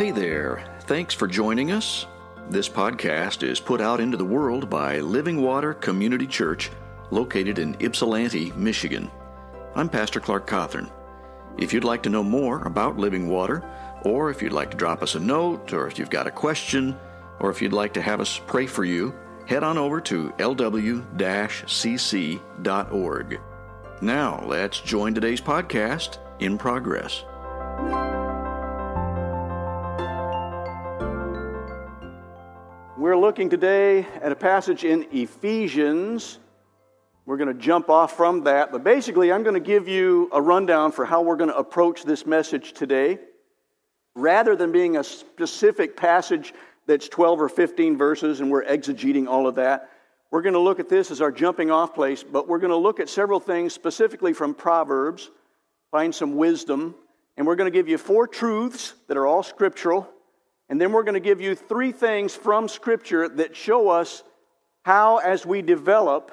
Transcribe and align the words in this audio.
Hey 0.00 0.12
there. 0.12 0.64
Thanks 0.84 1.12
for 1.12 1.26
joining 1.28 1.72
us. 1.72 2.06
This 2.48 2.70
podcast 2.70 3.42
is 3.42 3.60
put 3.60 3.82
out 3.82 4.00
into 4.00 4.16
the 4.16 4.24
world 4.24 4.70
by 4.70 5.00
Living 5.00 5.42
Water 5.42 5.74
Community 5.74 6.26
Church, 6.26 6.70
located 7.10 7.58
in 7.58 7.76
Ypsilanti, 7.80 8.50
Michigan. 8.52 9.10
I'm 9.74 9.90
Pastor 9.90 10.18
Clark 10.18 10.46
Cawthorn. 10.46 10.90
If 11.58 11.74
you'd 11.74 11.84
like 11.84 12.02
to 12.04 12.08
know 12.08 12.22
more 12.22 12.62
about 12.62 12.96
Living 12.96 13.28
Water, 13.28 13.62
or 14.00 14.30
if 14.30 14.40
you'd 14.40 14.54
like 14.54 14.70
to 14.70 14.76
drop 14.78 15.02
us 15.02 15.16
a 15.16 15.20
note, 15.20 15.74
or 15.74 15.86
if 15.86 15.98
you've 15.98 16.08
got 16.08 16.26
a 16.26 16.30
question, 16.30 16.96
or 17.38 17.50
if 17.50 17.60
you'd 17.60 17.74
like 17.74 17.92
to 17.92 18.00
have 18.00 18.22
us 18.22 18.40
pray 18.46 18.64
for 18.66 18.86
you, 18.86 19.14
head 19.46 19.62
on 19.62 19.76
over 19.76 20.00
to 20.00 20.30
lw 20.38 21.04
cc.org. 21.66 23.40
Now, 24.00 24.42
let's 24.46 24.80
join 24.80 25.12
today's 25.12 25.42
podcast 25.42 26.16
in 26.38 26.56
progress. 26.56 27.22
We're 33.10 33.16
looking 33.16 33.50
today 33.50 34.06
at 34.22 34.30
a 34.30 34.36
passage 34.36 34.84
in 34.84 35.04
Ephesians. 35.10 36.38
We're 37.26 37.38
going 37.38 37.52
to 37.52 37.60
jump 37.60 37.90
off 37.90 38.16
from 38.16 38.44
that, 38.44 38.70
but 38.70 38.84
basically, 38.84 39.32
I'm 39.32 39.42
going 39.42 39.54
to 39.54 39.58
give 39.58 39.88
you 39.88 40.28
a 40.32 40.40
rundown 40.40 40.92
for 40.92 41.04
how 41.04 41.20
we're 41.20 41.34
going 41.34 41.50
to 41.50 41.56
approach 41.56 42.04
this 42.04 42.24
message 42.24 42.72
today. 42.72 43.18
Rather 44.14 44.54
than 44.54 44.70
being 44.70 44.96
a 44.96 45.02
specific 45.02 45.96
passage 45.96 46.54
that's 46.86 47.08
12 47.08 47.40
or 47.40 47.48
15 47.48 47.98
verses 47.98 48.38
and 48.38 48.48
we're 48.48 48.64
exegeting 48.64 49.26
all 49.26 49.48
of 49.48 49.56
that, 49.56 49.90
we're 50.30 50.42
going 50.42 50.52
to 50.52 50.60
look 50.60 50.78
at 50.78 50.88
this 50.88 51.10
as 51.10 51.20
our 51.20 51.32
jumping 51.32 51.72
off 51.72 51.92
place, 51.92 52.22
but 52.22 52.46
we're 52.46 52.60
going 52.60 52.70
to 52.70 52.76
look 52.76 53.00
at 53.00 53.08
several 53.08 53.40
things 53.40 53.74
specifically 53.74 54.32
from 54.32 54.54
Proverbs, 54.54 55.30
find 55.90 56.14
some 56.14 56.36
wisdom, 56.36 56.94
and 57.36 57.44
we're 57.44 57.56
going 57.56 57.72
to 57.72 57.76
give 57.76 57.88
you 57.88 57.98
four 57.98 58.28
truths 58.28 58.94
that 59.08 59.16
are 59.16 59.26
all 59.26 59.42
scriptural 59.42 60.08
and 60.70 60.80
then 60.80 60.92
we're 60.92 61.02
going 61.02 61.14
to 61.14 61.20
give 61.20 61.40
you 61.40 61.56
three 61.56 61.90
things 61.90 62.34
from 62.34 62.68
Scripture 62.68 63.28
that 63.28 63.56
show 63.56 63.88
us 63.88 64.22
how, 64.84 65.18
as 65.18 65.44
we 65.44 65.62
develop, 65.62 66.30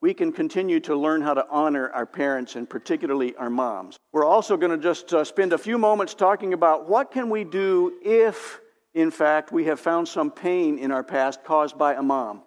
we 0.00 0.12
can 0.12 0.32
continue 0.32 0.80
to 0.80 0.96
learn 0.96 1.22
how 1.22 1.32
to 1.32 1.46
honor 1.48 1.88
our 1.90 2.04
parents 2.04 2.56
and 2.56 2.68
particularly 2.68 3.36
our 3.36 3.48
moms. 3.48 3.96
We're 4.12 4.24
also 4.24 4.56
going 4.56 4.72
to 4.72 4.78
just 4.78 5.14
uh, 5.14 5.22
spend 5.22 5.52
a 5.52 5.58
few 5.58 5.78
moments 5.78 6.14
talking 6.14 6.54
about 6.54 6.88
what 6.88 7.12
can 7.12 7.30
we 7.30 7.44
do 7.44 7.94
if, 8.04 8.60
in 8.94 9.12
fact, 9.12 9.52
we 9.52 9.64
have 9.66 9.78
found 9.78 10.08
some 10.08 10.32
pain 10.32 10.78
in 10.78 10.90
our 10.90 11.04
past 11.04 11.44
caused 11.44 11.78
by 11.78 11.94
a 11.94 12.02
mom. 12.02 12.42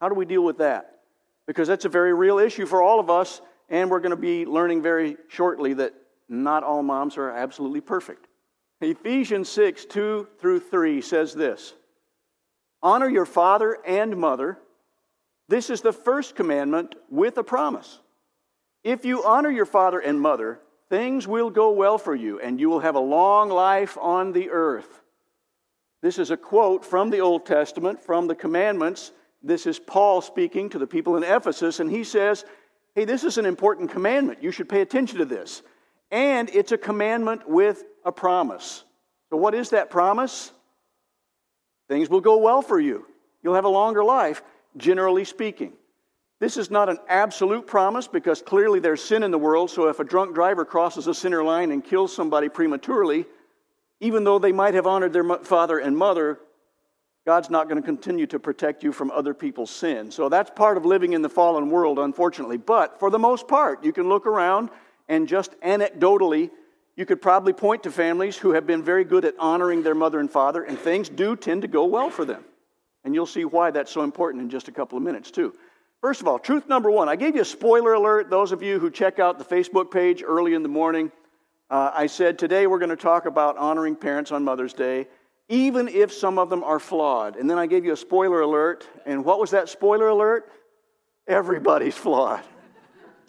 How 0.00 0.08
do 0.08 0.14
we 0.14 0.24
deal 0.24 0.42
with 0.42 0.58
that? 0.58 1.00
Because 1.46 1.68
that's 1.68 1.84
a 1.84 1.90
very 1.90 2.14
real 2.14 2.38
issue 2.38 2.64
for 2.64 2.82
all 2.82 3.00
of 3.00 3.10
us, 3.10 3.42
and 3.68 3.90
we're 3.90 4.00
going 4.00 4.10
to 4.10 4.16
be 4.16 4.46
learning 4.46 4.80
very 4.80 5.18
shortly 5.28 5.74
that 5.74 5.92
not 6.26 6.64
all 6.64 6.82
moms 6.82 7.18
are 7.18 7.30
absolutely 7.30 7.82
perfect. 7.82 8.28
Ephesians 8.80 9.48
6 9.50 9.84
2 9.86 10.28
through 10.38 10.60
3 10.60 11.00
says 11.00 11.34
this 11.34 11.74
Honor 12.82 13.08
your 13.08 13.26
father 13.26 13.78
and 13.86 14.16
mother. 14.16 14.58
This 15.48 15.68
is 15.68 15.80
the 15.80 15.92
first 15.92 16.36
commandment 16.36 16.94
with 17.10 17.36
a 17.36 17.42
promise. 17.42 17.98
If 18.84 19.04
you 19.04 19.24
honor 19.24 19.50
your 19.50 19.66
father 19.66 19.98
and 19.98 20.20
mother, 20.20 20.60
things 20.88 21.26
will 21.26 21.50
go 21.50 21.72
well 21.72 21.98
for 21.98 22.14
you, 22.14 22.40
and 22.40 22.58
you 22.58 22.70
will 22.70 22.80
have 22.80 22.94
a 22.94 23.00
long 23.00 23.50
life 23.50 23.98
on 24.00 24.32
the 24.32 24.50
earth. 24.50 25.02
This 26.02 26.18
is 26.18 26.30
a 26.30 26.36
quote 26.36 26.84
from 26.84 27.10
the 27.10 27.20
Old 27.20 27.44
Testament, 27.44 28.00
from 28.00 28.26
the 28.26 28.34
commandments. 28.34 29.12
This 29.42 29.66
is 29.66 29.78
Paul 29.78 30.20
speaking 30.20 30.70
to 30.70 30.78
the 30.78 30.86
people 30.86 31.16
in 31.16 31.24
Ephesus, 31.24 31.80
and 31.80 31.90
he 31.90 32.04
says, 32.04 32.44
Hey, 32.94 33.04
this 33.04 33.24
is 33.24 33.36
an 33.36 33.46
important 33.46 33.90
commandment. 33.90 34.42
You 34.42 34.50
should 34.50 34.68
pay 34.68 34.80
attention 34.80 35.18
to 35.18 35.24
this. 35.24 35.62
And 36.10 36.50
it's 36.50 36.72
a 36.72 36.78
commandment 36.78 37.48
with 37.48 37.84
a 38.04 38.12
promise. 38.12 38.84
So, 39.30 39.36
what 39.36 39.54
is 39.54 39.70
that 39.70 39.90
promise? 39.90 40.52
Things 41.88 42.08
will 42.08 42.20
go 42.20 42.38
well 42.38 42.62
for 42.62 42.78
you. 42.78 43.06
You'll 43.42 43.54
have 43.54 43.64
a 43.64 43.68
longer 43.68 44.04
life, 44.04 44.42
generally 44.76 45.24
speaking. 45.24 45.72
This 46.38 46.56
is 46.56 46.70
not 46.70 46.88
an 46.88 46.98
absolute 47.08 47.66
promise 47.66 48.08
because 48.08 48.40
clearly 48.40 48.80
there's 48.80 49.02
sin 49.02 49.22
in 49.22 49.30
the 49.30 49.38
world. 49.38 49.70
So, 49.70 49.88
if 49.88 50.00
a 50.00 50.04
drunk 50.04 50.34
driver 50.34 50.64
crosses 50.64 51.06
a 51.06 51.14
center 51.14 51.44
line 51.44 51.70
and 51.70 51.84
kills 51.84 52.14
somebody 52.14 52.48
prematurely, 52.48 53.26
even 54.00 54.24
though 54.24 54.38
they 54.38 54.52
might 54.52 54.74
have 54.74 54.86
honored 54.86 55.12
their 55.12 55.24
father 55.44 55.78
and 55.78 55.96
mother, 55.96 56.38
God's 57.26 57.50
not 57.50 57.68
going 57.68 57.80
to 57.80 57.86
continue 57.86 58.26
to 58.28 58.38
protect 58.38 58.82
you 58.82 58.92
from 58.92 59.10
other 59.10 59.34
people's 59.34 59.70
sin. 59.70 60.10
So, 60.10 60.28
that's 60.28 60.50
part 60.50 60.76
of 60.76 60.86
living 60.86 61.12
in 61.12 61.22
the 61.22 61.28
fallen 61.28 61.70
world, 61.70 61.98
unfortunately. 61.98 62.56
But 62.56 62.98
for 62.98 63.10
the 63.10 63.18
most 63.18 63.46
part, 63.46 63.84
you 63.84 63.92
can 63.92 64.08
look 64.08 64.26
around 64.26 64.70
and 65.08 65.28
just 65.28 65.60
anecdotally 65.60 66.50
you 67.00 67.06
could 67.06 67.22
probably 67.22 67.54
point 67.54 67.82
to 67.84 67.90
families 67.90 68.36
who 68.36 68.52
have 68.52 68.66
been 68.66 68.82
very 68.82 69.04
good 69.04 69.24
at 69.24 69.34
honoring 69.38 69.82
their 69.82 69.94
mother 69.94 70.20
and 70.20 70.30
father, 70.30 70.64
and 70.64 70.78
things 70.78 71.08
do 71.08 71.34
tend 71.34 71.62
to 71.62 71.68
go 71.68 71.86
well 71.86 72.10
for 72.10 72.26
them. 72.26 72.44
And 73.04 73.14
you'll 73.14 73.24
see 73.24 73.46
why 73.46 73.70
that's 73.70 73.90
so 73.90 74.02
important 74.02 74.42
in 74.42 74.50
just 74.50 74.68
a 74.68 74.70
couple 74.70 74.98
of 74.98 75.02
minutes, 75.02 75.30
too. 75.30 75.54
First 76.02 76.20
of 76.20 76.28
all, 76.28 76.38
truth 76.38 76.68
number 76.68 76.90
one 76.90 77.08
I 77.08 77.16
gave 77.16 77.34
you 77.34 77.40
a 77.40 77.46
spoiler 77.46 77.94
alert, 77.94 78.28
those 78.28 78.52
of 78.52 78.62
you 78.62 78.78
who 78.78 78.90
check 78.90 79.18
out 79.18 79.38
the 79.38 79.44
Facebook 79.46 79.90
page 79.90 80.22
early 80.22 80.52
in 80.52 80.62
the 80.62 80.68
morning. 80.68 81.10
Uh, 81.70 81.90
I 81.94 82.06
said 82.06 82.38
today 82.38 82.66
we're 82.66 82.78
going 82.78 82.90
to 82.90 82.96
talk 82.96 83.24
about 83.24 83.56
honoring 83.56 83.96
parents 83.96 84.30
on 84.30 84.44
Mother's 84.44 84.74
Day, 84.74 85.08
even 85.48 85.88
if 85.88 86.12
some 86.12 86.38
of 86.38 86.50
them 86.50 86.62
are 86.62 86.78
flawed. 86.78 87.36
And 87.36 87.48
then 87.48 87.56
I 87.56 87.66
gave 87.66 87.86
you 87.86 87.94
a 87.94 87.96
spoiler 87.96 88.42
alert, 88.42 88.86
and 89.06 89.24
what 89.24 89.40
was 89.40 89.52
that 89.52 89.70
spoiler 89.70 90.08
alert? 90.08 90.52
Everybody's 91.26 91.96
flawed. 91.96 92.42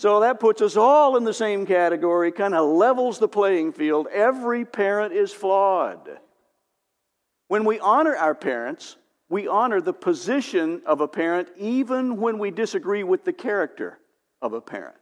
So 0.01 0.21
that 0.21 0.39
puts 0.39 0.63
us 0.63 0.77
all 0.77 1.15
in 1.15 1.25
the 1.25 1.31
same 1.31 1.63
category, 1.63 2.31
kind 2.31 2.55
of 2.55 2.67
levels 2.67 3.19
the 3.19 3.27
playing 3.27 3.73
field. 3.73 4.07
Every 4.11 4.65
parent 4.65 5.13
is 5.13 5.31
flawed. 5.31 6.17
When 7.49 7.65
we 7.65 7.79
honor 7.79 8.15
our 8.15 8.33
parents, 8.33 8.97
we 9.29 9.47
honor 9.47 9.79
the 9.79 9.93
position 9.93 10.81
of 10.87 11.01
a 11.01 11.07
parent 11.07 11.49
even 11.55 12.17
when 12.17 12.39
we 12.39 12.49
disagree 12.49 13.03
with 13.03 13.25
the 13.25 13.31
character 13.31 13.99
of 14.41 14.53
a 14.53 14.59
parent. 14.59 14.97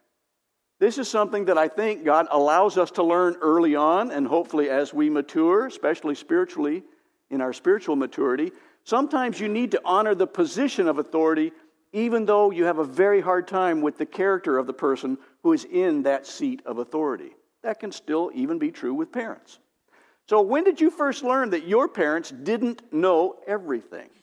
This 0.82 0.98
is 0.98 1.08
something 1.08 1.46
that 1.46 1.58
I 1.58 1.70
think 1.70 2.04
God 2.04 2.28
allows 2.30 2.78
us 2.78 2.92
to 2.92 3.04
learn 3.04 3.38
early 3.40 3.78
on, 3.78 4.12
and 4.12 4.28
hopefully 4.28 4.70
as 4.70 4.94
we 4.94 5.10
mature, 5.10 5.68
especially 5.68 6.16
spiritually, 6.16 6.84
in 7.30 7.40
our 7.40 7.54
spiritual 7.54 7.96
maturity. 7.96 8.52
Sometimes 8.84 9.40
you 9.40 9.48
need 9.48 9.72
to 9.72 9.81
honor 9.86 10.14
the 10.14 10.28
position 10.28 10.90
of 10.90 10.98
authority 11.00 11.54
even 11.92 12.26
though 12.26 12.52
you 12.52 12.66
have 12.66 12.78
a 12.78 12.84
very 12.84 13.22
hard 13.22 13.48
time 13.48 13.82
with 13.82 13.98
the 13.98 14.06
character 14.06 14.58
of 14.58 14.68
the 14.68 14.74
person 14.74 15.18
who 15.44 15.54
is 15.54 15.66
in 15.66 16.04
that 16.04 16.28
seat 16.28 16.62
of 16.66 16.78
authority. 16.78 17.32
That 17.64 17.80
can 17.80 17.92
still 17.92 18.32
even 18.34 18.60
be 18.60 18.72
true 18.72 18.94
with 18.94 19.12
parents. 19.12 19.60
So, 20.28 20.42
when 20.42 20.64
did 20.64 20.80
you 20.80 20.92
first 20.92 21.24
learn 21.24 21.50
that 21.52 21.68
your 21.68 21.88
parents 21.88 22.30
didn't 22.30 22.94
know 22.94 23.38
everything? 23.48 24.10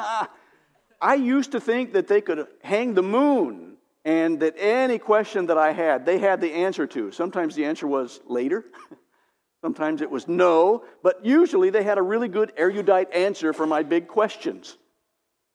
Ah, 0.00 0.30
I 1.00 1.16
used 1.16 1.52
to 1.52 1.60
think 1.60 1.92
that 1.94 2.06
they 2.06 2.20
could 2.20 2.46
hang 2.62 2.94
the 2.94 3.02
moon 3.02 3.76
and 4.04 4.38
that 4.40 4.54
any 4.56 4.98
question 4.98 5.46
that 5.46 5.58
I 5.58 5.72
had, 5.72 6.06
they 6.06 6.18
had 6.18 6.40
the 6.40 6.52
answer 6.52 6.86
to. 6.86 7.10
Sometimes 7.10 7.54
the 7.56 7.64
answer 7.64 7.86
was 7.86 8.20
later, 8.26 8.64
sometimes 9.60 10.02
it 10.02 10.10
was 10.10 10.28
no, 10.28 10.84
but 11.02 11.24
usually 11.24 11.70
they 11.70 11.82
had 11.82 11.98
a 11.98 12.02
really 12.02 12.28
good 12.28 12.52
erudite 12.56 13.12
answer 13.12 13.52
for 13.52 13.66
my 13.66 13.82
big 13.82 14.06
questions. 14.06 14.78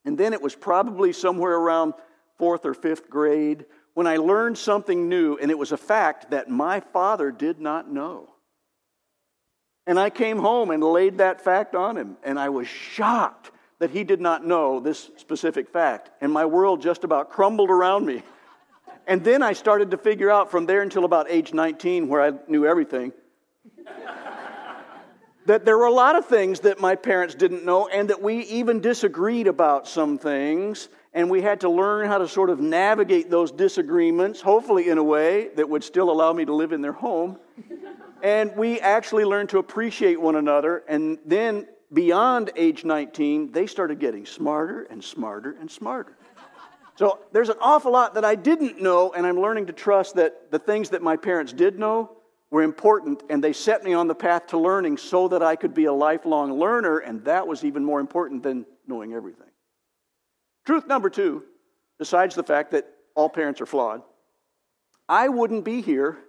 And 0.06 0.18
then 0.18 0.34
it 0.34 0.42
was 0.42 0.56
probably 0.56 1.14
somewhere 1.14 1.56
around 1.56 1.94
fourth 2.38 2.66
or 2.66 2.74
fifth 2.74 3.10
grade 3.10 3.66
when 3.94 4.08
I 4.08 4.18
learned 4.18 4.58
something 4.58 5.08
new, 5.08 5.38
and 5.38 5.52
it 5.52 5.58
was 5.58 5.72
a 5.72 5.78
fact 5.78 6.32
that 6.32 6.50
my 6.50 6.80
father 6.80 7.32
did 7.32 7.62
not 7.62 7.92
know. 7.92 8.30
And 9.86 10.00
I 10.00 10.10
came 10.10 10.40
home 10.40 10.72
and 10.72 10.84
laid 10.84 11.20
that 11.20 11.42
fact 11.42 11.76
on 11.76 11.98
him, 11.98 12.18
and 12.24 12.40
I 12.40 12.50
was 12.50 12.68
shocked 12.68 13.52
that 13.80 13.92
he 13.92 14.04
did 14.04 14.22
not 14.22 14.46
know 14.46 14.80
this 14.80 15.12
specific 15.18 15.70
fact. 15.70 16.10
And 16.22 16.32
my 16.32 16.46
world 16.46 16.82
just 16.82 17.04
about 17.04 17.30
crumbled 17.30 17.70
around 17.70 18.06
me. 18.06 18.24
And 19.06 19.22
then 19.22 19.44
I 19.44 19.52
started 19.52 19.92
to 19.92 19.98
figure 19.98 20.32
out 20.32 20.50
from 20.50 20.66
there 20.66 20.82
until 20.82 21.04
about 21.04 21.30
age 21.30 21.54
19, 21.54 22.08
where 22.08 22.22
I 22.22 22.32
knew 22.48 22.66
everything 22.66 23.12
that 25.46 25.66
there 25.66 25.78
were 25.78 25.86
a 25.86 25.94
lot 25.94 26.16
of 26.16 26.26
things 26.26 26.62
that 26.62 26.80
my 26.80 26.96
parents 26.96 27.36
didn't 27.36 27.66
know, 27.66 27.88
and 27.88 28.10
that 28.10 28.22
we 28.22 28.40
even 28.44 28.80
disagreed 28.80 29.48
about 29.48 29.88
some 29.88 30.18
things, 30.18 30.90
and 31.14 31.30
we 31.30 31.42
had 31.42 31.62
to 31.62 31.70
learn 31.70 32.08
how 32.08 32.18
to 32.18 32.28
sort 32.28 32.50
of 32.50 32.60
navigate 32.60 33.30
those 33.30 33.52
disagreements, 33.52 34.42
hopefully 34.42 34.90
in 34.90 34.98
a 34.98 35.04
way 35.04 35.50
that 35.56 35.68
would 35.68 35.84
still 35.84 36.10
allow 36.10 36.32
me 36.34 36.46
to 36.46 36.54
live 36.54 36.72
in 36.72 36.82
their 36.82 36.94
home. 36.94 37.38
and 38.24 38.56
we 38.56 38.80
actually 38.80 39.26
learned 39.26 39.50
to 39.50 39.58
appreciate 39.58 40.20
one 40.20 40.36
another, 40.36 40.84
and 40.88 41.18
then 41.26 41.68
beyond 41.92 42.52
age 42.56 42.86
19, 42.86 43.52
they 43.52 43.68
started 43.68 44.00
getting 44.00 44.26
smarter 44.26 44.84
and 44.84 45.04
smarter 45.04 45.56
and 45.60 45.70
smarter. 45.70 46.18
So 46.96 47.20
there's 47.32 47.50
an 47.50 47.58
awful 47.60 47.92
lot 47.92 48.14
that 48.14 48.24
I 48.24 48.36
didn't 48.36 48.82
know, 48.82 49.14
and 49.14 49.26
I'm 49.26 49.40
learning 49.40 49.66
to 49.68 49.74
trust 49.74 50.16
that 50.16 50.52
the 50.52 50.60
things 50.60 50.90
that 50.92 51.02
my 51.02 51.18
parents 51.18 51.52
did 51.52 51.80
know 51.80 52.18
were 52.54 52.62
important, 52.62 53.24
and 53.32 53.44
they 53.44 53.52
set 53.52 53.84
me 53.84 53.96
on 53.96 54.08
the 54.08 54.14
path 54.14 54.46
to 54.46 54.60
learning 54.60 54.96
so 54.96 55.28
that 55.28 55.42
I 55.42 55.56
could 55.56 55.74
be 55.74 55.86
a 55.86 55.92
lifelong 55.92 56.54
learner, 56.60 57.00
and 57.00 57.26
that 57.26 57.48
was 57.48 57.66
even 57.66 57.84
more 57.84 58.00
important 58.00 58.44
than 58.44 58.68
knowing 58.86 59.12
everything. 59.12 59.48
Truth 60.64 60.86
number 60.86 61.10
two, 61.10 61.44
besides 61.98 62.36
the 62.36 62.44
fact 62.44 62.70
that 62.72 62.86
all 63.16 63.28
parents 63.28 63.60
are 63.60 63.66
flawed, 63.66 64.04
I 65.10 65.30
wouldn't 65.30 65.66
be 65.66 65.82
here 65.82 66.20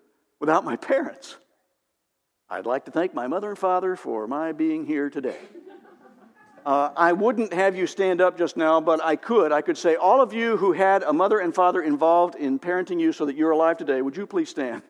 without 0.41 0.65
my 0.65 0.76
parents. 0.76 1.37
I'd 2.49 2.65
like 2.65 2.87
to 2.87 2.91
thank 2.91 3.12
my 3.12 3.26
mother 3.26 3.50
and 3.50 3.59
father 3.59 3.94
for 3.94 4.26
my 4.26 4.53
being 4.53 4.87
here 4.87 5.11
today. 5.11 5.37
Uh, 6.65 6.88
I 6.97 7.12
wouldn't 7.12 7.53
have 7.53 7.76
you 7.76 7.87
stand 7.87 8.23
up 8.23 8.38
just 8.38 8.56
now, 8.56 8.81
but 8.81 9.05
I 9.05 9.17
could. 9.17 9.53
I 9.53 9.61
could 9.61 9.76
say, 9.76 9.97
all 9.97 10.23
of 10.23 10.32
you 10.32 10.56
who 10.56 10.73
had 10.73 11.03
a 11.03 11.12
mother 11.12 11.41
and 11.41 11.55
father 11.55 11.82
involved 11.82 12.35
in 12.35 12.59
parenting 12.59 12.99
you 12.99 13.12
so 13.12 13.26
that 13.26 13.37
you're 13.37 13.50
alive 13.50 13.76
today, 13.76 14.00
would 14.00 14.17
you 14.17 14.26
please 14.26 14.49
stand? 14.49 14.82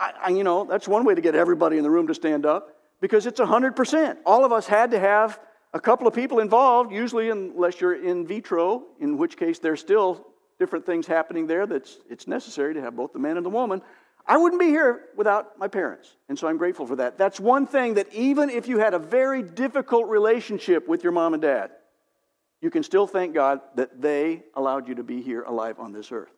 I, 0.00 0.12
I, 0.24 0.28
you 0.30 0.42
know, 0.42 0.64
that's 0.64 0.88
one 0.88 1.04
way 1.04 1.14
to 1.14 1.20
get 1.20 1.34
everybody 1.34 1.76
in 1.76 1.84
the 1.84 1.90
room 1.90 2.06
to 2.06 2.14
stand 2.14 2.46
up 2.46 2.74
because 3.00 3.26
it's 3.26 3.38
100%. 3.38 4.16
All 4.24 4.44
of 4.44 4.50
us 4.50 4.66
had 4.66 4.90
to 4.92 4.98
have 4.98 5.38
a 5.72 5.80
couple 5.80 6.08
of 6.08 6.14
people 6.14 6.40
involved, 6.40 6.90
usually 6.90 7.28
unless 7.30 7.80
you're 7.80 8.02
in 8.02 8.26
vitro, 8.26 8.84
in 8.98 9.18
which 9.18 9.36
case 9.36 9.58
there's 9.58 9.80
still 9.80 10.26
different 10.58 10.84
things 10.84 11.06
happening 11.06 11.46
there 11.46 11.66
that's 11.66 11.98
it's 12.08 12.26
necessary 12.26 12.74
to 12.74 12.80
have 12.80 12.96
both 12.96 13.12
the 13.12 13.18
man 13.18 13.36
and 13.36 13.46
the 13.46 13.50
woman. 13.50 13.82
I 14.26 14.36
wouldn't 14.36 14.60
be 14.60 14.68
here 14.68 15.06
without 15.16 15.58
my 15.58 15.68
parents, 15.68 16.16
and 16.28 16.38
so 16.38 16.48
I'm 16.48 16.58
grateful 16.58 16.86
for 16.86 16.96
that. 16.96 17.18
That's 17.18 17.40
one 17.40 17.66
thing 17.66 17.94
that 17.94 18.12
even 18.12 18.50
if 18.50 18.68
you 18.68 18.78
had 18.78 18.94
a 18.94 18.98
very 18.98 19.42
difficult 19.42 20.08
relationship 20.08 20.88
with 20.88 21.02
your 21.02 21.12
mom 21.12 21.34
and 21.34 21.42
dad, 21.42 21.70
you 22.60 22.70
can 22.70 22.82
still 22.82 23.06
thank 23.06 23.34
God 23.34 23.60
that 23.76 24.02
they 24.02 24.44
allowed 24.54 24.88
you 24.88 24.96
to 24.96 25.02
be 25.02 25.22
here 25.22 25.42
alive 25.42 25.78
on 25.78 25.92
this 25.92 26.12
earth. 26.12 26.32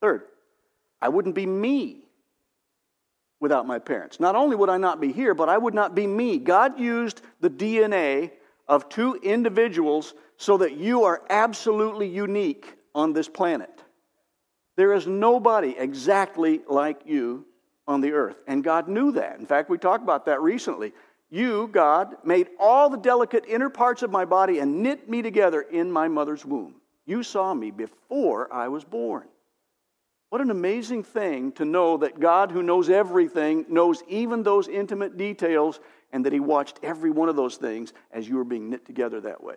Third, 0.00 0.24
I 1.00 1.08
wouldn't 1.08 1.34
be 1.34 1.46
me 1.46 2.04
without 3.42 3.66
my 3.66 3.78
parents. 3.80 4.20
Not 4.20 4.36
only 4.36 4.54
would 4.54 4.70
I 4.70 4.78
not 4.78 5.00
be 5.00 5.12
here, 5.12 5.34
but 5.34 5.48
I 5.48 5.58
would 5.58 5.74
not 5.74 5.96
be 5.96 6.06
me. 6.06 6.38
God 6.38 6.78
used 6.78 7.20
the 7.40 7.50
DNA 7.50 8.30
of 8.68 8.88
two 8.88 9.16
individuals 9.16 10.14
so 10.36 10.58
that 10.58 10.76
you 10.76 11.02
are 11.04 11.22
absolutely 11.28 12.06
unique 12.06 12.72
on 12.94 13.12
this 13.12 13.28
planet. 13.28 13.82
There 14.76 14.94
is 14.94 15.08
nobody 15.08 15.74
exactly 15.76 16.60
like 16.68 17.02
you 17.04 17.44
on 17.88 18.00
the 18.00 18.12
earth. 18.12 18.36
And 18.46 18.62
God 18.62 18.88
knew 18.88 19.10
that. 19.12 19.40
In 19.40 19.46
fact, 19.46 19.68
we 19.68 19.76
talked 19.76 20.04
about 20.04 20.24
that 20.26 20.40
recently. 20.40 20.92
You, 21.28 21.68
God, 21.72 22.14
made 22.24 22.48
all 22.60 22.90
the 22.90 22.96
delicate 22.96 23.44
inner 23.48 23.70
parts 23.70 24.02
of 24.02 24.12
my 24.12 24.24
body 24.24 24.60
and 24.60 24.82
knit 24.82 25.10
me 25.10 25.20
together 25.20 25.62
in 25.62 25.90
my 25.90 26.06
mother's 26.06 26.44
womb. 26.44 26.76
You 27.06 27.24
saw 27.24 27.52
me 27.54 27.72
before 27.72 28.52
I 28.52 28.68
was 28.68 28.84
born. 28.84 29.26
What 30.32 30.40
an 30.40 30.50
amazing 30.50 31.02
thing 31.02 31.52
to 31.52 31.66
know 31.66 31.98
that 31.98 32.18
God, 32.18 32.52
who 32.52 32.62
knows 32.62 32.88
everything, 32.88 33.66
knows 33.68 34.02
even 34.08 34.42
those 34.42 34.66
intimate 34.66 35.18
details, 35.18 35.78
and 36.10 36.24
that 36.24 36.32
He 36.32 36.40
watched 36.40 36.80
every 36.82 37.10
one 37.10 37.28
of 37.28 37.36
those 37.36 37.58
things 37.58 37.92
as 38.10 38.26
you 38.26 38.36
were 38.36 38.44
being 38.44 38.70
knit 38.70 38.86
together 38.86 39.20
that 39.20 39.44
way. 39.44 39.56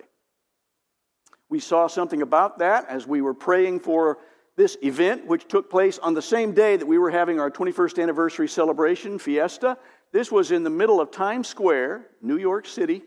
We 1.48 1.62
saw 1.62 1.88
something 1.88 2.22
about 2.22 2.60
that 2.60 2.90
as 2.90 3.08
we 3.08 3.22
were 3.22 3.34
praying 3.34 3.80
for 3.80 4.18
this 4.58 4.76
event, 4.84 5.26
which 5.26 5.48
took 5.48 5.70
place 5.70 5.98
on 5.98 6.14
the 6.14 6.22
same 6.22 6.52
day 6.52 6.76
that 6.76 6.86
we 6.86 6.98
were 6.98 7.10
having 7.10 7.40
our 7.40 7.50
21st 7.50 8.04
anniversary 8.04 8.50
celebration, 8.50 9.18
Fiesta. 9.18 9.78
This 10.12 10.30
was 10.30 10.52
in 10.52 10.66
the 10.66 10.70
middle 10.70 11.00
of 11.00 11.10
Times 11.10 11.48
Square, 11.48 12.06
New 12.22 12.38
York 12.38 12.66
City, 12.66 13.02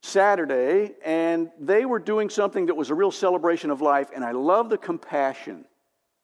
Saturday, 0.00 0.96
and 1.04 1.52
they 1.60 1.84
were 1.84 2.00
doing 2.00 2.30
something 2.30 2.66
that 2.66 2.74
was 2.74 2.90
a 2.90 2.96
real 2.96 3.12
celebration 3.12 3.70
of 3.70 3.80
life, 3.80 4.10
and 4.12 4.24
I 4.24 4.32
love 4.32 4.70
the 4.70 4.78
compassion 4.78 5.66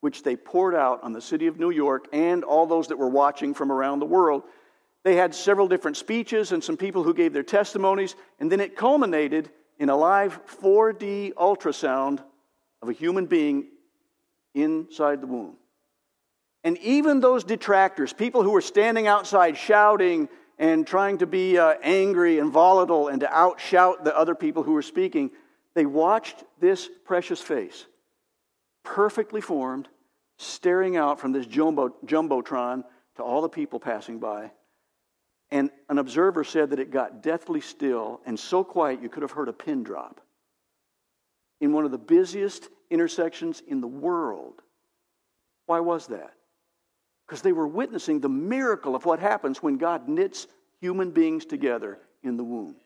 which 0.03 0.25
they 0.25 0.35
poured 0.35 0.75
out 0.75 1.01
on 1.05 1.13
the 1.13 1.21
city 1.21 1.47
of 1.47 1.61
New 1.61 1.71
York 1.71 2.09
and 2.13 2.43
all 2.43 2.67
those 2.67 2.89
that 2.89 2.99
were 2.99 3.09
watching 3.09 3.55
from 3.55 3.71
around 3.71 4.01
the 4.01 4.05
world. 4.05 4.43
They 5.05 5.15
had 5.15 5.33
several 5.33 5.69
different 5.69 5.97
speeches 5.97 6.51
and 6.51 6.63
some 6.63 6.77
people 6.77 7.05
who 7.05 7.15
gave 7.15 7.33
their 7.33 7.45
testimonies, 7.45 8.17
and 8.41 8.51
then 8.51 8.59
it 8.59 8.77
culminated 8.77 9.49
in 9.79 9.91
a 9.91 9.97
live 9.97 10.45
4D 10.61 11.35
ultrasound 11.35 12.19
of 12.83 12.89
a 12.89 12.93
human 12.93 13.27
being 13.27 13.69
inside 14.55 15.21
the 15.21 15.29
womb. 15.29 15.55
And 16.65 16.77
even 16.79 17.21
those 17.21 17.45
detractors, 17.45 18.13
people 18.13 18.43
who 18.43 18.51
were 18.51 18.61
standing 18.61 19.07
outside 19.07 19.57
shouting 19.57 20.29
and 20.59 20.85
trying 20.85 21.19
to 21.19 21.29
be 21.29 21.59
uh, 21.59 21.75
angry 21.81 22.41
and 22.41 22.51
volatile 22.51 23.07
and 23.07 23.21
to 23.21 23.27
outshout 23.29 24.03
the 24.03 24.17
other 24.17 24.35
people 24.35 24.65
who 24.65 24.73
were 24.73 24.83
speaking, 24.83 25.31
they 25.75 25.87
watched 25.87 26.43
this 26.59 26.91
precious 27.05 27.41
face 27.41 27.87
perfectly 28.85 29.41
formed, 29.41 29.89
staring 30.39 30.97
out 30.97 31.21
from 31.21 31.33
this 31.33 31.47
jumbo, 31.47 31.91
jumbotron 32.05 32.85
to 33.17 33.23
all 33.23 33.43
the 33.43 33.49
people 33.49 33.79
passing 33.79 34.19
by. 34.19 34.51
And 35.51 35.71
an 35.89 35.99
observer 35.99 36.45
said 36.45 36.71
that 36.71 36.81
it 36.81 36.91
got 36.91 37.23
deathly 37.23 37.61
still 37.61 38.21
and 38.25 38.39
so 38.39 38.65
quiet 38.65 39.03
you 39.03 39.09
could 39.09 39.23
have 39.23 39.33
heard 39.33 39.49
a 39.49 39.53
pin 39.53 39.83
drop 39.83 40.21
in 41.61 41.73
one 41.73 41.85
of 41.85 41.91
the 41.91 41.99
busiest 41.99 42.69
intersections 42.91 43.63
in 43.67 43.81
the 43.81 43.87
world. 43.87 44.63
Why 45.67 45.81
was 45.81 46.07
that? 46.09 46.35
Because 47.27 47.43
they 47.43 47.53
were 47.53 47.69
witnessing 47.69 48.21
the 48.21 48.29
miracle 48.29 48.97
of 48.97 49.05
what 49.05 49.21
happens 49.21 49.63
when 49.63 49.77
God 49.77 50.09
knits 50.09 50.47
human 50.81 51.11
beings 51.11 51.45
together 51.45 51.99
in 52.23 52.37
the 52.37 52.45
womb. 52.45 52.77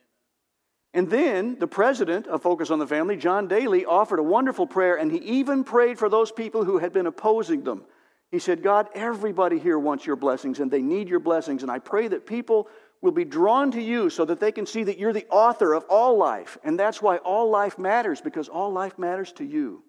And 0.96 1.10
then 1.10 1.58
the 1.58 1.66
president 1.66 2.26
of 2.26 2.40
Focus 2.40 2.70
on 2.70 2.78
the 2.78 2.86
Family, 2.86 3.18
John 3.18 3.48
Daly, 3.48 3.84
offered 3.84 4.18
a 4.18 4.22
wonderful 4.22 4.66
prayer, 4.66 4.96
and 4.96 5.12
he 5.12 5.18
even 5.18 5.62
prayed 5.62 5.98
for 5.98 6.08
those 6.08 6.32
people 6.32 6.64
who 6.64 6.78
had 6.78 6.94
been 6.94 7.06
opposing 7.06 7.62
them. 7.64 7.84
He 8.30 8.38
said, 8.38 8.62
God, 8.62 8.88
everybody 8.94 9.58
here 9.58 9.78
wants 9.78 10.06
your 10.06 10.16
blessings, 10.16 10.58
and 10.58 10.70
they 10.70 10.80
need 10.80 11.10
your 11.10 11.20
blessings, 11.20 11.60
and 11.60 11.70
I 11.70 11.80
pray 11.80 12.08
that 12.08 12.24
people 12.24 12.68
will 13.02 13.12
be 13.12 13.26
drawn 13.26 13.70
to 13.72 13.82
you 13.82 14.08
so 14.08 14.24
that 14.24 14.40
they 14.40 14.50
can 14.50 14.64
see 14.64 14.84
that 14.84 14.96
you're 14.96 15.12
the 15.12 15.26
author 15.28 15.74
of 15.74 15.84
all 15.90 16.16
life. 16.16 16.56
And 16.64 16.80
that's 16.80 17.02
why 17.02 17.18
all 17.18 17.50
life 17.50 17.78
matters, 17.78 18.22
because 18.22 18.48
all 18.48 18.72
life 18.72 18.98
matters 18.98 19.32
to 19.32 19.44
you. 19.44 19.84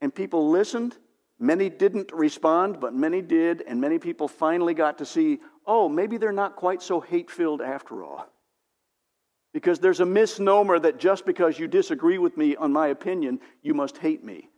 And 0.00 0.14
people 0.14 0.48
listened. 0.48 0.96
Many 1.40 1.68
didn't 1.68 2.12
respond, 2.12 2.78
but 2.78 2.94
many 2.94 3.20
did, 3.20 3.62
and 3.62 3.80
many 3.80 3.98
people 3.98 4.28
finally 4.28 4.74
got 4.74 4.98
to 4.98 5.04
see 5.04 5.40
oh, 5.66 5.88
maybe 5.88 6.18
they're 6.18 6.30
not 6.30 6.54
quite 6.54 6.82
so 6.82 7.00
hate 7.00 7.30
filled 7.30 7.60
after 7.60 8.04
all. 8.04 8.28
Because 9.52 9.78
there's 9.78 10.00
a 10.00 10.06
misnomer 10.06 10.78
that 10.78 10.98
just 10.98 11.24
because 11.24 11.58
you 11.58 11.66
disagree 11.68 12.18
with 12.18 12.36
me 12.36 12.54
on 12.56 12.72
my 12.72 12.88
opinion, 12.88 13.40
you 13.62 13.74
must 13.74 13.98
hate 13.98 14.22
me. 14.22 14.50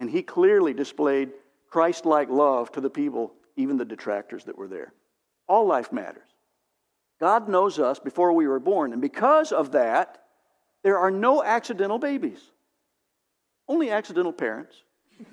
And 0.00 0.10
he 0.10 0.22
clearly 0.22 0.74
displayed 0.74 1.30
Christ 1.70 2.04
like 2.04 2.28
love 2.28 2.70
to 2.72 2.80
the 2.80 2.90
people, 2.90 3.32
even 3.56 3.76
the 3.76 3.84
detractors 3.84 4.44
that 4.44 4.58
were 4.58 4.68
there. 4.68 4.92
All 5.48 5.66
life 5.66 5.92
matters. 5.92 6.28
God 7.20 7.48
knows 7.48 7.78
us 7.78 7.98
before 7.98 8.32
we 8.32 8.46
were 8.46 8.60
born, 8.60 8.92
and 8.92 9.00
because 9.00 9.52
of 9.52 9.72
that, 9.72 10.24
there 10.82 10.98
are 10.98 11.10
no 11.10 11.42
accidental 11.42 11.98
babies, 11.98 12.40
only 13.68 13.90
accidental 13.90 14.32
parents. 14.32 14.76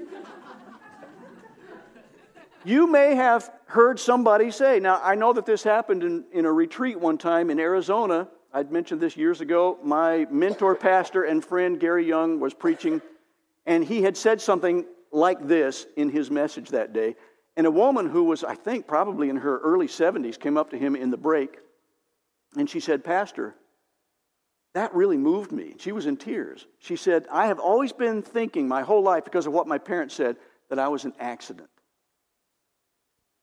you 2.63 2.87
may 2.87 3.15
have 3.15 3.51
heard 3.65 3.99
somebody 3.99 4.51
say, 4.51 4.79
now 4.79 5.01
I 5.03 5.15
know 5.15 5.33
that 5.33 5.45
this 5.45 5.63
happened 5.63 6.03
in, 6.03 6.23
in 6.31 6.45
a 6.45 6.51
retreat 6.51 6.99
one 6.99 7.17
time 7.17 7.49
in 7.49 7.59
Arizona 7.59 8.27
I'd 8.53 8.71
mentioned 8.71 8.99
this 8.99 9.15
years 9.15 9.41
ago. 9.41 9.77
My 9.83 10.27
mentor, 10.29 10.75
pastor, 10.75 11.23
and 11.23 11.43
friend 11.43 11.79
Gary 11.79 12.05
Young 12.05 12.39
was 12.39 12.53
preaching, 12.53 13.01
and 13.65 13.83
he 13.83 14.01
had 14.01 14.17
said 14.17 14.41
something 14.41 14.85
like 15.11 15.47
this 15.47 15.85
in 15.95 16.09
his 16.09 16.29
message 16.29 16.69
that 16.69 16.93
day. 16.93 17.15
And 17.55 17.65
a 17.67 17.71
woman 17.71 18.09
who 18.09 18.25
was, 18.25 18.43
I 18.43 18.55
think, 18.55 18.87
probably 18.87 19.29
in 19.29 19.37
her 19.37 19.59
early 19.59 19.87
70s 19.87 20.39
came 20.39 20.57
up 20.57 20.71
to 20.71 20.77
him 20.77 20.95
in 20.95 21.11
the 21.11 21.17
break, 21.17 21.59
and 22.57 22.69
she 22.69 22.79
said, 22.79 23.03
Pastor, 23.03 23.55
that 24.73 24.93
really 24.93 25.17
moved 25.17 25.51
me. 25.51 25.75
She 25.79 25.91
was 25.91 26.05
in 26.05 26.17
tears. 26.17 26.65
She 26.79 26.95
said, 26.95 27.25
I 27.31 27.47
have 27.47 27.59
always 27.59 27.93
been 27.93 28.21
thinking 28.21 28.67
my 28.67 28.83
whole 28.83 29.03
life, 29.03 29.23
because 29.23 29.47
of 29.47 29.53
what 29.53 29.67
my 29.67 29.77
parents 29.77 30.15
said, 30.15 30.37
that 30.69 30.79
I 30.79 30.89
was 30.89 31.05
an 31.05 31.13
accident. 31.19 31.69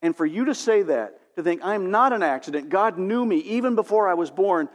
And 0.00 0.16
for 0.16 0.26
you 0.26 0.46
to 0.46 0.54
say 0.54 0.82
that, 0.82 1.18
to 1.36 1.42
think 1.42 1.60
I'm 1.64 1.90
not 1.90 2.12
an 2.12 2.22
accident, 2.22 2.68
God 2.68 2.98
knew 2.98 3.24
me 3.24 3.38
even 3.38 3.74
before 3.74 4.08
I 4.08 4.14
was 4.14 4.30
born, 4.30 4.68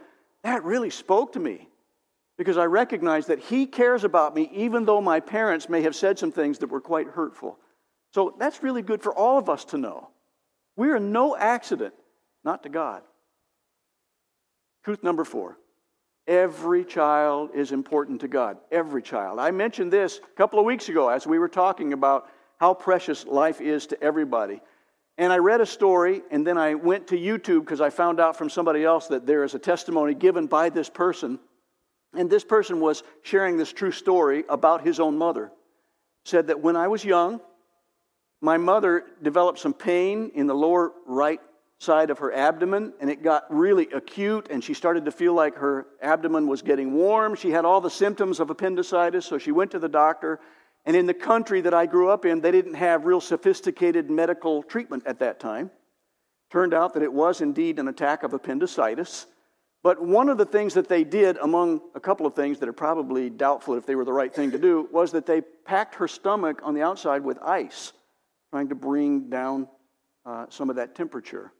that 0.44 0.62
really 0.62 0.90
spoke 0.90 1.32
to 1.32 1.40
me 1.40 1.68
because 2.38 2.56
I 2.56 2.66
recognize 2.66 3.26
that 3.26 3.40
He 3.40 3.66
cares 3.66 4.04
about 4.04 4.34
me, 4.34 4.50
even 4.52 4.84
though 4.84 5.00
my 5.00 5.18
parents 5.20 5.68
may 5.68 5.82
have 5.82 5.96
said 5.96 6.18
some 6.18 6.30
things 6.30 6.58
that 6.58 6.70
were 6.70 6.80
quite 6.80 7.08
hurtful. 7.08 7.58
So 8.12 8.34
that's 8.38 8.62
really 8.62 8.82
good 8.82 9.02
for 9.02 9.12
all 9.12 9.38
of 9.38 9.48
us 9.48 9.64
to 9.66 9.78
know. 9.78 10.10
We 10.76 10.90
are 10.90 11.00
no 11.00 11.36
accident, 11.36 11.94
not 12.44 12.62
to 12.62 12.68
God. 12.68 13.02
Truth 14.84 15.02
number 15.02 15.24
four 15.24 15.58
every 16.26 16.84
child 16.84 17.50
is 17.54 17.72
important 17.72 18.20
to 18.22 18.28
God. 18.28 18.56
Every 18.72 19.02
child. 19.02 19.38
I 19.38 19.50
mentioned 19.50 19.92
this 19.92 20.18
a 20.18 20.36
couple 20.36 20.58
of 20.58 20.64
weeks 20.64 20.88
ago 20.88 21.10
as 21.10 21.26
we 21.26 21.38
were 21.38 21.48
talking 21.48 21.92
about 21.92 22.28
how 22.58 22.72
precious 22.72 23.26
life 23.26 23.60
is 23.60 23.86
to 23.88 24.02
everybody. 24.02 24.62
And 25.16 25.32
I 25.32 25.38
read 25.38 25.60
a 25.60 25.66
story, 25.66 26.22
and 26.30 26.46
then 26.46 26.58
I 26.58 26.74
went 26.74 27.08
to 27.08 27.16
YouTube 27.16 27.60
because 27.60 27.80
I 27.80 27.90
found 27.90 28.18
out 28.18 28.36
from 28.36 28.50
somebody 28.50 28.84
else 28.84 29.06
that 29.08 29.26
there 29.26 29.44
is 29.44 29.54
a 29.54 29.58
testimony 29.60 30.14
given 30.14 30.46
by 30.46 30.70
this 30.70 30.90
person. 30.90 31.38
And 32.16 32.28
this 32.28 32.44
person 32.44 32.80
was 32.80 33.02
sharing 33.22 33.56
this 33.56 33.72
true 33.72 33.92
story 33.92 34.44
about 34.48 34.82
his 34.84 34.98
own 34.98 35.16
mother. 35.16 35.52
Said 36.24 36.48
that 36.48 36.60
when 36.60 36.74
I 36.74 36.88
was 36.88 37.04
young, 37.04 37.40
my 38.40 38.56
mother 38.56 39.04
developed 39.22 39.58
some 39.58 39.72
pain 39.72 40.32
in 40.34 40.46
the 40.46 40.54
lower 40.54 40.92
right 41.06 41.40
side 41.78 42.10
of 42.10 42.18
her 42.18 42.32
abdomen, 42.32 42.92
and 43.00 43.08
it 43.08 43.22
got 43.22 43.44
really 43.50 43.88
acute, 43.92 44.48
and 44.50 44.64
she 44.64 44.74
started 44.74 45.04
to 45.04 45.12
feel 45.12 45.34
like 45.34 45.56
her 45.56 45.86
abdomen 46.02 46.46
was 46.46 46.62
getting 46.62 46.92
warm. 46.94 47.36
She 47.36 47.50
had 47.50 47.64
all 47.64 47.80
the 47.80 47.90
symptoms 47.90 48.40
of 48.40 48.50
appendicitis, 48.50 49.26
so 49.26 49.38
she 49.38 49.52
went 49.52 49.70
to 49.72 49.78
the 49.78 49.88
doctor 49.88 50.40
and 50.86 50.96
in 50.96 51.06
the 51.06 51.14
country 51.14 51.60
that 51.62 51.72
I 51.72 51.86
grew 51.86 52.10
up 52.10 52.24
in, 52.24 52.40
they 52.40 52.50
didn't 52.50 52.74
have 52.74 53.06
real 53.06 53.20
sophisticated 53.20 54.10
medical 54.10 54.62
treatment 54.62 55.04
at 55.06 55.18
that 55.20 55.40
time. 55.40 55.70
Turned 56.50 56.74
out 56.74 56.94
that 56.94 57.02
it 57.02 57.12
was 57.12 57.40
indeed 57.40 57.78
an 57.78 57.88
attack 57.88 58.22
of 58.22 58.34
appendicitis. 58.34 59.26
But 59.82 60.02
one 60.02 60.28
of 60.28 60.38
the 60.38 60.46
things 60.46 60.74
that 60.74 60.88
they 60.88 61.04
did, 61.04 61.36
among 61.38 61.80
a 61.94 62.00
couple 62.00 62.26
of 62.26 62.34
things 62.34 62.58
that 62.58 62.68
are 62.68 62.74
probably 62.74 63.28
doubtful 63.28 63.74
if 63.74 63.86
they 63.86 63.94
were 63.94 64.04
the 64.04 64.12
right 64.12 64.34
thing 64.34 64.50
to 64.50 64.58
do, 64.58 64.88
was 64.92 65.12
that 65.12 65.26
they 65.26 65.40
packed 65.40 65.94
her 65.96 66.08
stomach 66.08 66.60
on 66.62 66.74
the 66.74 66.82
outside 66.82 67.22
with 67.22 67.38
ice, 67.42 67.92
trying 68.50 68.68
to 68.68 68.74
bring 68.74 69.28
down 69.28 69.68
uh, 70.24 70.46
some 70.48 70.70
of 70.70 70.76
that 70.76 70.94
temperature. 70.94 71.52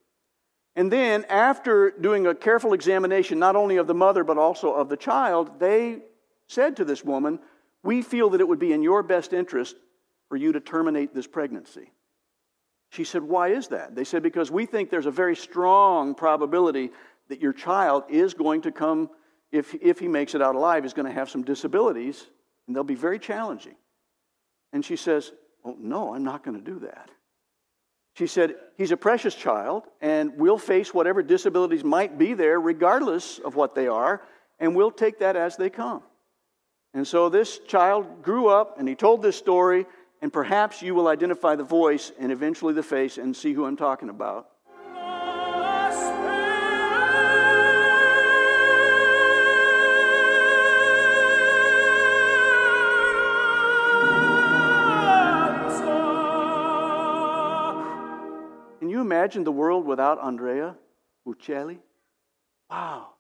And 0.77 0.91
then, 0.91 1.25
after 1.29 1.91
doing 1.91 2.27
a 2.27 2.35
careful 2.35 2.73
examination, 2.73 3.39
not 3.39 3.57
only 3.57 3.77
of 3.77 3.87
the 3.87 3.95
mother, 3.95 4.25
but 4.25 4.39
also 4.39 4.73
of 4.73 4.89
the 4.89 4.97
child, 4.97 5.61
they 5.61 6.01
said 6.49 6.77
to 6.77 6.85
this 6.85 7.05
woman, 7.05 7.39
We 7.85 8.03
feel 8.03 8.31
that 8.31 8.41
it 8.41 8.49
would 8.49 8.59
be 8.59 8.73
in 8.73 8.83
your 8.83 9.03
best 9.05 9.33
interest 9.33 9.77
for 10.29 10.37
you 10.37 10.53
to 10.53 10.61
terminate 10.61 11.15
this 11.15 11.27
pregnancy. 11.27 11.93
She 12.91 13.05
said, 13.05 13.23
Why 13.23 13.49
is 13.49 13.69
that? 13.69 13.95
They 13.95 14.05
said, 14.05 14.23
Because 14.23 14.51
we 14.51 14.67
think 14.67 14.91
there's 14.91 15.07
a 15.07 15.13
very 15.13 15.37
strong 15.37 16.15
probability 16.15 16.91
that 17.29 17.41
your 17.41 17.53
child 17.53 18.05
is 18.09 18.35
going 18.35 18.63
to 18.63 18.73
come, 18.73 19.11
if, 19.53 19.75
if 19.83 19.99
he 19.99 20.09
makes 20.09 20.35
it 20.35 20.43
out 20.43 20.55
alive, 20.55 20.85
is 20.85 20.95
going 20.95 21.07
to 21.07 21.13
have 21.13 21.31
some 21.31 21.43
disabilities, 21.43 22.27
and 22.67 22.75
they'll 22.75 22.85
be 22.85 22.95
very 22.95 23.19
challenging. 23.19 23.77
And 24.73 24.85
she 24.85 24.97
says, 24.97 25.33
Oh, 25.65 25.77
no, 25.79 26.15
I'm 26.15 26.25
not 26.25 26.43
going 26.43 26.57
to 26.57 26.65
do 26.65 26.81
that. 26.81 27.11
She 28.17 28.27
said, 28.27 28.55
He's 28.79 28.93
a 28.93 28.97
precious 28.97 29.35
child, 29.35 29.85
and 30.01 30.39
we'll 30.39 30.57
face 30.57 30.95
whatever 30.95 31.23
disabilities 31.23 31.85
might 31.85 32.17
be 32.17 32.33
there, 32.33 32.59
regardless 32.59 33.41
of 33.41 33.57
what 33.57 33.75
they 33.75 33.89
are, 33.89 34.23
and 34.59 34.75
we'll 34.75 34.91
take 34.91 35.19
that 35.19 35.37
as 35.37 35.57
they 35.57 35.69
come. 35.69 36.03
And 36.95 37.07
so 37.07 37.29
this 37.29 37.59
child 37.59 38.23
grew 38.23 38.47
up, 38.49 38.79
and 38.79 38.89
he 38.89 38.95
told 38.95 39.21
this 39.21 39.37
story, 39.37 39.85
and 40.23 40.33
perhaps 40.33 40.81
you 40.81 40.95
will 40.95 41.09
identify 41.09 41.57
the 41.57 41.65
voice 41.65 42.13
and 42.21 42.31
eventually 42.31 42.73
the 42.73 42.85
face 42.85 43.19
and 43.19 43.37
see 43.37 43.53
who 43.53 43.65
I'm 43.65 43.77
talking 43.77 44.09
about. 44.09 44.49
Can 58.79 58.89
you 58.89 59.01
imagine 59.01 59.43
the 59.43 59.51
world 59.51 59.85
without 59.85 60.21
Andrea 60.23 60.77
Bocelli? 61.27 61.79
Wow. 62.71 63.14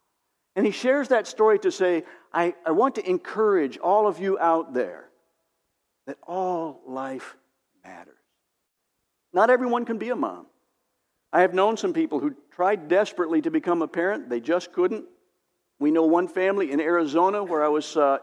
And 0.57 0.65
he 0.65 0.73
shares 0.73 1.09
that 1.09 1.27
story 1.27 1.59
to 1.61 1.73
say, 1.73 2.05
I, 2.33 2.55
I 2.65 2.71
want 2.71 2.95
to 2.97 3.09
encourage 3.09 3.79
all 3.79 4.07
of 4.07 4.21
you 4.21 4.39
out 4.39 4.73
there 4.73 5.09
that 6.07 6.19
all 6.27 6.81
life 6.87 7.37
matters. 7.85 8.15
Not 9.33 9.51
everyone 9.51 9.85
can 9.85 9.99
be 9.99 10.11
a 10.11 10.17
mom. 10.17 10.47
I 11.33 11.41
have 11.41 11.55
known 11.55 11.77
some 11.77 11.93
people 11.93 12.21
who 12.21 12.37
tried 12.53 12.87
desperately 12.87 13.43
to 13.43 13.51
become 13.51 13.83
a 13.83 13.89
parent, 13.89 14.29
they 14.29 14.41
just 14.41 14.73
couldn't. 14.73 15.05
We 15.81 15.91
know 15.91 16.05
one 16.05 16.29
family 16.29 16.71
in 16.71 16.81
Arizona 16.81 17.43
where 17.43 17.65
I 17.65 17.69
was 17.69 17.97
uh, 17.97 18.19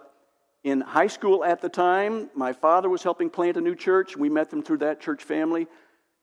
in 0.64 0.80
high 0.80 1.08
school 1.08 1.44
at 1.44 1.62
the 1.62 1.68
time. 1.68 2.30
My 2.34 2.54
father 2.54 2.88
was 2.88 3.04
helping 3.04 3.30
plant 3.30 3.58
a 3.58 3.62
new 3.62 3.76
church. 3.76 4.16
We 4.16 4.30
met 4.30 4.50
them 4.50 4.64
through 4.64 4.78
that 4.78 5.02
church 5.02 5.24
family. 5.24 5.68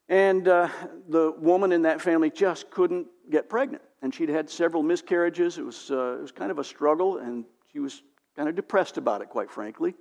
And 0.08 0.48
uh, 0.48 0.68
the 1.08 1.32
woman 1.32 1.72
in 1.72 1.82
that 1.82 2.00
family 2.00 2.30
just 2.30 2.70
couldn't 2.70 3.06
get 3.30 3.48
pregnant. 3.48 3.82
And 4.00 4.14
she'd 4.14 4.28
had 4.28 4.48
several 4.48 4.82
miscarriages. 4.82 5.58
It 5.58 5.64
was, 5.64 5.90
uh, 5.90 6.16
it 6.18 6.22
was 6.22 6.32
kind 6.32 6.50
of 6.50 6.58
a 6.58 6.64
struggle, 6.64 7.18
and 7.18 7.44
she 7.72 7.78
was 7.78 8.02
kind 8.36 8.48
of 8.48 8.54
depressed 8.54 8.96
about 8.96 9.20
it, 9.20 9.28
quite 9.28 9.50
frankly. 9.50 9.94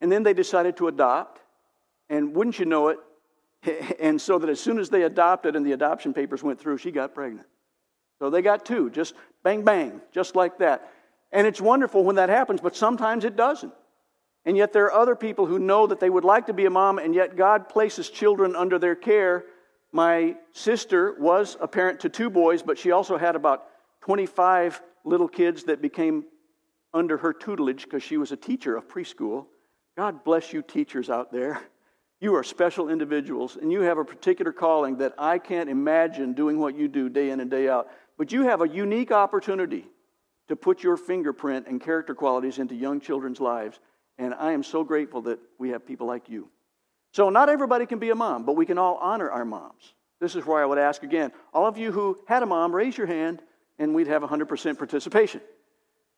And 0.00 0.12
then 0.12 0.22
they 0.22 0.34
decided 0.34 0.76
to 0.78 0.88
adopt. 0.88 1.40
And 2.08 2.34
wouldn't 2.34 2.58
you 2.58 2.66
know 2.66 2.88
it? 2.88 2.98
and 4.00 4.20
so 4.20 4.38
that 4.38 4.50
as 4.50 4.60
soon 4.60 4.78
as 4.78 4.90
they 4.90 5.02
adopted 5.02 5.56
and 5.56 5.64
the 5.64 5.72
adoption 5.72 6.12
papers 6.12 6.42
went 6.42 6.60
through, 6.60 6.78
she 6.78 6.90
got 6.90 7.14
pregnant. 7.14 7.46
So 8.18 8.30
they 8.30 8.42
got 8.42 8.64
two, 8.64 8.90
just 8.90 9.14
bang, 9.42 9.62
bang, 9.62 10.00
just 10.12 10.36
like 10.36 10.58
that. 10.58 10.90
And 11.32 11.46
it's 11.46 11.60
wonderful 11.60 12.04
when 12.04 12.16
that 12.16 12.28
happens, 12.28 12.60
but 12.60 12.76
sometimes 12.76 13.24
it 13.24 13.36
doesn't. 13.36 13.72
And 14.46 14.56
yet, 14.56 14.72
there 14.72 14.84
are 14.84 14.92
other 14.92 15.16
people 15.16 15.44
who 15.44 15.58
know 15.58 15.88
that 15.88 15.98
they 15.98 16.08
would 16.08 16.24
like 16.24 16.46
to 16.46 16.52
be 16.52 16.64
a 16.64 16.70
mom, 16.70 16.98
and 16.98 17.14
yet 17.14 17.36
God 17.36 17.68
places 17.68 18.08
children 18.08 18.54
under 18.54 18.78
their 18.78 18.94
care. 18.94 19.44
My 19.92 20.36
sister 20.52 21.16
was 21.18 21.56
a 21.60 21.66
parent 21.66 22.00
to 22.00 22.08
two 22.08 22.30
boys, 22.30 22.62
but 22.62 22.78
she 22.78 22.92
also 22.92 23.18
had 23.18 23.34
about 23.34 23.66
25 24.02 24.80
little 25.04 25.26
kids 25.26 25.64
that 25.64 25.82
became 25.82 26.24
under 26.94 27.16
her 27.18 27.32
tutelage 27.32 27.84
because 27.84 28.04
she 28.04 28.16
was 28.16 28.30
a 28.30 28.36
teacher 28.36 28.76
of 28.76 28.88
preschool. 28.88 29.46
God 29.96 30.22
bless 30.22 30.52
you, 30.52 30.62
teachers 30.62 31.10
out 31.10 31.32
there. 31.32 31.60
You 32.20 32.34
are 32.36 32.42
special 32.42 32.88
individuals, 32.88 33.58
and 33.60 33.70
you 33.70 33.82
have 33.82 33.98
a 33.98 34.04
particular 34.04 34.52
calling 34.52 34.96
that 34.98 35.14
I 35.18 35.38
can't 35.38 35.68
imagine 35.68 36.32
doing 36.32 36.58
what 36.58 36.76
you 36.76 36.88
do 36.88 37.08
day 37.08 37.30
in 37.30 37.40
and 37.40 37.50
day 37.50 37.68
out. 37.68 37.88
But 38.16 38.32
you 38.32 38.44
have 38.44 38.62
a 38.62 38.68
unique 38.68 39.12
opportunity 39.12 39.86
to 40.48 40.56
put 40.56 40.82
your 40.82 40.96
fingerprint 40.96 41.66
and 41.66 41.80
character 41.80 42.14
qualities 42.14 42.58
into 42.58 42.74
young 42.74 43.00
children's 43.00 43.40
lives. 43.40 43.80
And 44.18 44.34
I 44.34 44.52
am 44.52 44.62
so 44.62 44.84
grateful 44.84 45.22
that 45.22 45.38
we 45.58 45.70
have 45.70 45.86
people 45.86 46.06
like 46.06 46.28
you. 46.28 46.48
So, 47.12 47.30
not 47.30 47.48
everybody 47.48 47.86
can 47.86 47.98
be 47.98 48.10
a 48.10 48.14
mom, 48.14 48.44
but 48.44 48.56
we 48.56 48.66
can 48.66 48.78
all 48.78 48.96
honor 48.96 49.30
our 49.30 49.44
moms. 49.44 49.94
This 50.20 50.34
is 50.34 50.44
where 50.46 50.62
I 50.62 50.66
would 50.66 50.78
ask 50.78 51.02
again 51.02 51.32
all 51.52 51.66
of 51.66 51.78
you 51.78 51.92
who 51.92 52.18
had 52.26 52.42
a 52.42 52.46
mom, 52.46 52.74
raise 52.74 52.96
your 52.96 53.06
hand, 53.06 53.42
and 53.78 53.94
we'd 53.94 54.06
have 54.06 54.22
100% 54.22 54.78
participation. 54.78 55.40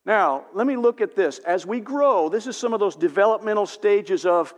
Now, 0.05 0.47
let 0.55 0.67
me 0.67 0.77
look 0.77 1.01
at 1.01 1.15
this. 1.15 1.39
As 1.41 1.67
we 1.67 1.81
grow, 1.81 2.29
this 2.29 2.47
is 2.47 2.57
some 2.57 2.73
of 2.73 2.81
those 2.81 2.97
developmental 2.97 3.67
stages 3.67 4.25
of 4.25 4.55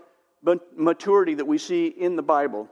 maturity 0.76 1.34
that 1.34 1.46
we 1.46 1.58
see 1.58 1.88
in 1.88 2.16
the 2.16 2.22
Bible. 2.22 2.68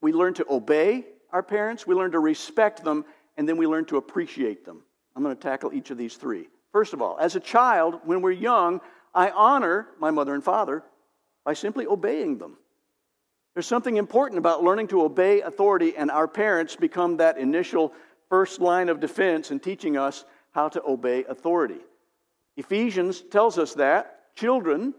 We 0.00 0.12
learn 0.12 0.34
to 0.34 0.46
obey 0.50 1.06
our 1.32 1.42
parents, 1.42 1.86
we 1.86 1.94
learn 1.94 2.12
to 2.12 2.20
respect 2.20 2.84
them, 2.84 3.04
and 3.36 3.48
then 3.48 3.56
we 3.56 3.66
learn 3.66 3.84
to 3.86 3.96
appreciate 3.96 4.64
them. 4.64 4.82
I'm 5.14 5.22
going 5.22 5.34
to 5.34 5.40
tackle 5.40 5.72
each 5.72 5.90
of 5.90 5.98
these 5.98 6.16
three. 6.16 6.48
First 6.72 6.92
of 6.92 7.00
all, 7.00 7.16
as 7.18 7.36
a 7.36 7.40
child, 7.40 8.00
when 8.04 8.20
we're 8.20 8.32
young, 8.32 8.80
I 9.16 9.30
honor 9.30 9.88
my 9.98 10.10
mother 10.10 10.34
and 10.34 10.44
father 10.44 10.84
by 11.44 11.54
simply 11.54 11.86
obeying 11.86 12.36
them. 12.36 12.58
There's 13.54 13.66
something 13.66 13.96
important 13.96 14.38
about 14.38 14.62
learning 14.62 14.88
to 14.88 15.02
obey 15.02 15.40
authority, 15.40 15.96
and 15.96 16.10
our 16.10 16.28
parents 16.28 16.76
become 16.76 17.16
that 17.16 17.38
initial 17.38 17.94
first 18.28 18.60
line 18.60 18.90
of 18.90 19.00
defense 19.00 19.50
in 19.50 19.58
teaching 19.58 19.96
us 19.96 20.26
how 20.52 20.68
to 20.68 20.82
obey 20.86 21.24
authority. 21.24 21.80
Ephesians 22.58 23.22
tells 23.22 23.58
us 23.58 23.72
that 23.74 24.34
children, 24.34 24.92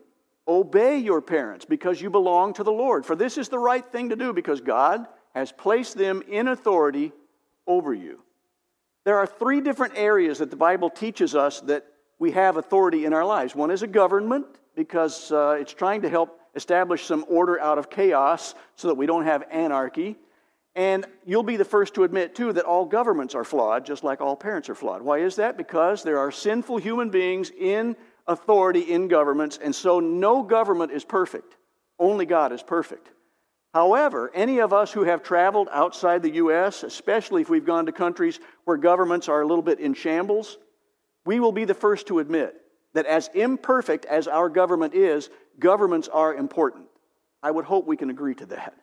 obey 0.48 0.98
your 0.98 1.22
parents 1.22 1.66
because 1.66 2.02
you 2.02 2.10
belong 2.10 2.54
to 2.54 2.64
the 2.64 2.72
Lord. 2.72 3.06
For 3.06 3.16
this 3.16 3.38
is 3.38 3.50
the 3.50 3.60
right 3.60 3.86
thing 3.86 4.10
to 4.10 4.16
do 4.16 4.34
because 4.34 4.62
God 4.62 5.06
has 5.36 5.52
placed 5.52 5.96
them 5.96 6.24
in 6.28 6.48
authority 6.48 7.12
over 7.68 7.94
you. 7.94 8.20
There 9.06 9.18
are 9.18 9.28
three 9.28 9.62
different 9.62 9.94
areas 9.96 10.40
that 10.40 10.50
the 10.50 10.56
Bible 10.56 10.90
teaches 10.90 11.36
us 11.36 11.62
that 11.62 11.86
we 12.20 12.32
have 12.32 12.58
authority 12.58 13.06
in 13.06 13.14
our 13.14 13.26
lives. 13.26 13.56
One 13.56 13.72
is 13.72 13.84
a 13.84 13.88
government, 13.88 14.46
because 14.76 15.32
uh, 15.32 15.58
it's 15.60 15.74
trying 15.74 16.04
to 16.04 16.10
help 16.10 16.40
establish 16.56 17.06
some 17.06 17.26
order 17.28 17.60
out 17.60 17.78
of 17.78 17.90
chaos 17.90 18.56
so 18.76 18.88
that 18.88 18.96
we 18.96 19.06
don't 19.08 19.26
have 19.26 19.44
anarchy. 19.52 20.16
And 20.76 21.06
you'll 21.26 21.42
be 21.42 21.58
the 21.58 21.66
first 21.66 21.96
to 21.96 22.04
admit, 22.04 22.36
too, 22.36 22.54
that 22.54 22.64
all 22.64 22.86
governments 22.86 23.34
are 23.34 23.44
flawed, 23.44 23.86
just 23.86 24.04
like 24.04 24.22
all 24.22 24.36
parents 24.36 24.70
are 24.70 24.76
flawed. 24.76 25.02
Why 25.02 25.20
is 25.20 25.38
that? 25.38 25.58
Because 25.58 26.04
there 26.04 26.20
are 26.20 26.32
sinful 26.32 26.78
human 26.78 27.10
beings 27.10 27.52
in 27.60 27.96
authority 28.28 28.82
in 28.82 29.08
governments, 29.08 29.58
and 29.62 29.74
so 29.74 30.00
no 30.00 30.44
government 30.44 30.92
is 30.92 31.04
perfect. 31.04 31.56
Only 31.98 32.28
God 32.28 32.52
is 32.52 32.62
perfect. 32.62 33.10
However, 33.74 34.32
any 34.36 34.60
of 34.60 34.74
us 34.74 34.92
who 34.92 35.04
have 35.04 35.24
traveled 35.24 35.70
outside 35.72 36.22
the 36.22 36.36
U.S., 36.36 36.84
especially 36.84 37.42
if 37.42 37.50
we've 37.50 37.66
gone 37.66 37.88
to 37.88 37.92
countries 37.92 38.40
where 38.66 38.78
governments 38.78 39.28
are 39.28 39.42
a 39.42 39.48
little 39.48 39.64
bit 39.64 39.80
in 39.80 39.96
shambles, 39.96 40.58
we 41.28 41.42
will 41.42 41.52
be 41.52 41.66
the 41.66 41.74
first 41.74 42.08
to 42.08 42.20
admit 42.20 42.56
that 42.94 43.06
as 43.06 43.30
imperfect 43.34 44.06
as 44.06 44.28
our 44.28 44.50
government 44.50 44.94
is, 44.96 45.30
governments 45.60 46.08
are 46.08 46.34
important. 46.34 46.86
I 47.44 47.52
would 47.52 47.66
hope 47.66 47.86
we 47.86 47.98
can 47.98 48.10
agree 48.10 48.34
to 48.36 48.46
that. 48.48 48.74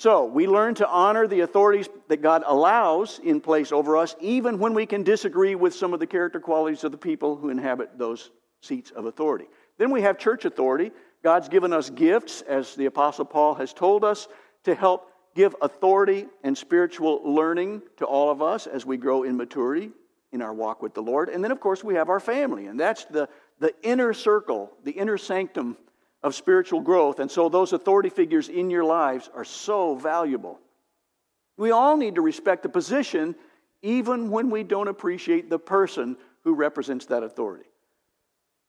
So, 0.00 0.24
we 0.24 0.46
learn 0.46 0.74
to 0.76 0.88
honor 0.88 1.26
the 1.26 1.40
authorities 1.40 1.88
that 2.08 2.22
God 2.22 2.42
allows 2.44 3.20
in 3.22 3.40
place 3.40 3.70
over 3.70 3.96
us, 3.96 4.16
even 4.18 4.58
when 4.58 4.74
we 4.74 4.84
can 4.84 5.02
disagree 5.02 5.54
with 5.54 5.74
some 5.74 5.94
of 5.94 6.00
the 6.00 6.06
character 6.06 6.40
qualities 6.40 6.84
of 6.84 6.90
the 6.90 6.98
people 6.98 7.36
who 7.36 7.50
inhabit 7.50 7.96
those 7.98 8.30
seats 8.62 8.90
of 8.90 9.04
authority. 9.04 9.46
Then 9.78 9.90
we 9.90 10.02
have 10.02 10.18
church 10.18 10.46
authority. 10.46 10.90
God's 11.22 11.48
given 11.48 11.72
us 11.72 11.88
gifts, 11.88 12.40
as 12.42 12.74
the 12.74 12.86
Apostle 12.86 13.26
Paul 13.26 13.54
has 13.54 13.72
told 13.72 14.04
us, 14.04 14.26
to 14.64 14.74
help 14.74 15.12
give 15.36 15.54
authority 15.62 16.26
and 16.42 16.58
spiritual 16.58 17.22
learning 17.24 17.82
to 17.98 18.06
all 18.06 18.30
of 18.30 18.42
us 18.42 18.66
as 18.66 18.84
we 18.84 18.96
grow 18.96 19.22
in 19.22 19.36
maturity 19.36 19.92
in 20.32 20.42
our 20.42 20.54
walk 20.54 20.82
with 20.82 20.94
the 20.94 21.02
Lord. 21.02 21.28
And 21.28 21.42
then, 21.42 21.50
of 21.50 21.60
course, 21.60 21.82
we 21.82 21.94
have 21.94 22.08
our 22.08 22.20
family, 22.20 22.66
and 22.66 22.78
that's 22.78 23.04
the, 23.06 23.28
the 23.58 23.74
inner 23.82 24.12
circle, 24.12 24.72
the 24.84 24.92
inner 24.92 25.18
sanctum 25.18 25.76
of 26.22 26.34
spiritual 26.34 26.80
growth. 26.80 27.18
And 27.18 27.30
so, 27.30 27.48
those 27.48 27.72
authority 27.72 28.10
figures 28.10 28.48
in 28.48 28.70
your 28.70 28.84
lives 28.84 29.28
are 29.34 29.44
so 29.44 29.94
valuable. 29.94 30.60
We 31.56 31.72
all 31.72 31.96
need 31.96 32.14
to 32.14 32.22
respect 32.22 32.62
the 32.62 32.68
position, 32.68 33.34
even 33.82 34.30
when 34.30 34.50
we 34.50 34.62
don't 34.62 34.88
appreciate 34.88 35.50
the 35.50 35.58
person 35.58 36.16
who 36.44 36.54
represents 36.54 37.06
that 37.06 37.22
authority. 37.22 37.66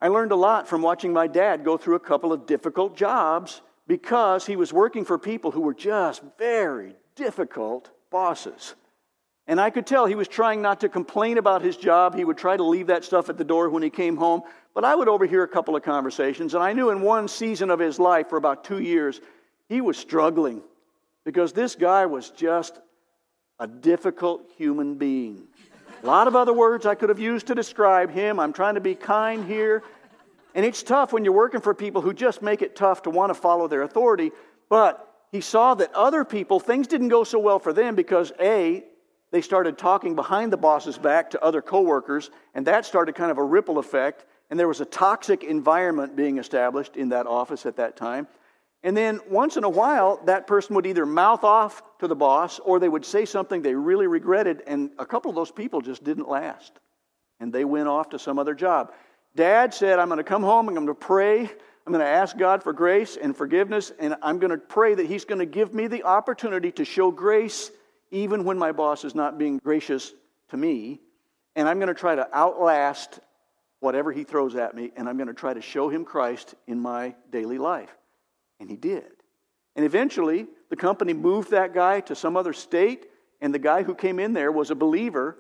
I 0.02 0.08
learned 0.08 0.32
a 0.32 0.36
lot 0.36 0.68
from 0.68 0.82
watching 0.82 1.14
my 1.14 1.28
dad 1.28 1.64
go 1.64 1.78
through 1.78 1.96
a 1.96 2.00
couple 2.00 2.34
of 2.34 2.48
difficult 2.48 2.98
jobs 2.98 3.62
because 3.88 4.46
he 4.46 4.56
was 4.56 4.74
working 4.74 5.06
for 5.06 5.18
people 5.20 5.52
who 5.52 5.62
were 5.62 5.74
just 5.74 6.24
very 6.38 6.96
difficult 7.16 7.92
bosses. 8.10 8.74
And 9.52 9.60
I 9.60 9.70
could 9.70 9.86
tell 9.86 10.06
he 10.06 10.16
was 10.16 10.30
trying 10.30 10.62
not 10.62 10.80
to 10.80 10.88
complain 10.88 11.38
about 11.38 11.62
his 11.62 11.76
job. 11.76 12.16
He 12.16 12.24
would 12.24 12.38
try 12.38 12.56
to 12.56 12.64
leave 12.64 12.88
that 12.88 13.04
stuff 13.04 13.28
at 13.28 13.38
the 13.38 13.44
door 13.44 13.70
when 13.70 13.84
he 13.84 13.90
came 13.90 14.16
home. 14.16 14.44
But 14.74 14.86
I 14.86 14.96
would 14.96 15.10
overhear 15.10 15.44
a 15.44 15.48
couple 15.50 15.76
of 15.76 15.84
conversations, 15.84 16.54
and 16.54 16.64
I 16.64 16.72
knew 16.72 16.90
in 16.90 17.02
one 17.02 17.28
season 17.28 17.70
of 17.70 17.78
his 17.78 18.00
life, 18.00 18.30
for 18.30 18.38
about 18.38 18.64
two 18.64 18.80
years, 18.80 19.20
he 19.68 19.82
was 19.82 19.98
struggling 19.98 20.62
because 21.26 21.52
this 21.52 21.76
guy 21.76 22.06
was 22.06 22.30
just 22.30 22.80
a 23.60 23.68
difficult 23.68 24.50
human 24.56 24.96
being. 24.96 25.44
A 26.02 26.08
lot 26.08 26.30
of 26.30 26.36
other 26.38 26.54
words 26.54 26.86
I 26.86 26.96
could 26.96 27.10
have 27.10 27.20
used 27.20 27.48
to 27.48 27.54
describe 27.54 28.10
him. 28.10 28.40
I'm 28.40 28.54
trying 28.54 28.76
to 28.76 28.82
be 28.82 28.96
kind 28.96 29.44
here. 29.44 29.84
And 30.56 30.66
it's 30.66 30.82
tough 30.82 31.12
when 31.12 31.26
you're 31.26 31.34
working 31.34 31.60
for 31.60 31.74
people 31.74 32.02
who 32.02 32.14
just 32.14 32.42
make 32.42 32.62
it 32.62 32.74
tough 32.74 33.02
to 33.02 33.10
want 33.10 33.32
to 33.32 33.34
follow 33.34 33.68
their 33.68 33.82
authority. 33.82 34.32
But 34.70 35.06
he 35.30 35.42
saw 35.42 35.74
that 35.76 35.94
other 35.94 36.24
people, 36.24 36.62
things 36.62 36.88
didn't 36.88 37.10
go 37.10 37.26
so 37.26 37.38
well 37.38 37.60
for 37.60 37.74
them 37.74 37.96
because 37.96 38.32
A, 38.40 38.86
they 39.32 39.42
started 39.42 39.78
talking 39.78 40.16
behind 40.16 40.52
the 40.52 40.58
boss's 40.58 40.98
back 40.98 41.32
to 41.32 41.44
other 41.44 41.62
coworkers, 41.62 42.30
and 42.54 42.68
that 42.68 42.86
started 42.86 43.16
kind 43.16 43.32
of 43.32 43.38
a 43.38 43.44
ripple 43.44 43.80
effect. 43.80 44.26
And 44.50 44.60
there 44.60 44.68
was 44.68 44.82
a 44.82 44.86
toxic 44.86 45.44
environment 45.44 46.18
being 46.18 46.38
established 46.38 46.98
in 46.98 47.10
that 47.10 47.26
office 47.26 47.66
at 47.66 47.78
that 47.78 47.96
time. 47.96 48.28
And 48.84 48.98
then 48.98 49.22
once 49.30 49.56
in 49.58 49.64
a 49.64 49.70
while, 49.70 50.20
that 50.26 50.48
person 50.48 50.76
would 50.76 50.86
either 50.86 51.06
mouth 51.06 51.44
off 51.44 51.82
to 52.00 52.08
the 52.08 52.16
boss 52.16 52.60
or 52.60 52.80
they 52.80 52.90
would 52.90 53.06
say 53.06 53.26
something 53.26 53.62
they 53.62 53.76
really 53.76 54.08
regretted, 54.08 54.64
and 54.68 54.92
a 55.00 55.06
couple 55.06 55.30
of 55.30 55.36
those 55.36 55.52
people 55.52 55.82
just 55.82 56.04
didn't 56.04 56.28
last. 56.28 56.74
And 57.40 57.54
they 57.54 57.64
went 57.64 57.88
off 57.88 58.10
to 58.10 58.20
some 58.20 58.38
other 58.38 58.54
job. 58.54 58.92
Dad 59.36 59.74
said, 59.74 60.00
I'm 60.00 60.10
going 60.10 60.18
to 60.18 60.24
come 60.24 60.44
home 60.44 60.68
and 60.68 60.78
I'm 60.78 60.86
going 60.86 60.98
to 60.98 61.06
pray. 61.06 61.40
I'm 61.42 61.94
going 61.94 62.06
to 62.06 62.12
ask 62.12 62.38
God 62.38 62.64
for 62.64 62.74
grace 62.74 63.18
and 63.18 63.36
forgiveness, 63.36 63.92
and 64.00 64.16
I'm 64.22 64.40
going 64.40 64.52
to 64.52 64.58
pray 64.58 64.94
that 64.96 65.06
He's 65.06 65.26
going 65.26 65.40
to 65.40 65.46
give 65.46 65.74
me 65.74 65.88
the 65.88 66.04
opportunity 66.04 66.72
to 66.74 66.86
show 66.86 67.10
grace 67.10 67.72
even 68.12 68.44
when 68.44 68.58
my 68.58 68.72
boss 68.72 69.04
is 69.04 69.16
not 69.16 69.38
being 69.38 69.58
gracious 69.58 70.14
to 70.50 70.58
me. 70.58 71.00
And 71.56 71.68
I'm 71.68 71.80
going 71.80 71.88
to 71.88 71.94
try 71.94 72.16
to 72.16 72.28
outlast 72.34 73.20
whatever 73.80 74.12
he 74.12 74.24
throws 74.24 74.56
at 74.56 74.76
me, 74.76 74.92
and 74.96 75.10
I'm 75.10 75.18
going 75.18 75.28
to 75.28 75.34
try 75.34 75.54
to 75.54 75.62
show 75.62 75.90
him 75.90 76.06
Christ 76.06 76.54
in 76.68 76.80
my 76.80 77.16
daily 77.32 77.58
life. 77.58 77.90
And 78.60 78.70
he 78.70 78.78
did. 78.78 79.12
And 79.76 79.84
eventually, 79.86 80.48
the 80.70 80.76
company 80.76 81.14
moved 81.14 81.52
that 81.52 81.74
guy 81.74 82.02
to 82.02 82.16
some 82.16 82.38
other 82.38 82.54
state, 82.54 83.08
and 83.42 83.54
the 83.54 83.60
guy 83.60 83.84
who 83.84 83.96
came 83.96 84.20
in 84.20 84.34
there 84.34 84.52
was 84.52 84.70
a 84.70 84.76
believer. 84.76 85.38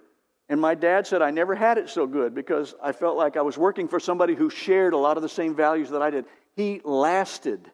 And 0.49 0.59
my 0.59 0.73
dad 0.73 1.05
said, 1.05 1.21
I 1.21 1.31
never 1.31 1.53
had 1.53 1.77
it 1.77 1.89
so 1.89 2.07
good 2.07 2.33
because 2.33 2.73
I 2.81 2.91
felt 2.93 3.15
like 3.15 3.37
I 3.37 3.41
was 3.41 3.57
working 3.57 3.87
for 3.87 3.99
somebody 3.99 4.33
who 4.33 4.49
shared 4.49 4.93
a 4.93 4.97
lot 4.97 5.17
of 5.17 5.23
the 5.23 5.29
same 5.29 5.55
values 5.55 5.91
that 5.91 6.01
I 6.01 6.09
did. 6.09 6.25
He 6.55 6.81
lasted. 6.83 7.71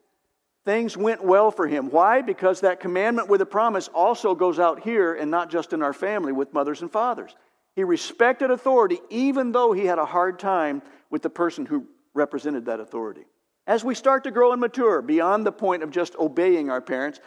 Things 0.67 0.97
went 0.97 1.23
well 1.23 1.49
for 1.49 1.65
him. 1.65 1.89
Why? 1.91 2.21
Because 2.21 2.59
that 2.59 2.81
commandment 2.81 3.29
with 3.29 3.39
a 3.39 3.45
promise 3.45 3.87
also 3.87 4.35
goes 4.35 4.59
out 4.59 4.81
here 4.81 5.13
and 5.13 5.31
not 5.31 5.49
just 5.49 5.71
in 5.71 5.81
our 5.81 5.93
family 5.93 6.33
with 6.33 6.53
mothers 6.53 6.81
and 6.81 6.91
fathers. 6.91 7.33
He 7.77 7.85
respected 7.85 8.51
authority 8.51 8.99
even 9.09 9.53
though 9.53 9.71
he 9.71 9.85
had 9.85 9.97
a 9.97 10.05
hard 10.05 10.39
time 10.39 10.81
with 11.09 11.21
the 11.21 11.29
person 11.29 11.65
who 11.65 11.87
represented 12.13 12.65
that 12.65 12.81
authority. 12.81 13.23
As 13.65 13.85
we 13.85 13.95
start 13.95 14.25
to 14.25 14.31
grow 14.31 14.51
and 14.51 14.59
mature 14.59 15.01
beyond 15.01 15.45
the 15.45 15.53
point 15.53 15.83
of 15.83 15.89
just 15.89 16.17
obeying 16.17 16.69
our 16.69 16.81
parents, 16.81 17.21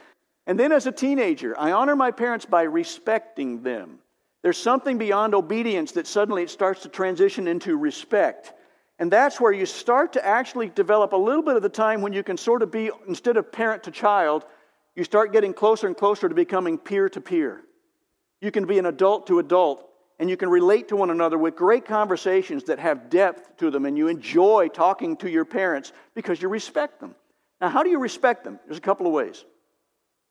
and 0.47 0.61
then 0.61 0.71
as 0.71 0.87
a 0.87 0.93
teenager, 0.93 1.59
I 1.59 1.73
honor 1.73 1.97
my 1.97 2.11
parents 2.11 2.45
by 2.45 2.65
respecting 2.65 3.63
them. 3.63 4.01
There's 4.43 4.59
something 4.59 4.99
beyond 4.99 5.35
obedience 5.35 5.93
that 5.93 6.07
suddenly 6.07 6.43
it 6.43 6.51
starts 6.51 6.83
to 6.83 6.91
transition 6.91 7.49
into 7.49 7.79
respect. 7.79 8.53
And 9.01 9.11
that's 9.11 9.41
where 9.41 9.51
you 9.51 9.65
start 9.65 10.13
to 10.13 10.25
actually 10.25 10.69
develop 10.69 11.15
a 11.15 11.17
little 11.17 11.43
bit 11.43 11.57
of 11.57 11.63
the 11.63 11.71
time 11.71 12.03
when 12.03 12.13
you 12.13 12.23
can 12.23 12.37
sort 12.37 12.63
of 12.63 12.71
be, 12.71 12.91
instead 13.09 13.39
of 13.39 13.51
parent 13.51 13.83
to 13.85 13.91
child, 13.91 14.45
you 14.95 15.05
start 15.05 15.33
getting 15.33 15.55
closer 15.55 15.87
and 15.87 15.97
closer 15.97 16.29
to 16.29 16.35
becoming 16.35 16.77
peer 16.77 17.09
to 17.09 17.21
peer. 17.21 17.63
You 18.43 18.51
can 18.51 18.67
be 18.67 18.79
an 18.79 18.85
adult 18.85 19.27
to 19.29 19.39
adult 19.39 19.87
and 20.19 20.29
you 20.29 20.37
can 20.37 20.51
relate 20.51 20.89
to 20.89 20.97
one 20.97 21.09
another 21.09 21.39
with 21.39 21.57
great 21.57 21.87
conversations 21.87 22.65
that 22.65 22.79
have 22.79 23.09
depth 23.09 23.57
to 23.57 23.71
them, 23.71 23.87
and 23.87 23.97
you 23.97 24.09
enjoy 24.09 24.69
talking 24.69 25.17
to 25.17 25.31
your 25.31 25.47
parents 25.47 25.95
because 26.15 26.43
you 26.43 26.51
respect 26.51 27.01
them. 27.01 27.15
Now, 27.59 27.71
how 27.71 27.83
do 27.83 27.89
you 27.89 27.99
respect 27.99 28.45
them? 28.45 28.61
There's 28.67 28.77
a 28.77 28.83
couple 28.83 29.07
of 29.07 29.15
ways. 29.15 29.47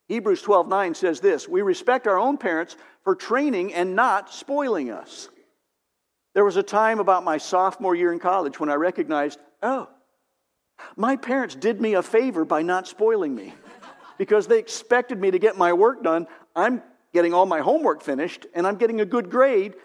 Hebrews 0.07 0.43
12 0.43 0.67
9 0.67 0.93
says 0.93 1.19
this 1.19 1.47
We 1.47 1.63
respect 1.63 2.05
our 2.05 2.19
own 2.19 2.37
parents 2.37 2.77
for 3.03 3.15
training 3.15 3.73
and 3.73 3.95
not 3.95 4.31
spoiling 4.31 4.91
us. 4.91 5.27
There 6.33 6.45
was 6.45 6.57
a 6.57 6.63
time 6.63 6.99
about 6.99 7.23
my 7.23 7.37
sophomore 7.37 7.95
year 7.95 8.13
in 8.13 8.19
college 8.19 8.59
when 8.59 8.69
I 8.69 8.75
recognized, 8.75 9.39
oh, 9.61 9.89
my 10.95 11.15
parents 11.15 11.55
did 11.55 11.81
me 11.81 11.95
a 11.95 12.03
favor 12.03 12.45
by 12.45 12.61
not 12.61 12.87
spoiling 12.87 13.35
me 13.35 13.53
because 14.17 14.47
they 14.47 14.59
expected 14.59 15.19
me 15.19 15.31
to 15.31 15.39
get 15.39 15.57
my 15.57 15.73
work 15.73 16.03
done. 16.03 16.27
I'm 16.55 16.81
getting 17.13 17.33
all 17.33 17.45
my 17.45 17.59
homework 17.59 18.01
finished 18.01 18.45
and 18.53 18.65
I'm 18.67 18.75
getting 18.75 19.01
a 19.01 19.05
good 19.05 19.29
grade. 19.29 19.75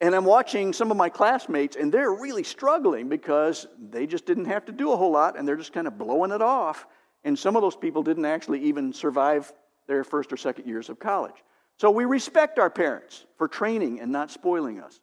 And 0.00 0.14
I'm 0.14 0.24
watching 0.24 0.72
some 0.72 0.90
of 0.90 0.98
my 0.98 1.08
classmates, 1.08 1.76
and 1.76 1.90
they're 1.90 2.12
really 2.12 2.42
struggling 2.42 3.08
because 3.08 3.66
they 3.90 4.06
just 4.06 4.26
didn't 4.26 4.46
have 4.46 4.66
to 4.66 4.72
do 4.72 4.92
a 4.92 4.96
whole 4.96 5.12
lot 5.12 5.38
and 5.38 5.48
they're 5.48 5.56
just 5.56 5.72
kind 5.72 5.86
of 5.86 5.96
blowing 5.96 6.30
it 6.30 6.42
off. 6.42 6.84
And 7.22 7.38
some 7.38 7.56
of 7.56 7.62
those 7.62 7.76
people 7.76 8.02
didn't 8.02 8.26
actually 8.26 8.60
even 8.64 8.92
survive 8.92 9.50
their 9.86 10.04
first 10.04 10.32
or 10.32 10.36
second 10.36 10.66
years 10.66 10.90
of 10.90 10.98
college. 10.98 11.36
So 11.78 11.90
we 11.90 12.04
respect 12.04 12.58
our 12.58 12.68
parents 12.68 13.24
for 13.38 13.48
training 13.48 14.00
and 14.00 14.12
not 14.12 14.30
spoiling 14.30 14.80
us. 14.80 15.00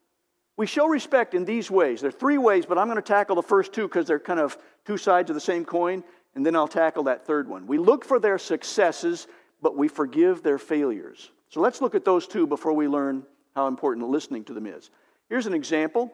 We 0.57 0.67
show 0.67 0.87
respect 0.87 1.33
in 1.33 1.45
these 1.45 1.71
ways. 1.71 2.01
There 2.01 2.09
are 2.09 2.11
three 2.11 2.37
ways, 2.37 2.65
but 2.65 2.77
I'm 2.77 2.87
going 2.87 2.97
to 2.97 3.01
tackle 3.01 3.35
the 3.35 3.41
first 3.41 3.73
two 3.73 3.83
because 3.83 4.05
they're 4.05 4.19
kind 4.19 4.39
of 4.39 4.57
two 4.85 4.97
sides 4.97 5.29
of 5.29 5.33
the 5.33 5.41
same 5.41 5.65
coin, 5.65 6.03
and 6.35 6.45
then 6.45 6.55
I'll 6.55 6.67
tackle 6.67 7.03
that 7.03 7.25
third 7.25 7.47
one. 7.47 7.67
We 7.67 7.77
look 7.77 8.05
for 8.05 8.19
their 8.19 8.37
successes, 8.37 9.27
but 9.61 9.77
we 9.77 9.87
forgive 9.87 10.43
their 10.43 10.57
failures. 10.57 11.31
So 11.49 11.61
let's 11.61 11.81
look 11.81 11.95
at 11.95 12.05
those 12.05 12.27
two 12.27 12.47
before 12.47 12.73
we 12.73 12.87
learn 12.87 13.23
how 13.55 13.67
important 13.67 14.07
listening 14.09 14.43
to 14.45 14.53
them 14.53 14.67
is. 14.67 14.89
Here's 15.29 15.47
an 15.47 15.53
example. 15.53 16.11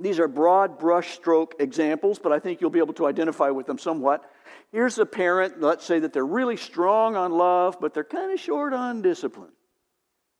These 0.00 0.20
are 0.20 0.28
broad 0.28 0.78
brushstroke 0.78 1.52
examples, 1.58 2.18
but 2.18 2.32
I 2.32 2.38
think 2.38 2.60
you'll 2.60 2.70
be 2.70 2.78
able 2.78 2.94
to 2.94 3.06
identify 3.06 3.50
with 3.50 3.66
them 3.66 3.78
somewhat. 3.78 4.30
Here's 4.70 4.98
a 4.98 5.06
parent, 5.06 5.60
let's 5.60 5.84
say 5.84 5.98
that 5.98 6.12
they're 6.12 6.24
really 6.24 6.56
strong 6.56 7.16
on 7.16 7.32
love, 7.32 7.78
but 7.80 7.94
they're 7.94 8.04
kind 8.04 8.32
of 8.32 8.38
short 8.38 8.72
on 8.72 9.02
discipline. 9.02 9.50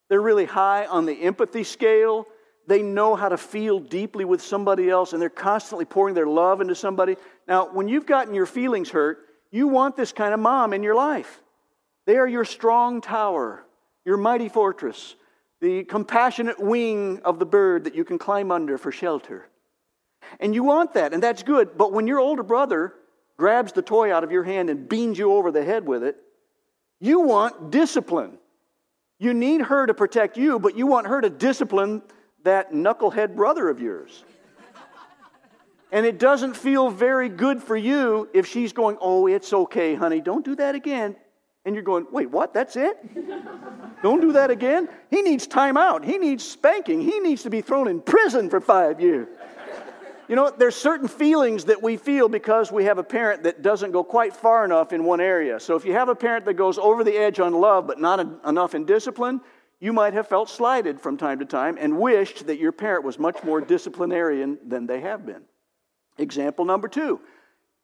They're 0.08 0.22
really 0.22 0.44
high 0.44 0.86
on 0.86 1.06
the 1.06 1.22
empathy 1.22 1.64
scale. 1.64 2.26
They 2.68 2.82
know 2.82 3.16
how 3.16 3.28
to 3.28 3.36
feel 3.36 3.80
deeply 3.80 4.24
with 4.24 4.40
somebody 4.40 4.88
else, 4.88 5.12
and 5.12 5.20
they're 5.20 5.28
constantly 5.28 5.86
pouring 5.86 6.14
their 6.14 6.26
love 6.26 6.60
into 6.60 6.76
somebody. 6.76 7.16
Now, 7.48 7.72
when 7.72 7.88
you've 7.88 8.06
gotten 8.06 8.34
your 8.34 8.46
feelings 8.46 8.90
hurt, 8.90 9.18
you 9.50 9.66
want 9.66 9.96
this 9.96 10.12
kind 10.12 10.32
of 10.32 10.38
mom 10.38 10.72
in 10.72 10.84
your 10.84 10.94
life. 10.94 11.40
They 12.06 12.16
are 12.16 12.28
your 12.28 12.44
strong 12.44 13.00
tower 13.00 13.64
your 14.08 14.16
mighty 14.16 14.48
fortress, 14.48 15.16
the 15.60 15.84
compassionate 15.84 16.58
wing 16.58 17.20
of 17.26 17.38
the 17.38 17.44
bird 17.44 17.84
that 17.84 17.94
you 17.94 18.06
can 18.06 18.16
climb 18.16 18.50
under 18.50 18.78
for 18.78 18.90
shelter. 18.90 19.46
And 20.40 20.54
you 20.54 20.64
want 20.64 20.94
that, 20.94 21.12
and 21.12 21.22
that's 21.22 21.42
good. 21.42 21.76
But 21.76 21.92
when 21.92 22.06
your 22.06 22.18
older 22.18 22.42
brother 22.42 22.94
grabs 23.36 23.72
the 23.72 23.82
toy 23.82 24.10
out 24.10 24.24
of 24.24 24.32
your 24.32 24.44
hand 24.44 24.70
and 24.70 24.88
beans 24.88 25.18
you 25.18 25.34
over 25.34 25.50
the 25.50 25.62
head 25.62 25.86
with 25.86 26.02
it, 26.02 26.16
you 27.00 27.20
want 27.20 27.70
discipline. 27.70 28.38
You 29.18 29.34
need 29.34 29.60
her 29.60 29.86
to 29.86 29.92
protect 29.92 30.38
you, 30.38 30.58
but 30.58 30.74
you 30.74 30.86
want 30.86 31.06
her 31.06 31.20
to 31.20 31.28
discipline 31.28 32.00
that 32.44 32.72
knucklehead 32.72 33.34
brother 33.34 33.68
of 33.68 33.80
yours. 33.80 34.24
And 35.90 36.04
it 36.04 36.18
doesn't 36.18 36.54
feel 36.54 36.90
very 36.90 37.28
good 37.28 37.62
for 37.62 37.76
you 37.76 38.28
if 38.34 38.46
she's 38.46 38.72
going, 38.72 38.98
Oh, 39.00 39.26
it's 39.26 39.52
okay, 39.52 39.94
honey, 39.94 40.20
don't 40.20 40.44
do 40.44 40.54
that 40.56 40.74
again. 40.74 41.16
And 41.68 41.74
you're 41.74 41.84
going, 41.84 42.06
wait, 42.10 42.30
what? 42.30 42.54
That's 42.54 42.76
it? 42.76 42.96
Don't 44.02 44.22
do 44.22 44.32
that 44.32 44.50
again? 44.50 44.88
He 45.10 45.20
needs 45.20 45.46
time 45.46 45.76
out. 45.76 46.02
He 46.02 46.16
needs 46.16 46.42
spanking. 46.42 47.02
He 47.02 47.20
needs 47.20 47.42
to 47.42 47.50
be 47.50 47.60
thrown 47.60 47.88
in 47.88 48.00
prison 48.00 48.48
for 48.48 48.58
five 48.58 49.02
years. 49.02 49.28
You 50.28 50.36
know, 50.36 50.50
there's 50.50 50.76
certain 50.76 51.08
feelings 51.08 51.66
that 51.66 51.82
we 51.82 51.98
feel 51.98 52.28
because 52.28 52.72
we 52.72 52.84
have 52.84 52.96
a 52.96 53.02
parent 53.02 53.42
that 53.42 53.60
doesn't 53.60 53.92
go 53.92 54.02
quite 54.04 54.34
far 54.34 54.64
enough 54.64 54.94
in 54.94 55.04
one 55.04 55.20
area. 55.20 55.60
So 55.60 55.76
if 55.76 55.84
you 55.84 55.92
have 55.92 56.08
a 56.08 56.14
parent 56.14 56.46
that 56.46 56.54
goes 56.54 56.78
over 56.78 57.04
the 57.04 57.16
edge 57.16 57.38
on 57.38 57.52
love 57.52 57.86
but 57.86 58.00
not 58.00 58.20
enough 58.46 58.74
in 58.74 58.86
discipline, 58.86 59.42
you 59.80 59.92
might 59.92 60.14
have 60.14 60.26
felt 60.26 60.48
slighted 60.48 61.00
from 61.00 61.16
time 61.16 61.38
to 61.38 61.44
time 61.44 61.76
and 61.78 61.98
wished 61.98 62.46
that 62.46 62.58
your 62.58 62.72
parent 62.72 63.04
was 63.04 63.18
much 63.18 63.42
more 63.44 63.60
disciplinarian 63.60 64.58
than 64.66 64.86
they 64.86 65.00
have 65.00 65.24
been. 65.24 65.42
Example 66.18 66.64
number 66.64 66.88
two 66.88 67.20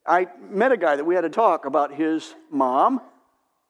I 0.07 0.29
met 0.51 0.73
a 0.73 0.77
guy 0.77 0.97
that 0.97 1.05
we 1.05 1.15
had 1.15 1.25
a 1.25 1.31
talk 1.31 1.67
about 1.67 1.95
his 1.95 2.35
mom 2.51 3.01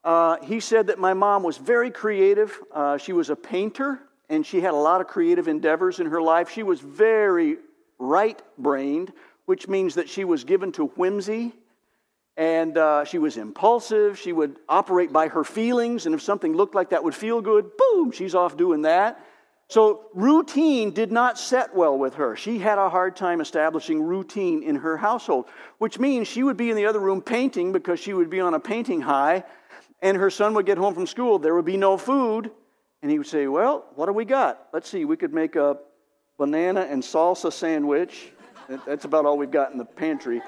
uh, 0.05 0.37
he 0.45 0.61
said 0.61 0.89
that 0.89 0.99
my 0.99 1.15
mom 1.15 1.43
was 1.43 1.57
very 1.57 1.91
creative. 1.91 2.61
Uh, 2.71 2.99
she 2.99 3.15
was 3.15 3.31
a 3.31 3.37
painter, 3.37 3.99
and 4.29 4.45
she 4.45 4.61
had 4.61 4.75
a 4.75 4.77
lot 4.77 5.01
of 5.01 5.07
creative 5.07 5.49
endeavors 5.49 5.99
in 5.99 6.07
her 6.07 6.21
life. 6.21 6.51
She 6.51 6.63
was 6.63 6.81
very 6.81 7.57
right 7.99 8.41
brained, 8.59 9.13
which 9.47 9.67
means 9.67 9.95
that 9.95 10.09
she 10.09 10.25
was 10.25 10.45
given 10.45 10.73
to 10.73 10.89
whimsy 10.89 11.55
and 12.37 12.77
uh, 12.77 13.05
she 13.05 13.19
was 13.19 13.37
impulsive. 13.37 14.19
She 14.19 14.33
would 14.33 14.57
operate 14.69 15.13
by 15.13 15.29
her 15.29 15.45
feelings, 15.45 16.07
and 16.07 16.15
if 16.15 16.23
something 16.23 16.55
looked 16.55 16.75
like 16.75 16.91
that 16.91 17.05
would 17.05 17.15
feel 17.15 17.41
good, 17.41 17.71
boom, 17.77 18.11
she's 18.11 18.35
off 18.35 18.57
doing 18.57 18.83
that. 18.83 19.25
So, 19.69 20.07
routine 20.15 20.91
did 20.91 21.11
not 21.11 21.39
set 21.39 21.75
well 21.75 21.97
with 21.97 22.15
her. 22.15 22.37
She 22.37 22.59
had 22.59 22.79
a 22.79 22.91
hard 22.91 23.17
time 23.17 23.41
establishing 23.41 24.03
routine 24.03 24.63
in 24.63 24.77
her 24.77 24.97
household, 24.97 25.47
which 25.79 25.99
means 25.99 26.29
she 26.29 26.43
would 26.43 26.57
be 26.57 26.71
in 26.71 26.77
the 26.77 26.87
other 26.87 27.01
room 27.01 27.23
painting 27.23 27.73
because 27.73 27.99
she 27.99 28.13
would 28.13 28.29
be 28.29 28.41
on 28.41 28.53
a 28.53 28.61
painting 28.61 29.01
high, 29.01 29.45
and 30.03 30.19
her 30.19 30.29
son 30.29 30.55
would 30.55 30.67
get 30.67 30.77
home 30.77 30.93
from 30.93 31.07
school. 31.07 31.39
There 31.39 31.55
would 31.55 31.65
be 31.65 31.79
no 31.79 31.97
food, 31.97 32.51
And 33.01 33.11
he 33.11 33.19
would 33.19 33.27
say, 33.27 33.47
Well, 33.47 33.87
what 33.95 34.07
do 34.07 34.13
we 34.13 34.25
got? 34.25 34.69
Let's 34.73 34.89
see, 34.89 35.05
we 35.07 35.17
could 35.17 35.33
make 35.33 35.57
a 35.57 35.79
banana 36.37 36.83
and 36.83 37.03
salsa 37.03 37.53
sandwich. 37.53 38.33
That's 38.87 39.05
about 39.07 39.25
all 39.25 39.39
we've 39.39 39.51
got 39.51 39.73
in 39.73 39.79
the 39.79 39.85
pantry. 39.85 40.43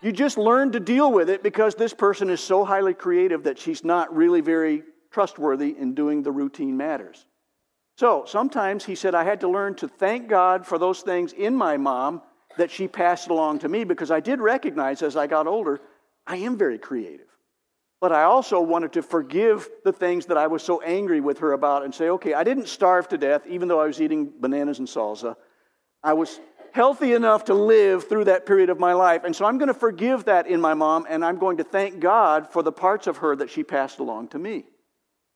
You 0.00 0.12
just 0.12 0.38
learn 0.38 0.72
to 0.72 0.80
deal 0.80 1.10
with 1.10 1.28
it 1.28 1.42
because 1.42 1.74
this 1.74 1.92
person 1.92 2.30
is 2.30 2.40
so 2.40 2.64
highly 2.64 2.94
creative 2.94 3.44
that 3.44 3.58
she's 3.58 3.84
not 3.84 4.14
really 4.14 4.40
very 4.40 4.84
trustworthy 5.10 5.76
in 5.76 5.94
doing 5.94 6.22
the 6.22 6.30
routine 6.30 6.76
matters. 6.76 7.26
So 7.96 8.24
sometimes 8.26 8.84
he 8.84 8.94
said, 8.94 9.14
I 9.14 9.24
had 9.24 9.40
to 9.40 9.48
learn 9.48 9.74
to 9.76 9.88
thank 9.88 10.28
God 10.28 10.64
for 10.64 10.78
those 10.78 11.00
things 11.00 11.32
in 11.32 11.56
my 11.56 11.76
mom 11.76 12.22
that 12.56 12.70
she 12.70 12.86
passed 12.86 13.28
along 13.28 13.60
to 13.60 13.68
me 13.68 13.82
because 13.84 14.10
I 14.10 14.20
did 14.20 14.40
recognize 14.40 15.02
as 15.02 15.16
I 15.16 15.26
got 15.26 15.48
older, 15.48 15.80
I 16.26 16.36
am 16.36 16.56
very 16.56 16.78
creative. 16.78 17.26
But 18.00 18.12
I 18.12 18.22
also 18.22 18.60
wanted 18.60 18.92
to 18.92 19.02
forgive 19.02 19.68
the 19.84 19.92
things 19.92 20.26
that 20.26 20.36
I 20.36 20.46
was 20.46 20.62
so 20.62 20.80
angry 20.82 21.20
with 21.20 21.38
her 21.38 21.52
about 21.52 21.84
and 21.84 21.92
say, 21.92 22.10
okay, 22.10 22.34
I 22.34 22.44
didn't 22.44 22.68
starve 22.68 23.08
to 23.08 23.18
death 23.18 23.44
even 23.48 23.66
though 23.66 23.80
I 23.80 23.86
was 23.86 24.00
eating 24.00 24.32
bananas 24.38 24.78
and 24.78 24.86
salsa. 24.86 25.34
I 26.04 26.12
was 26.12 26.38
healthy 26.78 27.12
enough 27.12 27.46
to 27.46 27.54
live 27.54 28.08
through 28.08 28.22
that 28.22 28.46
period 28.46 28.70
of 28.70 28.78
my 28.78 28.92
life. 28.92 29.24
And 29.24 29.34
so 29.34 29.44
I'm 29.44 29.58
going 29.58 29.66
to 29.66 29.74
forgive 29.74 30.26
that 30.26 30.46
in 30.46 30.60
my 30.60 30.74
mom, 30.74 31.06
and 31.08 31.24
I'm 31.24 31.36
going 31.36 31.56
to 31.56 31.64
thank 31.64 31.98
God 31.98 32.52
for 32.52 32.62
the 32.62 32.70
parts 32.70 33.08
of 33.08 33.16
her 33.16 33.34
that 33.34 33.50
she 33.50 33.64
passed 33.64 33.98
along 33.98 34.28
to 34.28 34.38
me. 34.38 34.62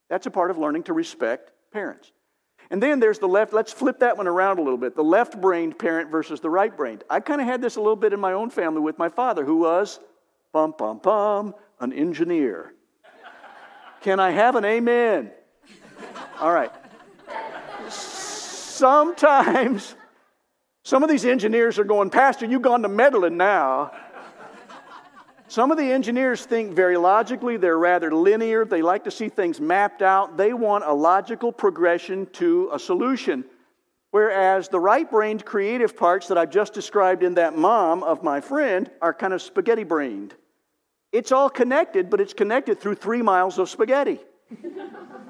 That's 0.08 0.26
a 0.26 0.30
part 0.30 0.52
of 0.52 0.58
learning 0.58 0.84
to 0.84 0.92
respect 0.92 1.50
parents. 1.72 2.12
And 2.70 2.80
then 2.80 3.00
there's 3.00 3.18
the 3.18 3.26
left, 3.26 3.52
let's 3.52 3.72
flip 3.72 3.98
that 3.98 4.16
one 4.16 4.28
around 4.28 4.60
a 4.60 4.62
little 4.62 4.78
bit 4.78 4.94
the 4.94 5.02
left 5.02 5.40
brained 5.40 5.80
parent 5.80 6.12
versus 6.12 6.38
the 6.38 6.48
right 6.48 6.76
brained. 6.76 7.02
I 7.10 7.18
kind 7.18 7.40
of 7.40 7.48
had 7.48 7.60
this 7.60 7.74
a 7.74 7.80
little 7.80 7.96
bit 7.96 8.12
in 8.12 8.20
my 8.20 8.34
own 8.34 8.48
family 8.48 8.80
with 8.80 8.96
my 8.96 9.08
father, 9.08 9.44
who 9.44 9.56
was, 9.56 9.98
bum, 10.52 10.76
bum, 10.78 11.00
bum, 11.02 11.56
an 11.80 11.92
engineer. 11.92 12.72
Can 14.02 14.20
I 14.20 14.30
have 14.30 14.54
an 14.54 14.64
amen? 14.64 15.32
All 16.38 16.52
right. 16.52 16.70
Sometimes 17.88 19.96
some 20.84 21.02
of 21.02 21.08
these 21.08 21.24
engineers 21.24 21.78
are 21.78 21.84
going, 21.84 22.10
Pastor, 22.10 22.46
you've 22.46 22.62
gone 22.62 22.82
to 22.82 22.88
meddling 22.88 23.36
now. 23.36 23.92
Some 25.48 25.70
of 25.70 25.76
the 25.76 25.92
engineers 25.92 26.44
think 26.46 26.72
very 26.72 26.96
logically, 26.96 27.58
they're 27.58 27.78
rather 27.78 28.10
linear, 28.10 28.64
they 28.64 28.80
like 28.80 29.04
to 29.04 29.10
see 29.10 29.28
things 29.28 29.60
mapped 29.60 30.00
out, 30.00 30.36
they 30.38 30.54
want 30.54 30.84
a 30.84 30.92
logical 30.92 31.52
progression 31.52 32.26
to 32.32 32.70
a 32.72 32.78
solution. 32.78 33.44
Whereas 34.12 34.68
the 34.68 34.80
right 34.80 35.10
brained 35.10 35.44
creative 35.44 35.96
parts 35.96 36.28
that 36.28 36.38
I've 36.38 36.50
just 36.50 36.72
described 36.72 37.22
in 37.22 37.34
that 37.34 37.56
mom 37.56 38.02
of 38.02 38.22
my 38.22 38.40
friend 38.40 38.90
are 39.00 39.14
kind 39.14 39.32
of 39.32 39.42
spaghetti 39.42 39.84
brained. 39.84 40.34
It's 41.12 41.32
all 41.32 41.50
connected, 41.50 42.08
but 42.08 42.20
it's 42.20 42.34
connected 42.34 42.80
through 42.80 42.96
three 42.96 43.22
miles 43.22 43.58
of 43.58 43.68
spaghetti. 43.68 44.20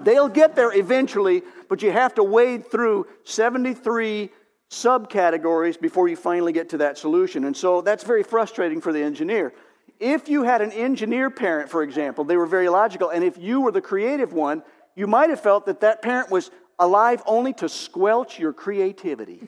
They'll 0.03 0.29
get 0.29 0.57
there 0.57 0.73
eventually, 0.73 1.43
but 1.69 1.83
you 1.83 1.93
have 1.93 2.15
to 2.15 2.25
wade 2.25 2.71
through 2.71 3.07
73 3.25 4.31
subcategories 4.73 5.79
before 5.79 6.09
you 6.09 6.17
finally 6.17 6.53
get 6.53 6.71
to 6.71 6.79
that 6.79 6.97
solution. 6.97 7.45
And 7.45 7.55
so 7.55 7.83
that's 7.83 8.05
very 8.05 8.23
frustrating 8.23 8.81
for 8.81 8.93
the 8.93 9.03
engineer. 9.03 9.53
If 10.01 10.29
you 10.29 10.45
had 10.45 10.63
an 10.63 10.73
engineer 10.73 11.31
parent, 11.31 11.69
for 11.69 11.83
example, 11.83 12.25
they 12.25 12.39
were 12.39 12.47
very 12.47 12.71
logical, 12.71 13.11
and 13.11 13.23
if 13.23 13.37
you 13.37 13.61
were 13.61 13.71
the 13.71 13.83
creative 13.83 14.33
one, 14.33 14.63
you 14.97 15.07
might 15.07 15.29
have 15.29 15.41
felt 15.41 15.67
that 15.67 15.81
that 15.81 16.01
parent 16.01 16.31
was 16.31 16.51
alive 16.79 17.23
only 17.27 17.53
to 17.53 17.69
squelch 17.69 18.39
your 18.39 18.55
creativity. 18.55 19.47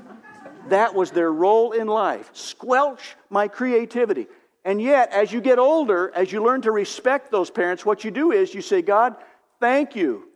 that 0.68 0.94
was 0.94 1.10
their 1.10 1.32
role 1.32 1.72
in 1.72 1.88
life 1.88 2.30
squelch 2.34 3.16
my 3.30 3.48
creativity. 3.48 4.28
And 4.62 4.80
yet, 4.80 5.10
as 5.10 5.32
you 5.32 5.40
get 5.40 5.58
older, 5.58 6.12
as 6.14 6.30
you 6.30 6.44
learn 6.44 6.60
to 6.62 6.70
respect 6.70 7.30
those 7.30 7.48
parents, 7.48 7.86
what 7.86 8.04
you 8.04 8.10
do 8.10 8.30
is 8.30 8.54
you 8.54 8.60
say, 8.60 8.82
God, 8.82 9.16
thank 9.58 9.96
you 9.96 10.29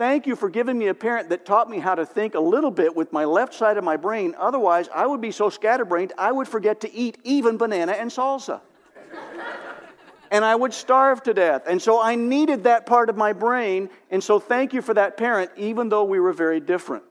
Thank 0.00 0.26
you 0.26 0.34
for 0.34 0.48
giving 0.48 0.78
me 0.78 0.86
a 0.86 0.94
parent 0.94 1.28
that 1.28 1.44
taught 1.44 1.68
me 1.68 1.78
how 1.78 1.94
to 1.94 2.06
think 2.06 2.34
a 2.34 2.40
little 2.40 2.70
bit 2.70 2.96
with 2.96 3.12
my 3.12 3.26
left 3.26 3.52
side 3.52 3.76
of 3.76 3.84
my 3.84 3.98
brain. 3.98 4.34
Otherwise, 4.38 4.88
I 4.94 5.04
would 5.04 5.20
be 5.20 5.30
so 5.30 5.50
scatterbrained, 5.50 6.14
I 6.16 6.32
would 6.32 6.48
forget 6.48 6.80
to 6.80 6.94
eat 6.94 7.18
even 7.22 7.58
banana 7.58 7.92
and 7.92 8.10
salsa. 8.10 8.62
and 10.30 10.42
I 10.42 10.54
would 10.54 10.72
starve 10.72 11.22
to 11.24 11.34
death. 11.34 11.64
And 11.66 11.82
so 11.82 12.00
I 12.00 12.14
needed 12.14 12.64
that 12.64 12.86
part 12.86 13.10
of 13.10 13.18
my 13.18 13.34
brain. 13.34 13.90
And 14.10 14.24
so 14.24 14.40
thank 14.40 14.72
you 14.72 14.80
for 14.80 14.94
that 14.94 15.18
parent, 15.18 15.50
even 15.58 15.90
though 15.90 16.04
we 16.04 16.18
were 16.18 16.32
very 16.32 16.60
different. 16.60 17.04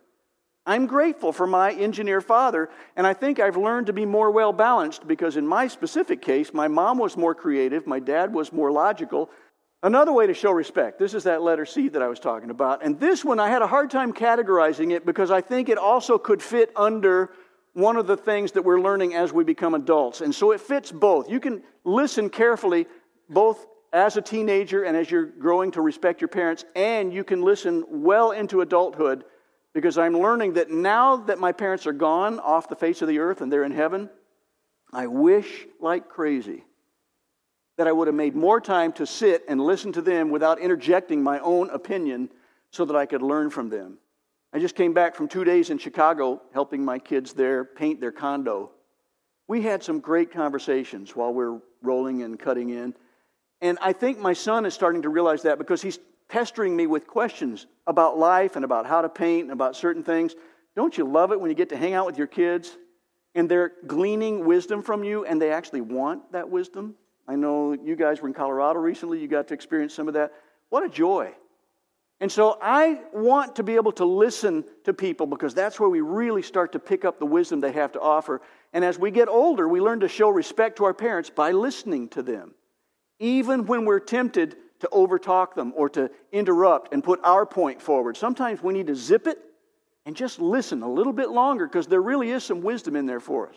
I'm 0.65 0.87
grateful 0.87 1.31
for 1.31 1.45
my 1.45 1.71
engineer 1.71 2.21
father, 2.21 2.71
and 2.95 3.05
I 3.05 3.13
think 3.13 3.39
I've 3.39 3.55
learned 3.55 3.85
to 3.87 3.93
be 3.93 4.05
more 4.05 4.31
well 4.31 4.51
balanced 4.51 5.07
because, 5.07 5.37
in 5.37 5.45
my 5.45 5.67
specific 5.67 6.23
case, 6.23 6.55
my 6.55 6.67
mom 6.67 6.97
was 6.97 7.15
more 7.15 7.35
creative, 7.35 7.85
my 7.85 7.99
dad 7.99 8.33
was 8.33 8.51
more 8.51 8.71
logical, 8.71 9.29
Another 9.81 10.11
way 10.11 10.27
to 10.27 10.33
show 10.33 10.51
respect, 10.51 10.99
this 10.99 11.13
is 11.13 11.23
that 11.23 11.41
letter 11.41 11.65
C 11.65 11.87
that 11.89 12.01
I 12.01 12.07
was 12.07 12.19
talking 12.19 12.49
about. 12.49 12.83
And 12.83 12.99
this 12.99 13.23
one, 13.23 13.39
I 13.39 13.49
had 13.49 13.61
a 13.61 13.67
hard 13.67 13.89
time 13.89 14.11
categorizing 14.11 14.91
it 14.91 15.05
because 15.05 15.31
I 15.31 15.39
think 15.39 15.69
it 15.69 15.77
also 15.77 16.17
could 16.17 16.43
fit 16.43 16.71
under 16.75 17.31
one 17.73 17.95
of 17.95 18.05
the 18.05 18.17
things 18.17 18.51
that 18.53 18.63
we're 18.63 18.81
learning 18.81 19.13
as 19.13 19.31
we 19.31 19.45
become 19.45 19.75
adults. 19.75 20.19
And 20.19 20.35
so 20.35 20.51
it 20.51 20.59
fits 20.59 20.91
both. 20.91 21.29
You 21.29 21.39
can 21.39 21.63
listen 21.85 22.29
carefully, 22.29 22.87
both 23.29 23.65
as 23.93 24.17
a 24.17 24.21
teenager 24.21 24.83
and 24.83 24.97
as 24.97 25.09
you're 25.09 25.25
growing 25.25 25.71
to 25.71 25.81
respect 25.81 26.19
your 26.19 26.27
parents, 26.27 26.65
and 26.75 27.13
you 27.13 27.23
can 27.23 27.41
listen 27.41 27.85
well 27.87 28.31
into 28.31 28.59
adulthood 28.59 29.23
because 29.73 29.97
I'm 29.97 30.17
learning 30.17 30.53
that 30.53 30.69
now 30.69 31.15
that 31.15 31.39
my 31.39 31.53
parents 31.53 31.87
are 31.87 31.93
gone 31.93 32.39
off 32.39 32.67
the 32.67 32.75
face 32.75 33.01
of 33.01 33.07
the 33.07 33.19
earth 33.19 33.39
and 33.39 33.51
they're 33.51 33.63
in 33.63 33.71
heaven, 33.71 34.09
I 34.91 35.07
wish 35.07 35.67
like 35.79 36.09
crazy 36.09 36.65
that 37.79 37.87
I 37.87 37.93
would 37.93 38.07
have 38.07 38.15
made 38.15 38.35
more 38.35 38.59
time 38.59 38.91
to 38.91 39.05
sit 39.05 39.45
and 39.47 39.61
listen 39.61 39.93
to 39.93 40.01
them 40.01 40.31
without 40.31 40.59
interjecting 40.59 41.23
my 41.23 41.39
own 41.39 41.69
opinion 41.69 42.29
so 42.71 42.83
that 42.83 42.93
I 42.93 43.05
could 43.05 43.21
learn 43.21 43.49
from 43.49 43.69
them. 43.69 43.99
I 44.51 44.59
just 44.59 44.75
came 44.75 44.93
back 44.93 45.15
from 45.15 45.29
two 45.29 45.45
days 45.45 45.69
in 45.69 45.77
Chicago 45.77 46.41
helping 46.53 46.83
my 46.83 46.99
kids 46.99 47.31
there 47.31 47.63
paint 47.63 48.01
their 48.01 48.11
condo. 48.11 48.71
We 49.47 49.61
had 49.61 49.81
some 49.81 50.01
great 50.01 50.29
conversations 50.29 51.15
while 51.15 51.33
we're 51.33 51.61
rolling 51.81 52.21
and 52.21 52.37
cutting 52.37 52.71
in. 52.71 52.95
And 53.61 53.77
I 53.81 53.93
think 53.93 54.19
my 54.19 54.33
son 54.33 54.65
is 54.65 54.73
starting 54.73 55.03
to 55.03 55.09
realize 55.09 55.43
that 55.43 55.57
because 55.57 55.81
he's 55.81 55.99
pestering 56.27 56.75
me 56.75 56.85
with 56.85 57.07
questions 57.07 57.65
about 57.87 58.17
life 58.17 58.57
and 58.57 58.65
about 58.65 58.87
how 58.87 59.01
to 59.01 59.07
paint 59.07 59.43
and 59.43 59.53
about 59.53 59.77
certain 59.77 60.03
things. 60.03 60.35
Don't 60.75 60.97
you 60.97 61.05
love 61.05 61.31
it 61.31 61.39
when 61.39 61.49
you 61.49 61.55
get 61.55 61.69
to 61.69 61.77
hang 61.77 61.93
out 61.93 62.05
with 62.05 62.17
your 62.17 62.27
kids 62.27 62.77
and 63.35 63.47
they're 63.47 63.71
gleaning 63.87 64.45
wisdom 64.45 64.83
from 64.83 65.05
you 65.05 65.23
and 65.23 65.41
they 65.41 65.53
actually 65.53 65.79
want 65.79 66.29
that 66.33 66.49
wisdom? 66.49 66.95
I 67.29 67.35
know 67.35 67.73
you 67.73 67.95
guys 67.95 68.21
were 68.21 68.27
in 68.27 68.33
Colorado 68.33 68.79
recently, 68.79 69.19
you 69.19 69.27
got 69.27 69.49
to 69.49 69.53
experience 69.53 69.93
some 69.93 70.07
of 70.07 70.15
that. 70.15 70.33
What 70.69 70.83
a 70.83 70.89
joy. 70.89 71.31
And 72.19 72.31
so 72.31 72.57
I 72.59 73.01
want 73.13 73.57
to 73.57 73.63
be 73.63 73.75
able 73.75 73.91
to 73.93 74.05
listen 74.05 74.65
to 74.85 74.95
people 74.95 75.27
because 75.27 75.53
that's 75.53 75.79
where 75.79 75.87
we 75.87 76.01
really 76.01 76.41
start 76.41 76.71
to 76.71 76.79
pick 76.79 77.05
up 77.05 77.19
the 77.19 77.27
wisdom 77.27 77.59
they 77.59 77.71
have 77.71 77.91
to 77.91 78.01
offer. 78.01 78.41
And 78.73 78.83
as 78.83 78.97
we 78.97 79.11
get 79.11 79.29
older, 79.29 79.67
we 79.67 79.79
learn 79.79 79.99
to 79.99 80.07
show 80.07 80.29
respect 80.29 80.77
to 80.77 80.85
our 80.85 80.93
parents 80.93 81.29
by 81.29 81.51
listening 81.51 82.09
to 82.09 82.23
them, 82.23 82.55
even 83.19 83.67
when 83.67 83.85
we're 83.85 83.99
tempted 83.99 84.57
to 84.79 84.89
overtalk 84.91 85.53
them 85.53 85.71
or 85.75 85.87
to 85.89 86.09
interrupt 86.31 86.93
and 86.93 87.03
put 87.03 87.19
our 87.23 87.45
point 87.45 87.79
forward. 87.79 88.17
Sometimes 88.17 88.63
we 88.63 88.73
need 88.73 88.87
to 88.87 88.95
zip 88.95 89.27
it 89.27 89.37
and 90.07 90.15
just 90.15 90.39
listen 90.39 90.81
a 90.81 90.91
little 90.91 91.13
bit 91.13 91.29
longer 91.29 91.67
because 91.67 91.85
there 91.85 92.01
really 92.01 92.31
is 92.31 92.43
some 92.43 92.61
wisdom 92.61 92.95
in 92.95 93.05
there 93.05 93.19
for 93.19 93.49
us. 93.49 93.55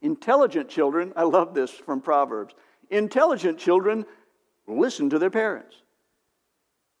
Intelligent 0.00 0.70
children, 0.70 1.12
I 1.16 1.24
love 1.24 1.54
this 1.54 1.70
from 1.70 2.00
Proverbs. 2.00 2.54
Intelligent 2.90 3.58
children 3.58 4.06
listen 4.66 5.10
to 5.10 5.18
their 5.18 5.30
parents. 5.30 5.76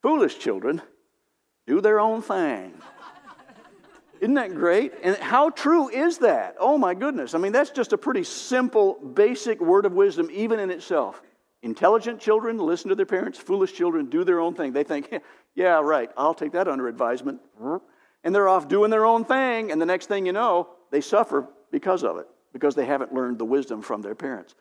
Foolish 0.02 0.38
children 0.38 0.82
do 1.66 1.80
their 1.80 2.00
own 2.00 2.22
thing. 2.22 2.74
Isn't 4.20 4.34
that 4.34 4.54
great? 4.54 4.94
And 5.02 5.16
how 5.16 5.50
true 5.50 5.88
is 5.88 6.18
that? 6.18 6.56
Oh 6.58 6.76
my 6.76 6.94
goodness. 6.94 7.34
I 7.34 7.38
mean, 7.38 7.52
that's 7.52 7.70
just 7.70 7.92
a 7.92 7.98
pretty 7.98 8.24
simple, 8.24 8.94
basic 8.94 9.60
word 9.60 9.86
of 9.86 9.92
wisdom, 9.92 10.28
even 10.32 10.58
in 10.58 10.70
itself. 10.70 11.22
Intelligent 11.62 12.20
children 12.20 12.58
listen 12.58 12.88
to 12.88 12.94
their 12.94 13.06
parents, 13.06 13.38
foolish 13.38 13.72
children 13.72 14.06
do 14.06 14.24
their 14.24 14.40
own 14.40 14.54
thing. 14.54 14.72
They 14.72 14.84
think, 14.84 15.12
yeah, 15.54 15.80
right, 15.80 16.10
I'll 16.16 16.34
take 16.34 16.52
that 16.52 16.68
under 16.68 16.88
advisement. 16.88 17.40
And 18.24 18.34
they're 18.34 18.48
off 18.48 18.68
doing 18.68 18.90
their 18.90 19.06
own 19.06 19.24
thing, 19.24 19.72
and 19.72 19.80
the 19.80 19.86
next 19.86 20.06
thing 20.06 20.26
you 20.26 20.32
know, 20.32 20.68
they 20.90 21.00
suffer 21.00 21.48
because 21.70 22.04
of 22.04 22.18
it, 22.18 22.26
because 22.52 22.74
they 22.74 22.86
haven't 22.86 23.12
learned 23.12 23.38
the 23.38 23.44
wisdom 23.44 23.82
from 23.82 24.02
their 24.02 24.14
parents. 24.14 24.54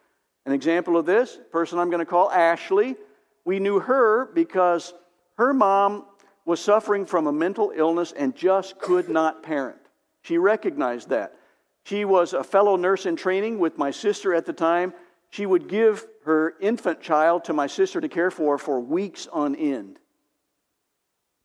An 0.47 0.53
example 0.53 0.95
of 0.95 1.05
this, 1.05 1.37
person 1.51 1.77
I'm 1.77 1.89
going 1.89 1.99
to 1.99 2.05
call 2.05 2.31
Ashley, 2.31 2.95
we 3.43 3.59
knew 3.59 3.81
her 3.81 4.27
because 4.33 4.93
her 5.37 5.53
mom 5.53 6.05
was 6.45 6.61
suffering 6.61 7.05
from 7.05 7.27
a 7.27 7.33
mental 7.33 7.73
illness 7.75 8.13
and 8.13 8.33
just 8.33 8.79
could 8.79 9.09
not 9.09 9.43
parent. 9.43 9.77
She 10.21 10.37
recognized 10.37 11.09
that. 11.09 11.33
She 11.83 12.05
was 12.05 12.31
a 12.31 12.45
fellow 12.45 12.77
nurse 12.77 13.05
in 13.05 13.17
training 13.17 13.59
with 13.59 13.77
my 13.77 13.91
sister 13.91 14.33
at 14.33 14.45
the 14.45 14.53
time. 14.53 14.93
She 15.31 15.45
would 15.45 15.67
give 15.67 16.07
her 16.23 16.53
infant 16.61 17.01
child 17.01 17.43
to 17.45 17.53
my 17.53 17.67
sister 17.67 17.99
to 17.99 18.07
care 18.07 18.31
for 18.31 18.57
for 18.57 18.79
weeks 18.79 19.27
on 19.27 19.53
end. 19.53 19.99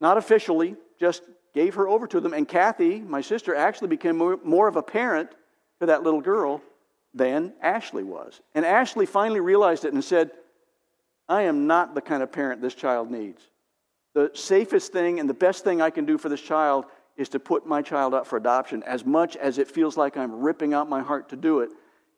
Not 0.00 0.16
officially, 0.16 0.76
just 1.00 1.24
gave 1.54 1.74
her 1.74 1.88
over 1.88 2.06
to 2.06 2.20
them. 2.20 2.34
And 2.34 2.46
Kathy, 2.46 3.00
my 3.00 3.20
sister, 3.20 3.52
actually 3.52 3.88
became 3.88 4.16
more, 4.16 4.68
of 4.68 4.76
a 4.76 4.82
parent 4.82 5.30
to 5.80 5.86
that 5.86 6.04
little 6.04 6.20
girl 6.20 6.62
than 7.14 7.52
Ashley 7.60 8.02
was. 8.02 8.40
And 8.54 8.64
Ashley 8.64 9.06
finally 9.06 9.40
realized 9.40 9.84
it 9.84 9.92
and 9.92 10.02
said, 10.02 10.30
I 11.28 11.42
am 11.42 11.66
not 11.66 11.94
the 11.94 12.00
kind 12.00 12.22
of 12.22 12.32
parent 12.32 12.60
this 12.60 12.74
child 12.74 13.10
needs. 13.10 13.42
the 14.14 14.30
safest 14.34 14.92
thing 14.92 15.20
and 15.20 15.28
the 15.28 15.34
best 15.34 15.64
thing 15.64 15.80
I 15.80 15.90
can 15.90 16.04
do 16.04 16.18
for 16.18 16.28
this 16.28 16.40
child 16.40 16.84
is 17.16 17.28
to 17.30 17.40
put 17.40 17.66
my 17.66 17.82
child 17.82 18.14
up 18.14 18.26
for 18.26 18.36
adoption 18.36 18.82
as 18.84 19.04
much 19.04 19.36
as 19.36 19.58
it 19.58 19.68
feels 19.68 19.96
like 19.96 20.16
I'm 20.16 20.40
ripping 20.40 20.74
out 20.74 20.88
my 20.88 21.02
heart 21.02 21.28
to 21.30 21.36
do 21.36 21.60
it. 21.60 21.70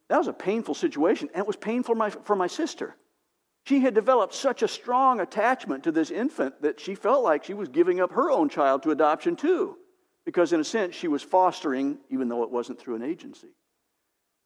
That 0.08 0.18
was 0.18 0.28
a 0.28 0.32
painful 0.32 0.74
situation, 0.74 1.28
and 1.32 1.40
it 1.40 1.46
was 1.46 1.56
painful 1.56 1.94
for 1.94 1.98
my, 1.98 2.10
for 2.10 2.36
my 2.36 2.46
sister. 2.46 2.94
She 3.66 3.80
had 3.80 3.94
developed 3.94 4.34
such 4.34 4.62
a 4.62 4.68
strong 4.68 5.20
attachment 5.20 5.84
to 5.84 5.92
this 5.92 6.10
infant 6.10 6.62
that 6.62 6.78
she 6.78 6.94
felt 6.94 7.24
like 7.24 7.44
she 7.44 7.54
was 7.54 7.68
giving 7.68 8.00
up 8.00 8.12
her 8.12 8.30
own 8.30 8.48
child 8.48 8.82
to 8.82 8.90
adoption 8.90 9.36
too, 9.36 9.76
because 10.24 10.52
in 10.52 10.60
a 10.60 10.64
sense 10.64 10.94
she 10.94 11.08
was 11.08 11.22
fostering, 11.22 11.98
even 12.10 12.28
though 12.28 12.42
it 12.42 12.50
wasn't 12.50 12.78
through 12.78 12.96
an 12.96 13.02
agency. 13.02 13.48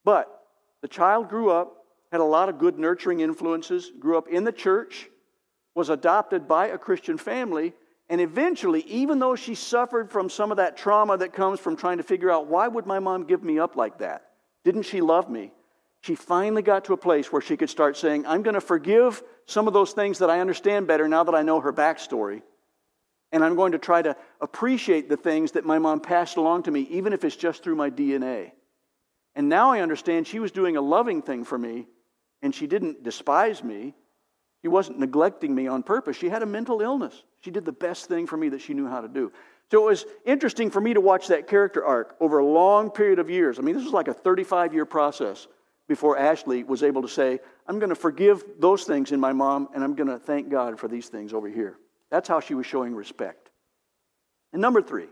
But 0.05 0.38
the 0.83 0.89
child 0.89 1.29
grew 1.29 1.51
up, 1.51 1.85
had 2.13 2.21
a 2.21 2.25
lot 2.25 2.49
of 2.49 2.59
good 2.59 2.79
nurturing 2.79 3.21
influences, 3.21 3.91
grew 3.99 4.17
up 4.17 4.29
in 4.29 4.45
the 4.45 4.53
church, 4.53 5.09
was 5.75 5.91
adopted 5.91 6.49
by 6.49 6.69
a 6.69 6.79
Christian 6.79 7.19
family, 7.19 7.75
and 8.09 8.21
eventually, 8.21 8.81
even 8.83 9.19
though 9.19 9.37
she 9.37 9.55
suffered 9.55 10.11
from 10.11 10.31
some 10.31 10.51
of 10.51 10.57
that 10.57 10.77
trauma 10.77 11.19
that 11.19 11.33
comes 11.35 11.61
from 11.61 11.77
trying 11.77 11.99
to 11.99 12.03
figure 12.03 12.31
out 12.31 12.47
why 12.47 12.67
would 12.67 12.87
my 12.87 12.99
mom 12.99 13.25
give 13.25 13.43
me 13.43 13.59
up 13.59 13.77
like 13.77 13.99
that? 13.99 14.31
Didn't 14.65 14.85
she 14.85 15.01
love 15.01 15.29
me? 15.29 15.53
She 16.01 16.15
finally 16.15 16.63
got 16.63 16.85
to 16.87 16.95
a 16.95 16.97
place 16.97 17.31
where 17.33 17.43
she 17.43 17.57
could 17.57 17.69
start 17.69 17.97
saying, 17.97 18.27
I'm 18.27 18.43
going 18.43 18.55
to 18.55 18.61
forgive 18.61 19.23
some 19.47 19.67
of 19.67 19.75
those 19.75 19.93
things 19.93 20.19
that 20.19 20.31
I 20.31 20.41
understand 20.41 20.87
better 20.87 21.09
now 21.09 21.25
that 21.25 21.35
I 21.35 21.43
know 21.43 21.61
her 21.61 21.73
backstory. 21.73 22.43
And 23.31 23.45
I'm 23.45 23.57
going 23.57 23.73
to 23.73 23.79
try 23.79 24.01
to 24.01 24.17
appreciate 24.41 25.09
the 25.09 25.17
things 25.17 25.53
that 25.53 25.67
my 25.67 25.79
mom 25.79 26.01
passed 26.01 26.39
along 26.39 26.63
to 26.63 26.71
me, 26.71 26.83
even 26.91 27.13
if 27.13 27.25
it's 27.25 27.37
just 27.37 27.63
through 27.63 27.77
my 27.77 27.91
DNA. 27.91 28.53
And 29.39 29.49
now 29.49 29.71
I 29.71 29.83
understand 29.83 30.27
she 30.27 30.41
was 30.41 30.51
doing 30.51 30.77
a 30.77 30.81
loving 30.81 31.23
thing 31.23 31.45
for 31.45 31.57
me, 31.57 31.87
and 32.43 32.53
she 32.53 32.67
didn't 32.67 33.05
despise 33.05 33.63
me. 33.63 33.95
She 34.63 34.69
wasn't 34.69 34.99
neglecting 34.99 35.55
me 35.55 35.69
on 35.69 35.85
purpose. 35.85 36.17
She 36.17 36.29
had 36.29 36.43
a 36.43 36.47
mental 36.47 36.81
illness. 36.81 37.23
She 37.43 37.53
did 37.53 37.65
the 37.65 37.71
best 37.71 38.07
thing 38.07 38.27
for 38.27 38.37
me 38.37 38.49
that 38.49 38.61
she 38.61 38.75
knew 38.75 38.89
how 38.89 39.01
to 39.01 39.07
do. 39.07 39.31
So 39.71 39.81
it 39.85 39.91
was 39.91 40.07
interesting 40.27 40.73
for 40.73 40.81
me 40.81 40.93
to 40.93 41.01
watch 41.01 41.29
that 41.29 41.47
character 41.47 41.85
arc 41.85 42.17
over 42.19 42.39
a 42.39 42.45
long 42.45 42.91
period 42.91 43.21
of 43.21 43.31
years. 43.31 43.61
I 43.61 43.63
mean, 43.63 43.77
this 43.77 43.85
was 43.85 43.93
like 43.93 44.09
a 44.09 44.13
35 44.13 44.75
year 44.75 44.85
process 44.85 45.47
before 45.87 46.19
Ashley 46.19 46.65
was 46.65 46.83
able 46.83 47.03
to 47.03 47.09
say, 47.09 47.39
I'm 47.69 47.79
going 47.79 47.91
to 47.91 47.95
forgive 47.95 48.43
those 48.59 48.83
things 48.83 49.13
in 49.13 49.21
my 49.21 49.33
mom, 49.33 49.69
and 49.73 49.85
I'm 49.85 49.95
going 49.95 50.09
to 50.09 50.19
thank 50.19 50.49
God 50.49 50.81
for 50.81 50.89
these 50.89 51.07
things 51.07 51.33
over 51.33 51.49
here. 51.49 51.79
That's 52.11 52.29
how 52.29 52.41
she 52.41 52.55
was 52.55 52.67
showing 52.67 52.93
respect. 52.93 53.51
And 54.53 54.61
number 54.61 54.83
three, 54.83 55.07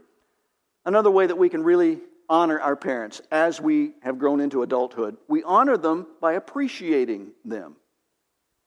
another 0.84 1.12
way 1.12 1.28
that 1.28 1.38
we 1.38 1.48
can 1.48 1.62
really 1.62 2.00
honor 2.28 2.60
our 2.60 2.76
parents 2.76 3.20
as 3.30 3.60
we 3.60 3.92
have 4.00 4.18
grown 4.18 4.40
into 4.40 4.62
adulthood, 4.62 5.16
we 5.28 5.42
honor 5.42 5.76
them 5.76 6.06
by 6.20 6.34
appreciating 6.34 7.32
them. 7.44 7.76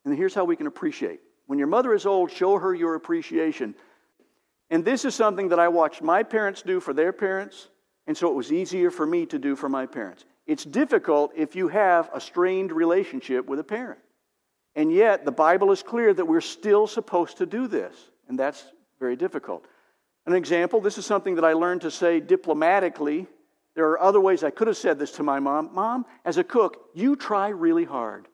And 0.05 0.15
here's 0.15 0.33
how 0.33 0.45
we 0.45 0.55
can 0.55 0.67
appreciate. 0.67 1.19
When 1.47 1.59
your 1.59 1.67
mother 1.67 1.93
is 1.93 2.05
old, 2.05 2.31
show 2.31 2.57
her 2.57 2.73
your 2.73 2.95
appreciation. 2.95 3.75
And 4.69 4.85
this 4.85 5.05
is 5.05 5.15
something 5.15 5.49
that 5.49 5.59
I 5.59 5.67
watched 5.67 6.01
my 6.01 6.23
parents 6.23 6.61
do 6.61 6.79
for 6.79 6.93
their 6.93 7.11
parents, 7.11 7.69
and 8.07 8.15
so 8.15 8.29
it 8.29 8.35
was 8.35 8.51
easier 8.51 8.91
for 8.91 9.05
me 9.05 9.25
to 9.27 9.39
do 9.39 9.55
for 9.55 9.69
my 9.69 9.85
parents. 9.85 10.25
It's 10.45 10.63
difficult 10.63 11.31
if 11.35 11.55
you 11.55 11.67
have 11.67 12.09
a 12.13 12.21
strained 12.21 12.71
relationship 12.71 13.47
with 13.47 13.59
a 13.59 13.63
parent. 13.63 13.99
And 14.75 14.91
yet, 14.91 15.25
the 15.25 15.31
Bible 15.31 15.71
is 15.71 15.83
clear 15.83 16.13
that 16.13 16.25
we're 16.25 16.41
still 16.41 16.87
supposed 16.87 17.37
to 17.37 17.45
do 17.45 17.67
this, 17.67 17.95
and 18.27 18.37
that's 18.37 18.63
very 18.99 19.15
difficult. 19.15 19.65
An 20.25 20.33
example 20.33 20.81
this 20.81 20.97
is 20.97 21.05
something 21.05 21.35
that 21.35 21.45
I 21.45 21.53
learned 21.53 21.81
to 21.81 21.91
say 21.91 22.19
diplomatically. 22.19 23.27
There 23.79 23.91
are 23.91 24.01
other 24.01 24.19
ways 24.19 24.43
I 24.43 24.49
could 24.49 24.67
have 24.67 24.75
said 24.75 24.99
this 24.99 25.11
to 25.11 25.23
my 25.23 25.39
mom. 25.39 25.69
Mom, 25.73 26.05
as 26.25 26.37
a 26.37 26.43
cook, 26.43 26.89
you 26.93 27.15
try 27.15 27.47
really 27.47 27.85
hard. 27.85 28.27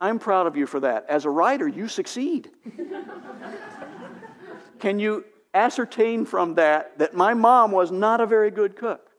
I'm 0.00 0.18
proud 0.18 0.46
of 0.46 0.56
you 0.56 0.66
for 0.66 0.80
that. 0.80 1.04
As 1.06 1.26
a 1.26 1.28
writer, 1.28 1.68
you 1.68 1.86
succeed. 1.86 2.50
Can 4.78 4.98
you 4.98 5.26
ascertain 5.52 6.24
from 6.24 6.54
that 6.54 6.98
that 6.98 7.12
my 7.12 7.34
mom 7.34 7.72
was 7.72 7.92
not 7.92 8.22
a 8.22 8.26
very 8.26 8.50
good 8.50 8.74
cook? 8.74 9.10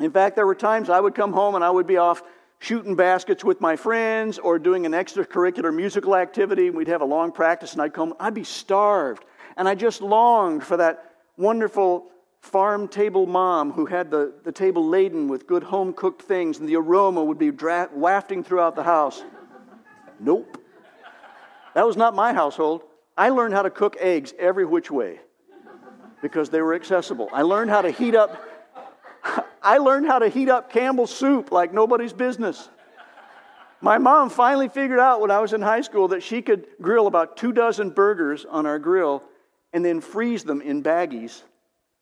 In 0.00 0.10
fact, 0.10 0.34
there 0.34 0.44
were 0.44 0.56
times 0.56 0.90
I 0.90 0.98
would 0.98 1.14
come 1.14 1.32
home 1.32 1.54
and 1.54 1.62
I 1.62 1.70
would 1.70 1.86
be 1.86 1.98
off 1.98 2.24
shooting 2.58 2.96
baskets 2.96 3.44
with 3.44 3.60
my 3.60 3.76
friends 3.76 4.40
or 4.40 4.58
doing 4.58 4.86
an 4.86 4.92
extracurricular 4.92 5.72
musical 5.72 6.16
activity. 6.16 6.70
We'd 6.70 6.88
have 6.88 7.02
a 7.02 7.04
long 7.04 7.30
practice 7.30 7.74
and 7.74 7.82
I'd 7.82 7.94
come, 7.94 8.14
I'd 8.18 8.34
be 8.34 8.42
starved. 8.42 9.24
And 9.56 9.68
I 9.68 9.76
just 9.76 10.02
longed 10.02 10.64
for 10.64 10.78
that 10.78 11.12
wonderful 11.36 12.10
farm 12.40 12.88
table 12.88 13.26
mom 13.26 13.72
who 13.72 13.86
had 13.86 14.10
the, 14.10 14.32
the 14.44 14.52
table 14.52 14.86
laden 14.86 15.28
with 15.28 15.46
good 15.46 15.62
home 15.62 15.92
cooked 15.92 16.22
things 16.22 16.58
and 16.58 16.68
the 16.68 16.76
aroma 16.76 17.22
would 17.22 17.38
be 17.38 17.50
dra- 17.50 17.90
wafting 17.92 18.42
throughout 18.42 18.74
the 18.74 18.82
house. 18.82 19.22
Nope. 20.18 20.58
That 21.74 21.86
was 21.86 21.96
not 21.96 22.14
my 22.14 22.32
household. 22.32 22.82
I 23.16 23.28
learned 23.28 23.54
how 23.54 23.62
to 23.62 23.70
cook 23.70 23.96
eggs 24.00 24.32
every 24.38 24.64
which 24.64 24.90
way 24.90 25.20
because 26.22 26.50
they 26.50 26.60
were 26.60 26.74
accessible. 26.74 27.28
I 27.32 27.42
learned 27.42 27.70
how 27.70 27.82
to 27.82 27.90
heat 27.90 28.14
up 28.14 28.42
I 29.62 29.76
learned 29.76 30.06
how 30.06 30.18
to 30.18 30.28
heat 30.28 30.48
up 30.48 30.72
Campbell's 30.72 31.14
soup 31.14 31.52
like 31.52 31.74
nobody's 31.74 32.14
business. 32.14 32.70
My 33.82 33.98
mom 33.98 34.30
finally 34.30 34.68
figured 34.68 34.98
out 34.98 35.20
when 35.20 35.30
I 35.30 35.40
was 35.40 35.52
in 35.52 35.60
high 35.60 35.82
school 35.82 36.08
that 36.08 36.22
she 36.22 36.40
could 36.40 36.66
grill 36.80 37.06
about 37.06 37.36
two 37.36 37.52
dozen 37.52 37.90
burgers 37.90 38.46
on 38.46 38.64
our 38.64 38.78
grill 38.78 39.22
and 39.72 39.84
then 39.84 40.00
freeze 40.00 40.44
them 40.44 40.62
in 40.62 40.82
baggies 40.82 41.42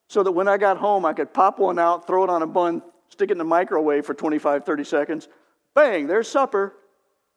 so 0.09 0.23
that 0.23 0.31
when 0.31 0.47
I 0.47 0.57
got 0.57 0.77
home, 0.77 1.05
I 1.05 1.13
could 1.13 1.33
pop 1.33 1.59
one 1.59 1.79
out, 1.79 2.07
throw 2.07 2.23
it 2.23 2.31
on 2.31 2.41
a 2.41 2.47
bun, 2.47 2.81
stick 3.09 3.29
it 3.29 3.33
in 3.33 3.37
the 3.37 3.43
microwave 3.43 4.05
for 4.05 4.15
25, 4.15 4.65
30 4.65 4.83
seconds. 4.83 5.27
Bang, 5.75 6.07
there's 6.07 6.27
supper. 6.27 6.73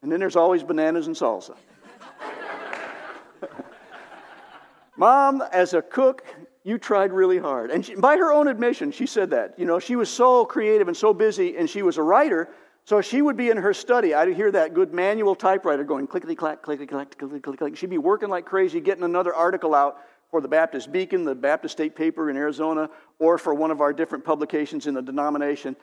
And 0.00 0.10
then 0.10 0.18
there's 0.18 0.36
always 0.36 0.64
bananas 0.64 1.06
and 1.06 1.14
salsa. 1.14 1.54
Mom, 4.96 5.42
as 5.52 5.74
a 5.74 5.82
cook, 5.82 6.24
you 6.64 6.78
tried 6.78 7.12
really 7.12 7.38
hard. 7.38 7.70
And 7.70 7.84
she, 7.84 7.94
by 7.94 8.16
her 8.16 8.32
own 8.32 8.48
admission, 8.48 8.90
she 8.90 9.06
said 9.06 9.30
that. 9.30 9.58
You 9.58 9.66
know, 9.66 9.78
she 9.78 9.94
was 9.94 10.08
so 10.08 10.46
creative 10.46 10.88
and 10.88 10.96
so 10.96 11.12
busy, 11.12 11.56
and 11.58 11.68
she 11.68 11.82
was 11.82 11.98
a 11.98 12.02
writer. 12.02 12.48
So 12.84 13.02
she 13.02 13.20
would 13.20 13.36
be 13.36 13.50
in 13.50 13.58
her 13.58 13.74
study. 13.74 14.14
I'd 14.14 14.34
hear 14.34 14.50
that 14.50 14.72
good 14.72 14.94
manual 14.94 15.34
typewriter 15.34 15.84
going 15.84 16.06
clickety 16.06 16.34
clack, 16.34 16.62
clickety 16.62 16.86
clack, 16.86 17.16
clickety 17.18 17.56
clack. 17.56 17.76
She'd 17.76 17.90
be 17.90 17.98
working 17.98 18.30
like 18.30 18.46
crazy, 18.46 18.80
getting 18.80 19.04
another 19.04 19.34
article 19.34 19.74
out 19.74 19.98
for 20.32 20.40
the 20.40 20.48
Baptist 20.48 20.90
Beacon, 20.90 21.24
the 21.24 21.34
Baptist 21.34 21.72
State 21.72 21.94
Paper 21.94 22.30
in 22.30 22.38
Arizona, 22.38 22.88
or 23.18 23.36
for 23.36 23.52
one 23.52 23.70
of 23.70 23.82
our 23.82 23.92
different 23.92 24.24
publications 24.24 24.86
in 24.86 24.94
the 24.94 25.02
denomination. 25.02 25.76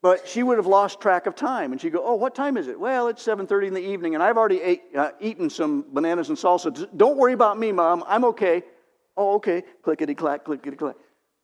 But 0.00 0.28
she 0.28 0.44
would 0.44 0.58
have 0.58 0.66
lost 0.68 1.00
track 1.00 1.26
of 1.26 1.34
time, 1.34 1.72
and 1.72 1.80
she'd 1.80 1.92
go, 1.92 2.04
"Oh, 2.04 2.14
what 2.14 2.32
time 2.32 2.56
is 2.56 2.68
it?" 2.68 2.78
Well, 2.78 3.08
it's 3.08 3.20
7:30 3.20 3.66
in 3.66 3.74
the 3.74 3.80
evening, 3.80 4.14
and 4.14 4.22
I've 4.22 4.38
already 4.38 4.62
ate, 4.62 4.84
uh, 4.96 5.10
eaten 5.18 5.50
some 5.50 5.86
bananas 5.92 6.28
and 6.28 6.38
salsa. 6.38 6.88
Don't 6.96 7.16
worry 7.16 7.32
about 7.32 7.58
me, 7.58 7.72
Mom. 7.72 8.04
I'm 8.06 8.24
okay. 8.26 8.62
Oh, 9.16 9.34
okay. 9.34 9.64
Clickety 9.82 10.14
clack, 10.14 10.44
clickety 10.44 10.76
clack. 10.76 10.94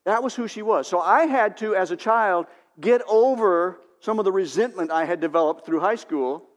That 0.04 0.22
was 0.22 0.36
who 0.36 0.46
she 0.46 0.62
was. 0.62 0.86
So 0.86 1.00
I 1.00 1.26
had 1.26 1.56
to, 1.56 1.74
as 1.74 1.90
a 1.90 1.96
child, 1.96 2.46
get 2.80 3.02
over 3.08 3.80
some 3.98 4.20
of 4.20 4.24
the 4.24 4.32
resentment 4.32 4.92
I 4.92 5.04
had 5.04 5.18
developed 5.18 5.66
through 5.66 5.80
high 5.80 5.96
school, 5.96 6.48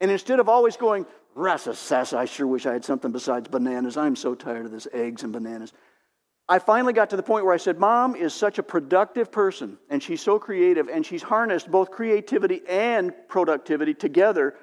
and 0.00 0.10
instead 0.10 0.40
of 0.40 0.48
always 0.48 0.78
going, 0.78 1.04
"Rasa 1.34 1.74
sass, 1.74 2.12
I 2.12 2.24
sure 2.24 2.46
wish 2.46 2.66
I 2.66 2.72
had 2.72 2.84
something 2.84 3.12
besides 3.12 3.48
bananas. 3.48 3.96
I'm 3.96 4.16
so 4.16 4.34
tired 4.34 4.66
of 4.66 4.72
this 4.72 4.88
eggs 4.92 5.22
and 5.22 5.32
bananas." 5.32 5.72
I 6.50 6.58
finally 6.58 6.92
got 6.92 7.10
to 7.10 7.16
the 7.16 7.22
point 7.22 7.44
where 7.44 7.54
I 7.54 7.58
said, 7.58 7.78
Mom 7.78 8.16
is 8.16 8.34
such 8.34 8.58
a 8.58 8.62
productive 8.64 9.30
person, 9.30 9.78
and 9.88 10.02
she's 10.02 10.20
so 10.20 10.40
creative, 10.40 10.88
and 10.88 11.06
she's 11.06 11.22
harnessed 11.22 11.70
both 11.70 11.92
creativity 11.92 12.62
and 12.68 13.14
productivity 13.28 13.94
together. 13.94 14.56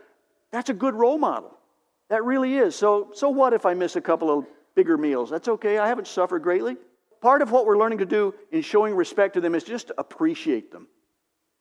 That's 0.52 0.70
a 0.70 0.74
good 0.74 0.96
role 0.96 1.18
model. 1.18 1.58
That 2.10 2.26
really 2.26 2.58
is. 2.58 2.76
So, 2.76 3.12
so 3.14 3.30
what 3.30 3.54
if 3.54 3.66
I 3.66 3.74
miss 3.74 3.96
a 3.96 4.02
couple 4.02 4.38
of 4.38 4.46
bigger 4.76 4.98
meals? 4.98 5.30
That's 5.30 5.48
okay. 5.48 5.78
I 5.78 5.88
haven't 5.88 6.08
suffered 6.08 6.44
greatly. 6.44 6.76
Part 7.22 7.42
of 7.42 7.52
what 7.52 7.66
we're 7.66 7.78
learning 7.78 8.00
to 8.00 8.06
do 8.06 8.34
in 8.52 8.62
showing 8.62 8.94
respect 8.94 9.36
to 9.36 9.42
them 9.42 9.56
is 9.56 9.64
just 9.64 9.88
to 9.88 9.96
appreciate 9.98 10.74
them 10.74 10.90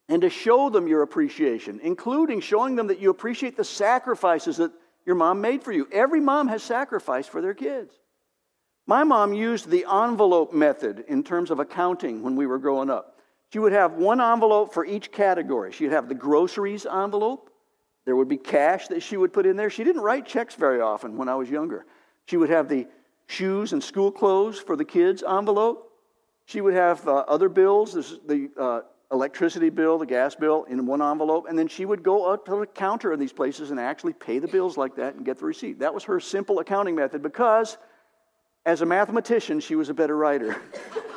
and 0.08 0.22
to 0.22 0.28
show 0.28 0.70
them 0.70 0.88
your 0.88 1.02
appreciation, 1.02 1.78
including 1.84 2.40
showing 2.40 2.74
them 2.74 2.88
that 2.88 2.98
you 2.98 3.10
appreciate 3.10 3.56
the 3.56 3.64
sacrifices 3.64 4.56
that 4.56 4.72
your 5.06 5.14
mom 5.14 5.40
made 5.40 5.62
for 5.62 5.72
you. 5.72 5.88
Every 5.92 6.20
mom 6.20 6.48
has 6.48 6.62
sacrificed 6.62 7.30
for 7.30 7.40
their 7.40 7.54
kids. 7.54 7.94
My 8.86 9.04
mom 9.04 9.32
used 9.32 9.68
the 9.68 9.86
envelope 9.90 10.52
method 10.52 11.04
in 11.08 11.24
terms 11.24 11.50
of 11.50 11.58
accounting 11.58 12.22
when 12.22 12.36
we 12.36 12.46
were 12.46 12.58
growing 12.58 12.90
up. 12.90 13.18
She 13.52 13.58
would 13.58 13.72
have 13.72 13.92
one 13.92 14.20
envelope 14.20 14.74
for 14.74 14.84
each 14.84 15.12
category. 15.12 15.72
She'd 15.72 15.92
have 15.92 16.08
the 16.08 16.14
groceries 16.14 16.84
envelope. 16.84 17.50
There 18.04 18.16
would 18.16 18.28
be 18.28 18.36
cash 18.36 18.88
that 18.88 19.02
she 19.02 19.16
would 19.16 19.32
put 19.32 19.46
in 19.46 19.56
there. 19.56 19.70
She 19.70 19.84
didn't 19.84 20.02
write 20.02 20.26
checks 20.26 20.54
very 20.54 20.80
often 20.80 21.16
when 21.16 21.28
I 21.28 21.34
was 21.36 21.48
younger. 21.48 21.86
She 22.26 22.36
would 22.36 22.50
have 22.50 22.68
the 22.68 22.86
shoes 23.26 23.72
and 23.72 23.82
school 23.82 24.12
clothes 24.12 24.58
for 24.58 24.76
the 24.76 24.84
kids 24.84 25.22
envelope. 25.22 25.90
She 26.46 26.60
would 26.60 26.74
have 26.74 27.06
uh, 27.08 27.24
other 27.28 27.48
bills, 27.48 27.92
the 28.26 28.50
uh, 28.56 28.80
electricity 29.12 29.70
bill, 29.70 29.98
the 29.98 30.06
gas 30.06 30.34
bill 30.34 30.64
in 30.64 30.84
one 30.86 31.00
envelope, 31.00 31.46
and 31.48 31.58
then 31.58 31.68
she 31.68 31.84
would 31.84 32.02
go 32.02 32.32
up 32.32 32.44
to 32.46 32.56
the 32.60 32.66
counter 32.66 33.12
in 33.12 33.20
these 33.20 33.32
places 33.32 33.70
and 33.70 33.78
actually 33.78 34.12
pay 34.12 34.38
the 34.38 34.48
bills 34.48 34.76
like 34.76 34.96
that 34.96 35.14
and 35.14 35.24
get 35.24 35.38
the 35.38 35.44
receipt. 35.44 35.78
That 35.78 35.94
was 35.94 36.04
her 36.04 36.18
simple 36.18 36.58
accounting 36.58 36.96
method 36.96 37.22
because 37.22 37.76
as 38.64 38.80
a 38.80 38.86
mathematician, 38.86 39.60
she 39.60 39.76
was 39.76 39.88
a 39.88 39.94
better 39.94 40.16
writer. 40.16 40.60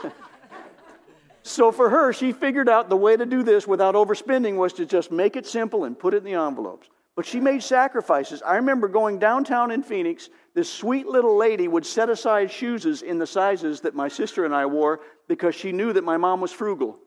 so 1.43 1.71
for 1.71 1.89
her, 1.89 2.13
she 2.13 2.31
figured 2.31 2.69
out 2.69 2.89
the 2.89 2.97
way 2.97 3.17
to 3.17 3.25
do 3.25 3.41
this 3.41 3.67
without 3.67 3.95
overspending 3.95 4.55
was 4.55 4.73
to 4.73 4.85
just 4.85 5.11
make 5.11 5.35
it 5.35 5.47
simple 5.47 5.85
and 5.85 5.97
put 5.97 6.13
it 6.13 6.17
in 6.17 6.23
the 6.25 6.33
envelopes. 6.33 6.87
But 7.15 7.25
she 7.25 7.39
made 7.39 7.63
sacrifices. 7.63 8.43
I 8.43 8.57
remember 8.57 8.87
going 8.87 9.17
downtown 9.17 9.71
in 9.71 9.81
Phoenix. 9.81 10.29
This 10.53 10.71
sweet 10.71 11.07
little 11.07 11.35
lady 11.35 11.67
would 11.67 11.85
set 11.85 12.07
aside 12.07 12.51
shoes 12.51 13.01
in 13.01 13.17
the 13.17 13.27
sizes 13.27 13.81
that 13.81 13.95
my 13.95 14.07
sister 14.07 14.45
and 14.45 14.55
I 14.55 14.67
wore 14.67 15.01
because 15.27 15.55
she 15.55 15.71
knew 15.71 15.91
that 15.93 16.03
my 16.03 16.17
mom 16.17 16.39
was 16.39 16.51
frugal. 16.51 16.99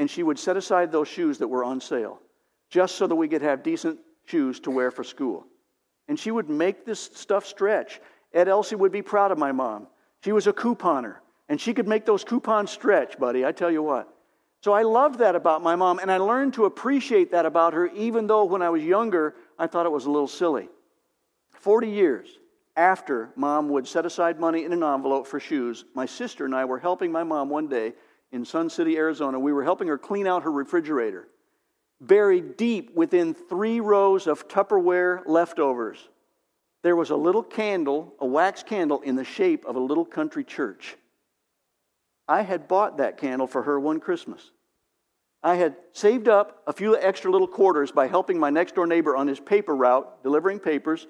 And 0.00 0.10
she 0.10 0.22
would 0.22 0.38
set 0.38 0.56
aside 0.56 0.90
those 0.90 1.08
shoes 1.08 1.36
that 1.38 1.48
were 1.48 1.62
on 1.62 1.78
sale 1.78 2.20
just 2.70 2.94
so 2.94 3.06
that 3.06 3.14
we 3.14 3.28
could 3.28 3.42
have 3.42 3.62
decent 3.62 3.98
shoes 4.24 4.58
to 4.60 4.70
wear 4.70 4.90
for 4.90 5.04
school. 5.04 5.44
And 6.08 6.18
she 6.18 6.30
would 6.30 6.48
make 6.48 6.86
this 6.86 6.98
stuff 6.98 7.44
stretch. 7.44 8.00
Ed 8.32 8.48
Elsie 8.48 8.76
would 8.76 8.92
be 8.92 9.02
proud 9.02 9.30
of 9.30 9.36
my 9.36 9.52
mom. 9.52 9.88
She 10.24 10.32
was 10.32 10.46
a 10.46 10.54
couponer, 10.54 11.16
and 11.50 11.60
she 11.60 11.74
could 11.74 11.86
make 11.86 12.06
those 12.06 12.24
coupons 12.24 12.70
stretch, 12.70 13.18
buddy, 13.18 13.44
I 13.44 13.52
tell 13.52 13.70
you 13.70 13.82
what. 13.82 14.08
So 14.62 14.72
I 14.72 14.84
loved 14.84 15.18
that 15.18 15.36
about 15.36 15.62
my 15.62 15.76
mom, 15.76 15.98
and 15.98 16.10
I 16.10 16.16
learned 16.16 16.54
to 16.54 16.64
appreciate 16.64 17.32
that 17.32 17.44
about 17.44 17.74
her, 17.74 17.88
even 17.88 18.26
though 18.26 18.44
when 18.44 18.62
I 18.62 18.70
was 18.70 18.82
younger, 18.82 19.34
I 19.58 19.66
thought 19.66 19.84
it 19.84 19.92
was 19.92 20.06
a 20.06 20.10
little 20.10 20.28
silly. 20.28 20.70
40 21.50 21.90
years 21.90 22.38
after 22.74 23.28
mom 23.36 23.68
would 23.68 23.86
set 23.86 24.06
aside 24.06 24.40
money 24.40 24.64
in 24.64 24.72
an 24.72 24.82
envelope 24.82 25.26
for 25.26 25.38
shoes, 25.40 25.84
my 25.94 26.06
sister 26.06 26.46
and 26.46 26.54
I 26.54 26.64
were 26.64 26.78
helping 26.78 27.12
my 27.12 27.22
mom 27.22 27.50
one 27.50 27.68
day 27.68 27.92
in 28.32 28.44
Sun 28.44 28.70
City, 28.70 28.96
Arizona. 28.96 29.38
We 29.38 29.52
were 29.52 29.64
helping 29.64 29.88
her 29.88 29.98
clean 29.98 30.26
out 30.26 30.42
her 30.44 30.52
refrigerator. 30.52 31.28
Buried 32.00 32.56
deep 32.56 32.94
within 32.94 33.34
three 33.34 33.80
rows 33.80 34.26
of 34.26 34.48
Tupperware 34.48 35.22
leftovers, 35.26 36.08
there 36.82 36.96
was 36.96 37.10
a 37.10 37.16
little 37.16 37.42
candle, 37.42 38.14
a 38.18 38.26
wax 38.26 38.62
candle, 38.62 39.00
in 39.02 39.16
the 39.16 39.24
shape 39.24 39.66
of 39.66 39.76
a 39.76 39.80
little 39.80 40.04
country 40.04 40.44
church. 40.44 40.96
I 42.26 42.42
had 42.42 42.68
bought 42.68 42.98
that 42.98 43.18
candle 43.18 43.46
for 43.46 43.62
her 43.62 43.78
one 43.78 44.00
Christmas. 44.00 44.52
I 45.42 45.56
had 45.56 45.76
saved 45.92 46.28
up 46.28 46.62
a 46.66 46.72
few 46.72 46.96
extra 46.96 47.30
little 47.30 47.48
quarters 47.48 47.92
by 47.92 48.06
helping 48.06 48.38
my 48.38 48.50
next 48.50 48.74
door 48.74 48.86
neighbor 48.86 49.16
on 49.16 49.26
his 49.26 49.40
paper 49.40 49.74
route, 49.74 50.22
delivering 50.22 50.60
papers. 50.60 51.06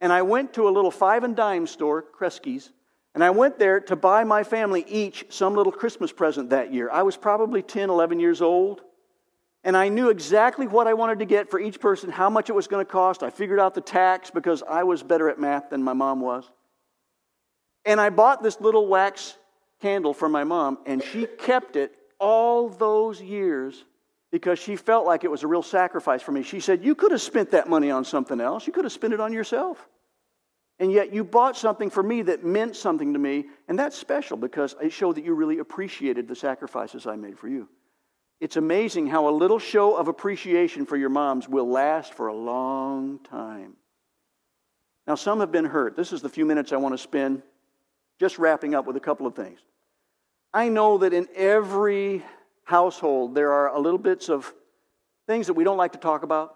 And 0.00 0.12
I 0.12 0.22
went 0.22 0.54
to 0.54 0.68
a 0.68 0.70
little 0.70 0.90
five 0.90 1.24
and 1.24 1.34
dime 1.34 1.66
store, 1.66 2.02
Kresge's, 2.02 2.70
and 3.14 3.24
I 3.24 3.30
went 3.30 3.58
there 3.58 3.80
to 3.80 3.96
buy 3.96 4.24
my 4.24 4.44
family 4.44 4.84
each 4.88 5.26
some 5.30 5.54
little 5.54 5.72
Christmas 5.72 6.12
present 6.12 6.50
that 6.50 6.72
year. 6.72 6.88
I 6.90 7.02
was 7.02 7.16
probably 7.16 7.62
10, 7.62 7.90
11 7.90 8.20
years 8.20 8.40
old. 8.40 8.82
And 9.62 9.76
I 9.76 9.88
knew 9.88 10.08
exactly 10.08 10.66
what 10.66 10.86
I 10.86 10.94
wanted 10.94 11.18
to 11.18 11.26
get 11.26 11.50
for 11.50 11.60
each 11.60 11.80
person, 11.80 12.10
how 12.10 12.30
much 12.30 12.48
it 12.48 12.54
was 12.54 12.66
going 12.66 12.84
to 12.84 12.90
cost. 12.90 13.22
I 13.22 13.28
figured 13.28 13.60
out 13.60 13.74
the 13.74 13.82
tax 13.82 14.30
because 14.30 14.62
I 14.62 14.84
was 14.84 15.02
better 15.02 15.28
at 15.28 15.38
math 15.38 15.68
than 15.68 15.82
my 15.82 15.92
mom 15.92 16.20
was. 16.20 16.48
And 17.84 18.00
I 18.00 18.08
bought 18.08 18.42
this 18.42 18.58
little 18.60 18.86
wax 18.86 19.36
candle 19.82 20.14
for 20.14 20.28
my 20.28 20.44
mom, 20.44 20.78
and 20.86 21.02
she 21.02 21.26
kept 21.26 21.76
it 21.76 21.94
all 22.18 22.68
those 22.68 23.20
years 23.20 23.84
because 24.30 24.58
she 24.58 24.76
felt 24.76 25.06
like 25.06 25.24
it 25.24 25.30
was 25.30 25.42
a 25.42 25.46
real 25.46 25.62
sacrifice 25.62 26.22
for 26.22 26.32
me. 26.32 26.42
She 26.42 26.60
said, 26.60 26.84
You 26.84 26.94
could 26.94 27.12
have 27.12 27.22
spent 27.22 27.50
that 27.50 27.68
money 27.68 27.90
on 27.90 28.04
something 28.04 28.40
else, 28.40 28.66
you 28.66 28.72
could 28.72 28.84
have 28.84 28.92
spent 28.92 29.12
it 29.12 29.20
on 29.20 29.32
yourself. 29.32 29.88
And 30.80 30.90
yet 30.90 31.12
you 31.12 31.22
bought 31.22 31.58
something 31.58 31.90
for 31.90 32.02
me 32.02 32.22
that 32.22 32.42
meant 32.42 32.74
something 32.74 33.12
to 33.12 33.18
me, 33.18 33.44
and 33.68 33.78
that's 33.78 33.96
special 33.96 34.38
because 34.38 34.74
it 34.82 34.92
showed 34.92 35.16
that 35.16 35.24
you 35.24 35.34
really 35.34 35.58
appreciated 35.58 36.26
the 36.26 36.34
sacrifices 36.34 37.06
I 37.06 37.16
made 37.16 37.38
for 37.38 37.48
you. 37.48 37.68
It's 38.40 38.56
amazing 38.56 39.06
how 39.06 39.28
a 39.28 39.30
little 39.30 39.58
show 39.58 39.94
of 39.94 40.08
appreciation 40.08 40.86
for 40.86 40.96
your 40.96 41.10
moms 41.10 41.46
will 41.46 41.68
last 41.68 42.14
for 42.14 42.28
a 42.28 42.34
long 42.34 43.18
time. 43.18 43.74
Now, 45.06 45.16
some 45.16 45.40
have 45.40 45.52
been 45.52 45.66
hurt. 45.66 45.96
This 45.96 46.14
is 46.14 46.22
the 46.22 46.30
few 46.30 46.46
minutes 46.46 46.72
I 46.72 46.78
want 46.78 46.94
to 46.94 46.98
spend 46.98 47.42
just 48.18 48.38
wrapping 48.38 48.74
up 48.74 48.86
with 48.86 48.96
a 48.96 49.00
couple 49.00 49.26
of 49.26 49.34
things. 49.34 49.60
I 50.54 50.70
know 50.70 50.98
that 50.98 51.12
in 51.12 51.28
every 51.34 52.24
household 52.64 53.34
there 53.34 53.52
are 53.52 53.68
a 53.68 53.78
little 53.78 53.98
bits 53.98 54.30
of 54.30 54.52
things 55.26 55.46
that 55.48 55.54
we 55.54 55.64
don't 55.64 55.76
like 55.76 55.92
to 55.92 55.98
talk 55.98 56.22
about. 56.22 56.54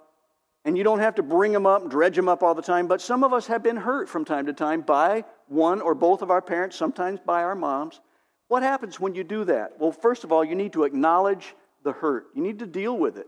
And 0.65 0.79
you 0.79 0.85
don't 0.85 1.01
have 1.01 1.17
to 1.17 1.23
bring 1.23 1.53
them 1.53 1.67
up, 1.67 1.91
dredge 1.91 2.17
them 2.17 2.29
up 2.29 2.43
all 2.43 2.55
the 2.55 2.63
time, 2.63 2.87
but 2.87 3.03
some 3.03 3.23
of 3.23 3.33
us 3.33 3.47
have 3.49 3.63
been 3.63 3.77
hurt 3.77 4.09
from 4.09 4.25
time 4.25 4.47
to 4.47 4.53
time 4.53 4.81
by 4.81 5.25
one 5.49 5.83
or 5.83 5.95
both 5.95 6.23
of 6.23 6.31
our 6.31 6.41
parents, 6.41 6.77
sometimes 6.77 7.21
by 7.21 7.43
our 7.43 7.55
moms. 7.55 8.01
What 8.49 8.63
happens 8.63 8.99
when 8.99 9.15
you 9.15 9.25
do 9.25 9.45
that? 9.45 9.79
Well, 9.79 9.93
first 9.93 10.25
of 10.25 10.33
all, 10.33 10.45
you 10.45 10.55
need 10.55 10.73
to 10.73 10.85
acknowledge 10.85 11.55
the 11.83 11.93
hurt. 11.93 12.29
You 12.35 12.43
need 12.43 12.61
to 12.61 12.67
deal 12.67 12.97
with 12.97 13.19
it. 13.19 13.27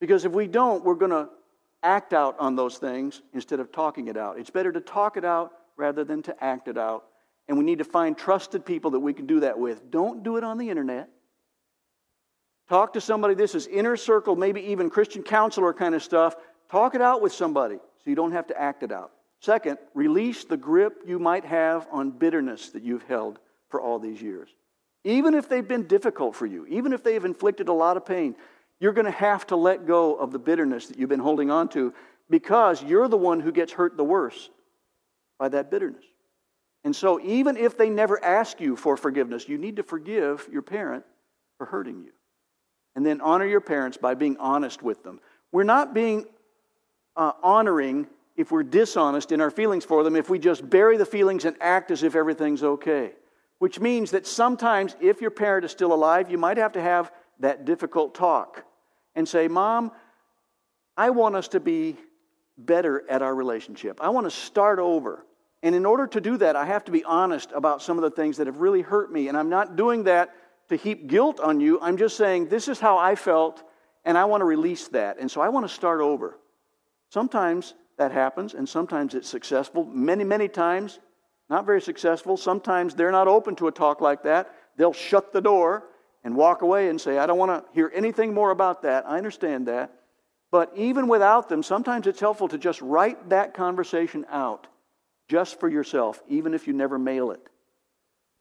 Because 0.00 0.24
if 0.24 0.32
we 0.32 0.46
don't, 0.46 0.84
we're 0.84 0.94
going 0.94 1.10
to 1.10 1.28
act 1.82 2.12
out 2.12 2.36
on 2.38 2.56
those 2.56 2.78
things 2.78 3.22
instead 3.34 3.58
of 3.58 3.72
talking 3.72 4.08
it 4.08 4.16
out. 4.16 4.38
It's 4.38 4.50
better 4.50 4.72
to 4.72 4.80
talk 4.80 5.16
it 5.16 5.24
out 5.24 5.52
rather 5.76 6.04
than 6.04 6.22
to 6.22 6.44
act 6.44 6.68
it 6.68 6.78
out. 6.78 7.04
And 7.48 7.58
we 7.58 7.64
need 7.64 7.78
to 7.78 7.84
find 7.84 8.16
trusted 8.16 8.64
people 8.64 8.92
that 8.92 9.00
we 9.00 9.12
can 9.12 9.26
do 9.26 9.40
that 9.40 9.58
with. 9.58 9.90
Don't 9.90 10.22
do 10.22 10.36
it 10.36 10.44
on 10.44 10.56
the 10.56 10.70
internet. 10.70 11.08
Talk 12.70 12.92
to 12.92 13.00
somebody. 13.00 13.34
This 13.34 13.56
is 13.56 13.66
inner 13.66 13.96
circle, 13.96 14.36
maybe 14.36 14.60
even 14.60 14.90
Christian 14.90 15.24
counselor 15.24 15.74
kind 15.74 15.92
of 15.92 16.04
stuff. 16.04 16.36
Talk 16.70 16.94
it 16.94 17.02
out 17.02 17.20
with 17.20 17.32
somebody 17.32 17.74
so 17.74 18.04
you 18.10 18.14
don't 18.14 18.30
have 18.30 18.46
to 18.46 18.58
act 18.58 18.84
it 18.84 18.92
out. 18.92 19.10
Second, 19.40 19.78
release 19.92 20.44
the 20.44 20.56
grip 20.56 21.02
you 21.04 21.18
might 21.18 21.44
have 21.44 21.88
on 21.90 22.12
bitterness 22.12 22.68
that 22.68 22.84
you've 22.84 23.02
held 23.02 23.40
for 23.70 23.80
all 23.80 23.98
these 23.98 24.22
years. 24.22 24.50
Even 25.02 25.34
if 25.34 25.48
they've 25.48 25.66
been 25.66 25.88
difficult 25.88 26.36
for 26.36 26.46
you, 26.46 26.64
even 26.66 26.92
if 26.92 27.02
they've 27.02 27.24
inflicted 27.24 27.66
a 27.66 27.72
lot 27.72 27.96
of 27.96 28.06
pain, 28.06 28.36
you're 28.78 28.92
going 28.92 29.04
to 29.04 29.10
have 29.10 29.48
to 29.48 29.56
let 29.56 29.84
go 29.84 30.14
of 30.14 30.30
the 30.30 30.38
bitterness 30.38 30.86
that 30.86 30.96
you've 30.96 31.08
been 31.08 31.18
holding 31.18 31.50
on 31.50 31.68
to 31.70 31.92
because 32.28 32.84
you're 32.84 33.08
the 33.08 33.16
one 33.16 33.40
who 33.40 33.50
gets 33.50 33.72
hurt 33.72 33.96
the 33.96 34.04
worst 34.04 34.48
by 35.40 35.48
that 35.48 35.72
bitterness. 35.72 36.04
And 36.84 36.94
so, 36.94 37.20
even 37.20 37.56
if 37.56 37.76
they 37.76 37.90
never 37.90 38.24
ask 38.24 38.60
you 38.60 38.76
for 38.76 38.96
forgiveness, 38.96 39.48
you 39.48 39.58
need 39.58 39.76
to 39.76 39.82
forgive 39.82 40.48
your 40.52 40.62
parent 40.62 41.04
for 41.58 41.66
hurting 41.66 42.04
you. 42.04 42.12
And 42.96 43.06
then 43.06 43.20
honor 43.20 43.46
your 43.46 43.60
parents 43.60 43.96
by 43.96 44.14
being 44.14 44.36
honest 44.38 44.82
with 44.82 45.02
them. 45.02 45.20
We're 45.52 45.64
not 45.64 45.94
being 45.94 46.26
uh, 47.16 47.32
honoring 47.42 48.08
if 48.36 48.50
we're 48.50 48.62
dishonest 48.62 49.32
in 49.32 49.40
our 49.40 49.50
feelings 49.50 49.84
for 49.84 50.02
them, 50.02 50.16
if 50.16 50.30
we 50.30 50.38
just 50.38 50.68
bury 50.68 50.96
the 50.96 51.06
feelings 51.06 51.44
and 51.44 51.56
act 51.60 51.90
as 51.90 52.02
if 52.02 52.14
everything's 52.14 52.62
okay. 52.62 53.12
Which 53.58 53.78
means 53.78 54.12
that 54.12 54.26
sometimes, 54.26 54.96
if 55.00 55.20
your 55.20 55.30
parent 55.30 55.64
is 55.64 55.70
still 55.70 55.92
alive, 55.92 56.30
you 56.30 56.38
might 56.38 56.56
have 56.56 56.72
to 56.72 56.80
have 56.80 57.12
that 57.40 57.64
difficult 57.66 58.14
talk 58.14 58.64
and 59.14 59.28
say, 59.28 59.48
Mom, 59.48 59.92
I 60.96 61.10
want 61.10 61.36
us 61.36 61.48
to 61.48 61.60
be 61.60 61.96
better 62.56 63.08
at 63.08 63.22
our 63.22 63.34
relationship. 63.34 64.00
I 64.00 64.08
want 64.10 64.26
to 64.26 64.30
start 64.30 64.78
over. 64.78 65.24
And 65.62 65.74
in 65.74 65.84
order 65.84 66.06
to 66.06 66.20
do 66.20 66.38
that, 66.38 66.56
I 66.56 66.64
have 66.64 66.84
to 66.84 66.92
be 66.92 67.04
honest 67.04 67.50
about 67.54 67.82
some 67.82 67.98
of 67.98 68.02
the 68.02 68.10
things 68.10 68.38
that 68.38 68.46
have 68.46 68.60
really 68.60 68.82
hurt 68.82 69.12
me. 69.12 69.28
And 69.28 69.36
I'm 69.36 69.50
not 69.50 69.76
doing 69.76 70.04
that 70.04 70.34
to 70.70 70.76
heap 70.76 71.08
guilt 71.08 71.40
on 71.40 71.60
you. 71.60 71.78
I'm 71.82 71.96
just 71.96 72.16
saying, 72.16 72.48
this 72.48 72.68
is 72.68 72.80
how 72.80 72.96
I 72.96 73.16
felt, 73.16 73.62
and 74.04 74.16
I 74.16 74.24
want 74.24 74.40
to 74.40 74.44
release 74.44 74.88
that. 74.88 75.18
And 75.18 75.30
so 75.30 75.40
I 75.40 75.48
want 75.48 75.68
to 75.68 75.74
start 75.74 76.00
over. 76.00 76.38
Sometimes 77.10 77.74
that 77.98 78.12
happens, 78.12 78.54
and 78.54 78.68
sometimes 78.68 79.14
it's 79.14 79.28
successful. 79.28 79.84
Many, 79.84 80.22
many 80.22 80.46
times, 80.48 81.00
not 81.48 81.66
very 81.66 81.82
successful. 81.82 82.36
Sometimes 82.36 82.94
they're 82.94 83.10
not 83.10 83.26
open 83.26 83.56
to 83.56 83.66
a 83.66 83.72
talk 83.72 84.00
like 84.00 84.22
that. 84.22 84.54
They'll 84.76 84.92
shut 84.92 85.32
the 85.32 85.40
door 85.40 85.88
and 86.22 86.36
walk 86.36 86.62
away 86.62 86.88
and 86.88 87.00
say, 87.00 87.18
I 87.18 87.26
don't 87.26 87.38
want 87.38 87.50
to 87.50 87.72
hear 87.74 87.90
anything 87.92 88.32
more 88.32 88.52
about 88.52 88.82
that. 88.82 89.04
I 89.08 89.18
understand 89.18 89.66
that. 89.66 89.92
But 90.52 90.72
even 90.76 91.08
without 91.08 91.48
them, 91.48 91.64
sometimes 91.64 92.06
it's 92.06 92.20
helpful 92.20 92.46
to 92.48 92.58
just 92.58 92.80
write 92.80 93.30
that 93.30 93.54
conversation 93.54 94.24
out 94.30 94.68
just 95.28 95.58
for 95.58 95.68
yourself, 95.68 96.22
even 96.28 96.54
if 96.54 96.68
you 96.68 96.72
never 96.72 96.98
mail 96.98 97.32
it. 97.32 97.49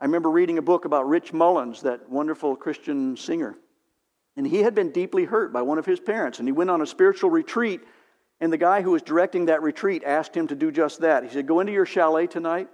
I 0.02 0.06
remember 0.06 0.30
reading 0.30 0.58
a 0.58 0.62
book 0.62 0.86
about 0.86 1.10
Rich 1.10 1.34
Mullins, 1.34 1.82
that 1.82 2.10
wonderful 2.10 2.56
Christian 2.56 3.18
singer. 3.18 3.58
And 4.38 4.48
he 4.48 4.60
had 4.60 4.74
been 4.74 4.92
deeply 4.92 5.26
hurt 5.26 5.52
by 5.52 5.62
one 5.62 5.78
of 5.78 5.86
his 5.86 6.00
parents. 6.00 6.40
And 6.40 6.48
he 6.48 6.54
went 6.54 6.70
on 6.70 6.82
a 6.82 6.88
spiritual 6.88 7.30
retreat. 7.30 7.82
And 8.40 8.54
the 8.54 8.58
guy 8.58 8.82
who 8.82 8.92
was 8.92 9.02
directing 9.02 9.48
that 9.48 9.62
retreat 9.62 10.04
asked 10.06 10.36
him 10.36 10.48
to 10.48 10.56
do 10.56 10.72
just 10.72 11.02
that. 11.02 11.24
He 11.24 11.30
said, 11.30 11.48
Go 11.48 11.60
into 11.60 11.74
your 11.74 11.86
chalet 11.86 12.28
tonight 12.28 12.70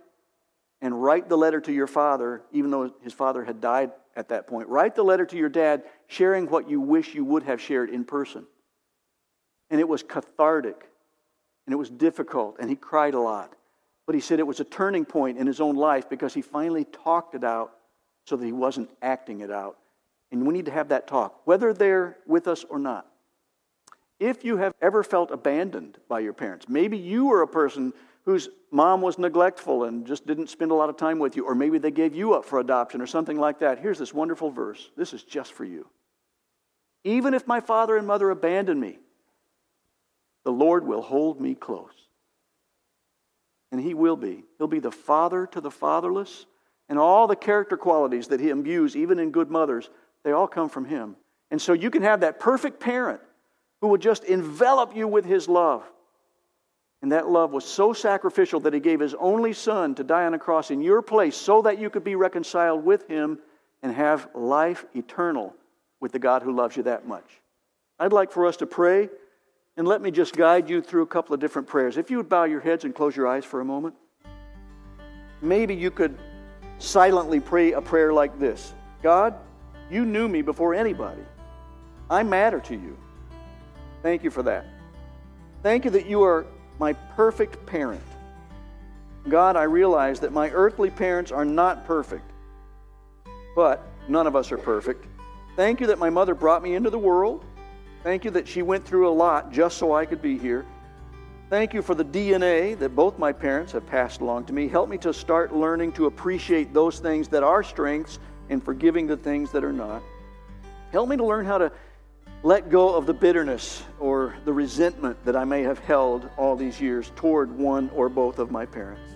and 0.81 1.01
write 1.01 1.27
the 1.27 1.37
letter 1.37 1.59
to 1.61 1.73
your 1.73 1.87
father, 1.87 2.43
even 2.51 2.69
though 2.69 2.93
his 3.01 3.13
father 3.13 3.43
had 3.43 3.59
died 3.59 3.91
at 4.15 4.29
that 4.29 4.45
point. 4.45 4.69
Write 4.69 4.93
the 4.93 5.03
letter 5.03 5.25
to 5.25 5.37
your 5.37 5.49
dad, 5.49 5.83
sharing 6.05 6.47
what 6.47 6.69
you 6.69 6.79
wish 6.79 7.15
you 7.15 7.25
would 7.25 7.43
have 7.43 7.59
shared 7.59 7.89
in 7.89 8.03
person. 8.05 8.45
And 9.71 9.79
it 9.79 9.87
was 9.87 10.03
cathartic, 10.03 10.87
and 11.65 11.73
it 11.73 11.77
was 11.77 11.89
difficult, 11.89 12.57
and 12.59 12.69
he 12.69 12.75
cried 12.75 13.15
a 13.15 13.19
lot. 13.19 13.55
But 14.05 14.15
he 14.15 14.21
said 14.21 14.39
it 14.39 14.47
was 14.47 14.59
a 14.59 14.65
turning 14.65 15.05
point 15.05 15.37
in 15.37 15.47
his 15.47 15.59
own 15.59 15.75
life 15.75 16.09
because 16.09 16.33
he 16.33 16.41
finally 16.41 16.85
talked 16.85 17.33
it 17.35 17.43
out 17.43 17.71
so 18.25 18.35
that 18.35 18.45
he 18.45 18.51
wasn't 18.51 18.89
acting 19.01 19.41
it 19.41 19.51
out. 19.51 19.77
And 20.31 20.45
we 20.45 20.53
need 20.53 20.65
to 20.65 20.71
have 20.71 20.89
that 20.89 21.07
talk, 21.07 21.41
whether 21.45 21.73
they're 21.73 22.17
with 22.25 22.47
us 22.47 22.63
or 22.63 22.79
not. 22.79 23.07
If 24.19 24.45
you 24.45 24.57
have 24.57 24.73
ever 24.81 25.03
felt 25.03 25.31
abandoned 25.31 25.97
by 26.07 26.19
your 26.19 26.33
parents, 26.33 26.67
maybe 26.69 26.97
you 26.97 27.25
were 27.27 27.41
a 27.41 27.47
person 27.47 27.93
whose 28.23 28.49
mom 28.71 29.01
was 29.01 29.19
neglectful 29.19 29.83
and 29.83 30.05
just 30.05 30.25
didn't 30.25 30.49
spend 30.49 30.71
a 30.71 30.75
lot 30.75 30.89
of 30.89 30.97
time 30.97 31.19
with 31.19 31.35
you, 31.35 31.45
or 31.45 31.53
maybe 31.53 31.77
they 31.77 31.91
gave 31.91 32.15
you 32.15 32.33
up 32.33 32.43
for 32.43 32.59
adoption 32.59 33.01
or 33.01 33.07
something 33.07 33.39
like 33.39 33.59
that. 33.59 33.79
Here's 33.79 33.99
this 33.99 34.13
wonderful 34.13 34.49
verse. 34.49 34.89
This 34.97 35.13
is 35.13 35.23
just 35.23 35.53
for 35.53 35.63
you. 35.63 35.87
Even 37.03 37.33
if 37.35 37.45
my 37.45 37.59
father 37.59 37.97
and 37.97 38.07
mother 38.07 38.31
abandon 38.31 38.79
me, 38.79 38.97
the 40.43 40.51
Lord 40.51 40.87
will 40.87 41.01
hold 41.01 41.39
me 41.39 41.53
close. 41.53 42.04
And 43.71 43.81
He 43.81 43.93
will 43.93 44.15
be. 44.15 44.43
He'll 44.57 44.67
be 44.67 44.79
the 44.79 44.91
father 44.91 45.47
to 45.47 45.61
the 45.61 45.71
fatherless. 45.71 46.45
And 46.87 46.99
all 46.99 47.27
the 47.27 47.35
character 47.35 47.77
qualities 47.77 48.27
that 48.27 48.39
He 48.39 48.49
imbues, 48.49 48.95
even 48.95 49.19
in 49.19 49.31
good 49.31 49.49
mothers, 49.49 49.89
they 50.23 50.31
all 50.31 50.47
come 50.47 50.69
from 50.69 50.85
Him. 50.85 51.15
And 51.51 51.61
so 51.61 51.73
you 51.73 51.89
can 51.89 52.01
have 52.01 52.21
that 52.21 52.39
perfect 52.39 52.79
parent 52.79 53.21
who 53.81 53.87
will 53.87 53.97
just 53.97 54.23
envelop 54.23 54.95
you 54.95 55.07
with 55.07 55.25
his 55.25 55.47
love. 55.47 55.83
And 57.01 57.11
that 57.11 57.29
love 57.29 57.51
was 57.51 57.65
so 57.65 57.93
sacrificial 57.93 58.59
that 58.61 58.73
he 58.73 58.79
gave 58.79 58.99
his 58.99 59.13
only 59.13 59.53
son 59.53 59.93
to 59.95 60.03
die 60.03 60.25
on 60.25 60.33
a 60.33 60.39
cross 60.39 60.71
in 60.71 60.81
your 60.81 61.01
place 61.01 61.35
so 61.35 61.61
that 61.61 61.79
you 61.79 61.89
could 61.89 62.03
be 62.03 62.15
reconciled 62.15 62.83
with 62.83 63.07
him 63.07 63.37
and 63.83 63.93
have 63.93 64.27
life 64.33 64.85
eternal 64.95 65.55
with 65.99 66.11
the 66.11 66.19
God 66.19 66.41
who 66.41 66.55
loves 66.55 66.75
you 66.75 66.83
that 66.83 67.07
much. 67.07 67.41
I'd 67.99 68.13
like 68.13 68.31
for 68.31 68.47
us 68.47 68.57
to 68.57 68.65
pray, 68.65 69.09
and 69.77 69.87
let 69.87 70.01
me 70.01 70.11
just 70.11 70.35
guide 70.35 70.69
you 70.69 70.81
through 70.81 71.03
a 71.03 71.07
couple 71.07 71.33
of 71.33 71.39
different 71.39 71.67
prayers. 71.67 71.97
If 71.97 72.09
you 72.09 72.17
would 72.17 72.29
bow 72.29 72.45
your 72.45 72.61
heads 72.61 72.85
and 72.85 72.95
close 72.95 73.15
your 73.15 73.27
eyes 73.27 73.43
for 73.43 73.61
a 73.61 73.65
moment, 73.65 73.95
maybe 75.41 75.75
you 75.75 75.91
could 75.91 76.17
silently 76.79 77.39
pray 77.39 77.73
a 77.73 77.81
prayer 77.81 78.13
like 78.13 78.39
this 78.39 78.73
God, 79.01 79.35
you 79.89 80.05
knew 80.05 80.27
me 80.27 80.41
before 80.41 80.73
anybody. 80.73 81.21
I 82.09 82.23
matter 82.23 82.59
to 82.61 82.75
you. 82.75 82.97
Thank 84.01 84.23
you 84.23 84.29
for 84.29 84.43
that. 84.43 84.65
Thank 85.63 85.85
you 85.85 85.91
that 85.91 86.05
you 86.05 86.23
are 86.23 86.45
my 86.79 86.93
perfect 86.93 87.65
parent. 87.65 88.01
God, 89.27 89.55
I 89.55 89.63
realize 89.63 90.19
that 90.19 90.31
my 90.31 90.51
earthly 90.51 90.91
parents 90.91 91.31
are 91.31 91.45
not 91.45 91.87
perfect, 91.87 92.29
but 93.55 93.83
none 94.07 94.27
of 94.27 94.35
us 94.35 94.51
are 94.51 94.57
perfect. 94.57 95.05
Thank 95.55 95.81
you 95.81 95.87
that 95.87 95.97
my 95.97 96.11
mother 96.11 96.35
brought 96.35 96.61
me 96.61 96.75
into 96.75 96.91
the 96.91 96.99
world. 96.99 97.43
Thank 98.05 98.23
you 98.23 98.29
that 98.31 98.47
she 98.47 98.61
went 98.61 98.85
through 98.85 99.09
a 99.09 99.09
lot 99.09 99.51
just 99.51 99.79
so 99.79 99.95
I 99.95 100.05
could 100.05 100.21
be 100.21 100.37
here. 100.37 100.63
Thank 101.49 101.73
you 101.73 101.81
for 101.81 101.95
the 101.95 102.05
DNA 102.05 102.77
that 102.77 102.95
both 102.95 103.17
my 103.17 103.33
parents 103.33 103.71
have 103.71 103.87
passed 103.87 104.21
along 104.21 104.45
to 104.45 104.53
me. 104.53 104.67
Help 104.67 104.89
me 104.89 104.99
to 104.99 105.11
start 105.11 105.55
learning 105.55 105.93
to 105.93 106.05
appreciate 106.05 106.71
those 106.71 106.99
things 106.99 107.27
that 107.29 107.41
are 107.41 107.63
strengths 107.63 108.19
and 108.51 108.63
forgiving 108.63 109.07
the 109.07 109.17
things 109.17 109.51
that 109.53 109.63
are 109.63 109.73
not. 109.73 110.03
Help 110.91 111.09
me 111.09 111.17
to 111.17 111.25
learn 111.25 111.47
how 111.47 111.57
to 111.57 111.71
let 112.43 112.69
go 112.69 112.93
of 112.93 113.07
the 113.07 113.13
bitterness 113.13 113.81
or 113.99 114.35
the 114.45 114.53
resentment 114.53 115.17
that 115.25 115.35
I 115.35 115.43
may 115.43 115.63
have 115.63 115.79
held 115.79 116.29
all 116.37 116.55
these 116.55 116.79
years 116.79 117.11
toward 117.15 117.57
one 117.57 117.89
or 117.89 118.07
both 118.07 118.37
of 118.37 118.51
my 118.51 118.67
parents. 118.67 119.15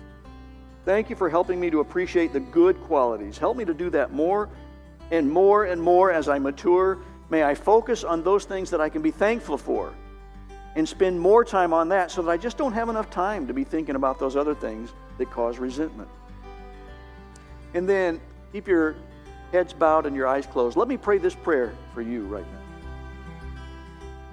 Thank 0.84 1.10
you 1.10 1.14
for 1.14 1.30
helping 1.30 1.60
me 1.60 1.70
to 1.70 1.78
appreciate 1.78 2.32
the 2.32 2.40
good 2.40 2.80
qualities. 2.80 3.38
Help 3.38 3.56
me 3.56 3.64
to 3.66 3.74
do 3.74 3.88
that 3.90 4.12
more 4.12 4.48
and 5.12 5.30
more 5.30 5.66
and 5.66 5.80
more 5.80 6.10
as 6.10 6.28
I 6.28 6.40
mature. 6.40 6.98
May 7.30 7.44
I 7.44 7.54
focus 7.54 8.02
on 8.02 8.24
those 8.24 8.44
things 8.44 8.70
that 8.70 8.80
I 8.80 8.88
can 8.88 9.02
be 9.02 9.12
thankful 9.12 9.56
for 9.56 9.94
and 10.76 10.88
spend 10.88 11.18
more 11.18 11.44
time 11.44 11.72
on 11.72 11.88
that 11.88 12.10
so 12.10 12.22
that 12.22 12.30
I 12.30 12.36
just 12.36 12.58
don't 12.58 12.72
have 12.72 12.88
enough 12.88 13.10
time 13.10 13.46
to 13.46 13.54
be 13.54 13.64
thinking 13.64 13.94
about 13.94 14.18
those 14.18 14.36
other 14.36 14.54
things 14.54 14.92
that 15.18 15.30
cause 15.30 15.58
resentment. 15.58 16.08
And 17.74 17.88
then 17.88 18.20
keep 18.52 18.66
your 18.66 18.96
heads 19.52 19.72
bowed 19.72 20.06
and 20.06 20.14
your 20.14 20.26
eyes 20.26 20.46
closed. 20.46 20.76
Let 20.76 20.88
me 20.88 20.96
pray 20.96 21.18
this 21.18 21.34
prayer 21.34 21.72
for 21.94 22.02
you 22.02 22.24
right 22.24 22.44
now. 22.52 22.58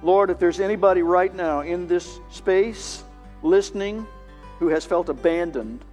Lord, 0.04 0.30
if 0.30 0.38
there's 0.38 0.60
anybody 0.60 1.02
right 1.02 1.34
now 1.34 1.62
in 1.62 1.88
this 1.88 2.20
space 2.30 3.04
listening 3.42 4.06
who 4.60 4.68
has 4.68 4.86
felt 4.86 5.10
abandoned 5.10 5.84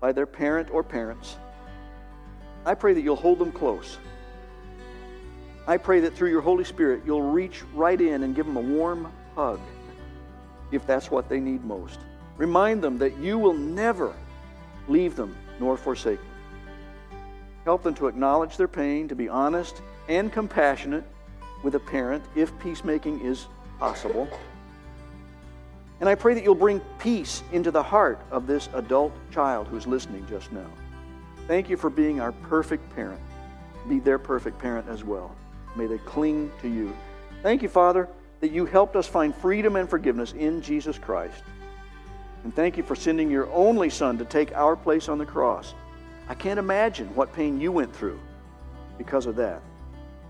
by 0.00 0.12
their 0.12 0.26
parent 0.26 0.68
or 0.70 0.82
parents, 0.82 1.36
I 2.66 2.74
pray 2.74 2.94
that 2.94 3.02
you'll 3.02 3.16
hold 3.16 3.38
them 3.38 3.52
close. 3.52 3.98
I 5.66 5.78
pray 5.78 6.00
that 6.00 6.14
through 6.14 6.30
your 6.30 6.42
Holy 6.42 6.64
Spirit, 6.64 7.02
you'll 7.06 7.22
reach 7.22 7.62
right 7.72 8.00
in 8.00 8.22
and 8.22 8.36
give 8.36 8.46
them 8.46 8.56
a 8.56 8.60
warm 8.60 9.10
hug 9.34 9.60
if 10.72 10.86
that's 10.86 11.10
what 11.10 11.28
they 11.28 11.40
need 11.40 11.64
most. 11.64 12.00
Remind 12.36 12.82
them 12.82 12.98
that 12.98 13.16
you 13.18 13.38
will 13.38 13.54
never 13.54 14.14
leave 14.88 15.16
them 15.16 15.34
nor 15.58 15.76
forsake 15.76 16.18
them. 16.18 17.20
Help 17.64 17.82
them 17.82 17.94
to 17.94 18.08
acknowledge 18.08 18.56
their 18.56 18.68
pain, 18.68 19.08
to 19.08 19.14
be 19.14 19.28
honest 19.28 19.80
and 20.08 20.30
compassionate 20.30 21.04
with 21.62 21.74
a 21.76 21.80
parent 21.80 22.22
if 22.36 22.56
peacemaking 22.58 23.20
is 23.20 23.46
possible. 23.78 24.28
And 26.00 26.08
I 26.08 26.14
pray 26.14 26.34
that 26.34 26.44
you'll 26.44 26.54
bring 26.54 26.80
peace 26.98 27.42
into 27.52 27.70
the 27.70 27.82
heart 27.82 28.20
of 28.30 28.46
this 28.46 28.68
adult 28.74 29.12
child 29.30 29.68
who's 29.68 29.86
listening 29.86 30.26
just 30.28 30.52
now. 30.52 30.68
Thank 31.46 31.70
you 31.70 31.78
for 31.78 31.88
being 31.88 32.20
our 32.20 32.32
perfect 32.32 32.94
parent. 32.94 33.20
Be 33.88 34.00
their 34.00 34.18
perfect 34.18 34.58
parent 34.58 34.88
as 34.88 35.04
well. 35.04 35.34
May 35.76 35.86
they 35.86 35.98
cling 35.98 36.52
to 36.62 36.68
you. 36.68 36.94
Thank 37.42 37.62
you, 37.62 37.68
Father, 37.68 38.08
that 38.40 38.52
you 38.52 38.64
helped 38.64 38.96
us 38.96 39.06
find 39.06 39.34
freedom 39.34 39.76
and 39.76 39.88
forgiveness 39.88 40.32
in 40.32 40.62
Jesus 40.62 40.98
Christ. 40.98 41.42
And 42.44 42.54
thank 42.54 42.76
you 42.76 42.82
for 42.82 42.94
sending 42.94 43.30
your 43.30 43.50
only 43.52 43.90
Son 43.90 44.18
to 44.18 44.24
take 44.24 44.52
our 44.52 44.76
place 44.76 45.08
on 45.08 45.18
the 45.18 45.26
cross. 45.26 45.74
I 46.28 46.34
can't 46.34 46.58
imagine 46.58 47.14
what 47.14 47.32
pain 47.32 47.60
you 47.60 47.72
went 47.72 47.94
through 47.94 48.20
because 48.98 49.26
of 49.26 49.36
that. 49.36 49.62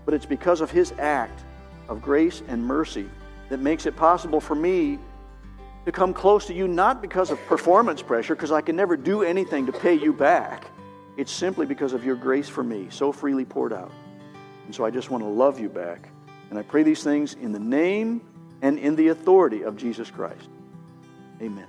But 0.05 0.13
it's 0.13 0.25
because 0.25 0.61
of 0.61 0.71
his 0.71 0.93
act 0.97 1.43
of 1.87 2.01
grace 2.01 2.41
and 2.47 2.63
mercy 2.63 3.09
that 3.49 3.59
makes 3.59 3.85
it 3.85 3.95
possible 3.95 4.39
for 4.39 4.55
me 4.55 4.97
to 5.85 5.91
come 5.91 6.13
close 6.13 6.47
to 6.47 6.53
you, 6.53 6.67
not 6.67 7.01
because 7.01 7.31
of 7.31 7.45
performance 7.45 8.01
pressure, 8.01 8.35
because 8.35 8.51
I 8.51 8.61
can 8.61 8.75
never 8.75 8.97
do 8.97 9.21
anything 9.21 9.65
to 9.67 9.71
pay 9.71 9.93
you 9.93 10.13
back. 10.13 10.65
It's 11.15 11.31
simply 11.31 11.65
because 11.65 11.93
of 11.93 12.03
your 12.03 12.15
grace 12.15 12.49
for 12.49 12.63
me, 12.63 12.87
so 12.89 13.11
freely 13.11 13.45
poured 13.45 13.71
out. 13.71 13.91
And 14.65 14.73
so 14.73 14.85
I 14.85 14.91
just 14.91 15.09
want 15.09 15.23
to 15.23 15.29
love 15.29 15.59
you 15.59 15.69
back. 15.69 16.09
And 16.49 16.59
I 16.59 16.63
pray 16.63 16.83
these 16.83 17.03
things 17.03 17.33
in 17.33 17.51
the 17.51 17.59
name 17.59 18.21
and 18.61 18.79
in 18.79 18.95
the 18.95 19.09
authority 19.09 19.63
of 19.63 19.77
Jesus 19.77 20.09
Christ. 20.09 20.49
Amen. 21.41 21.67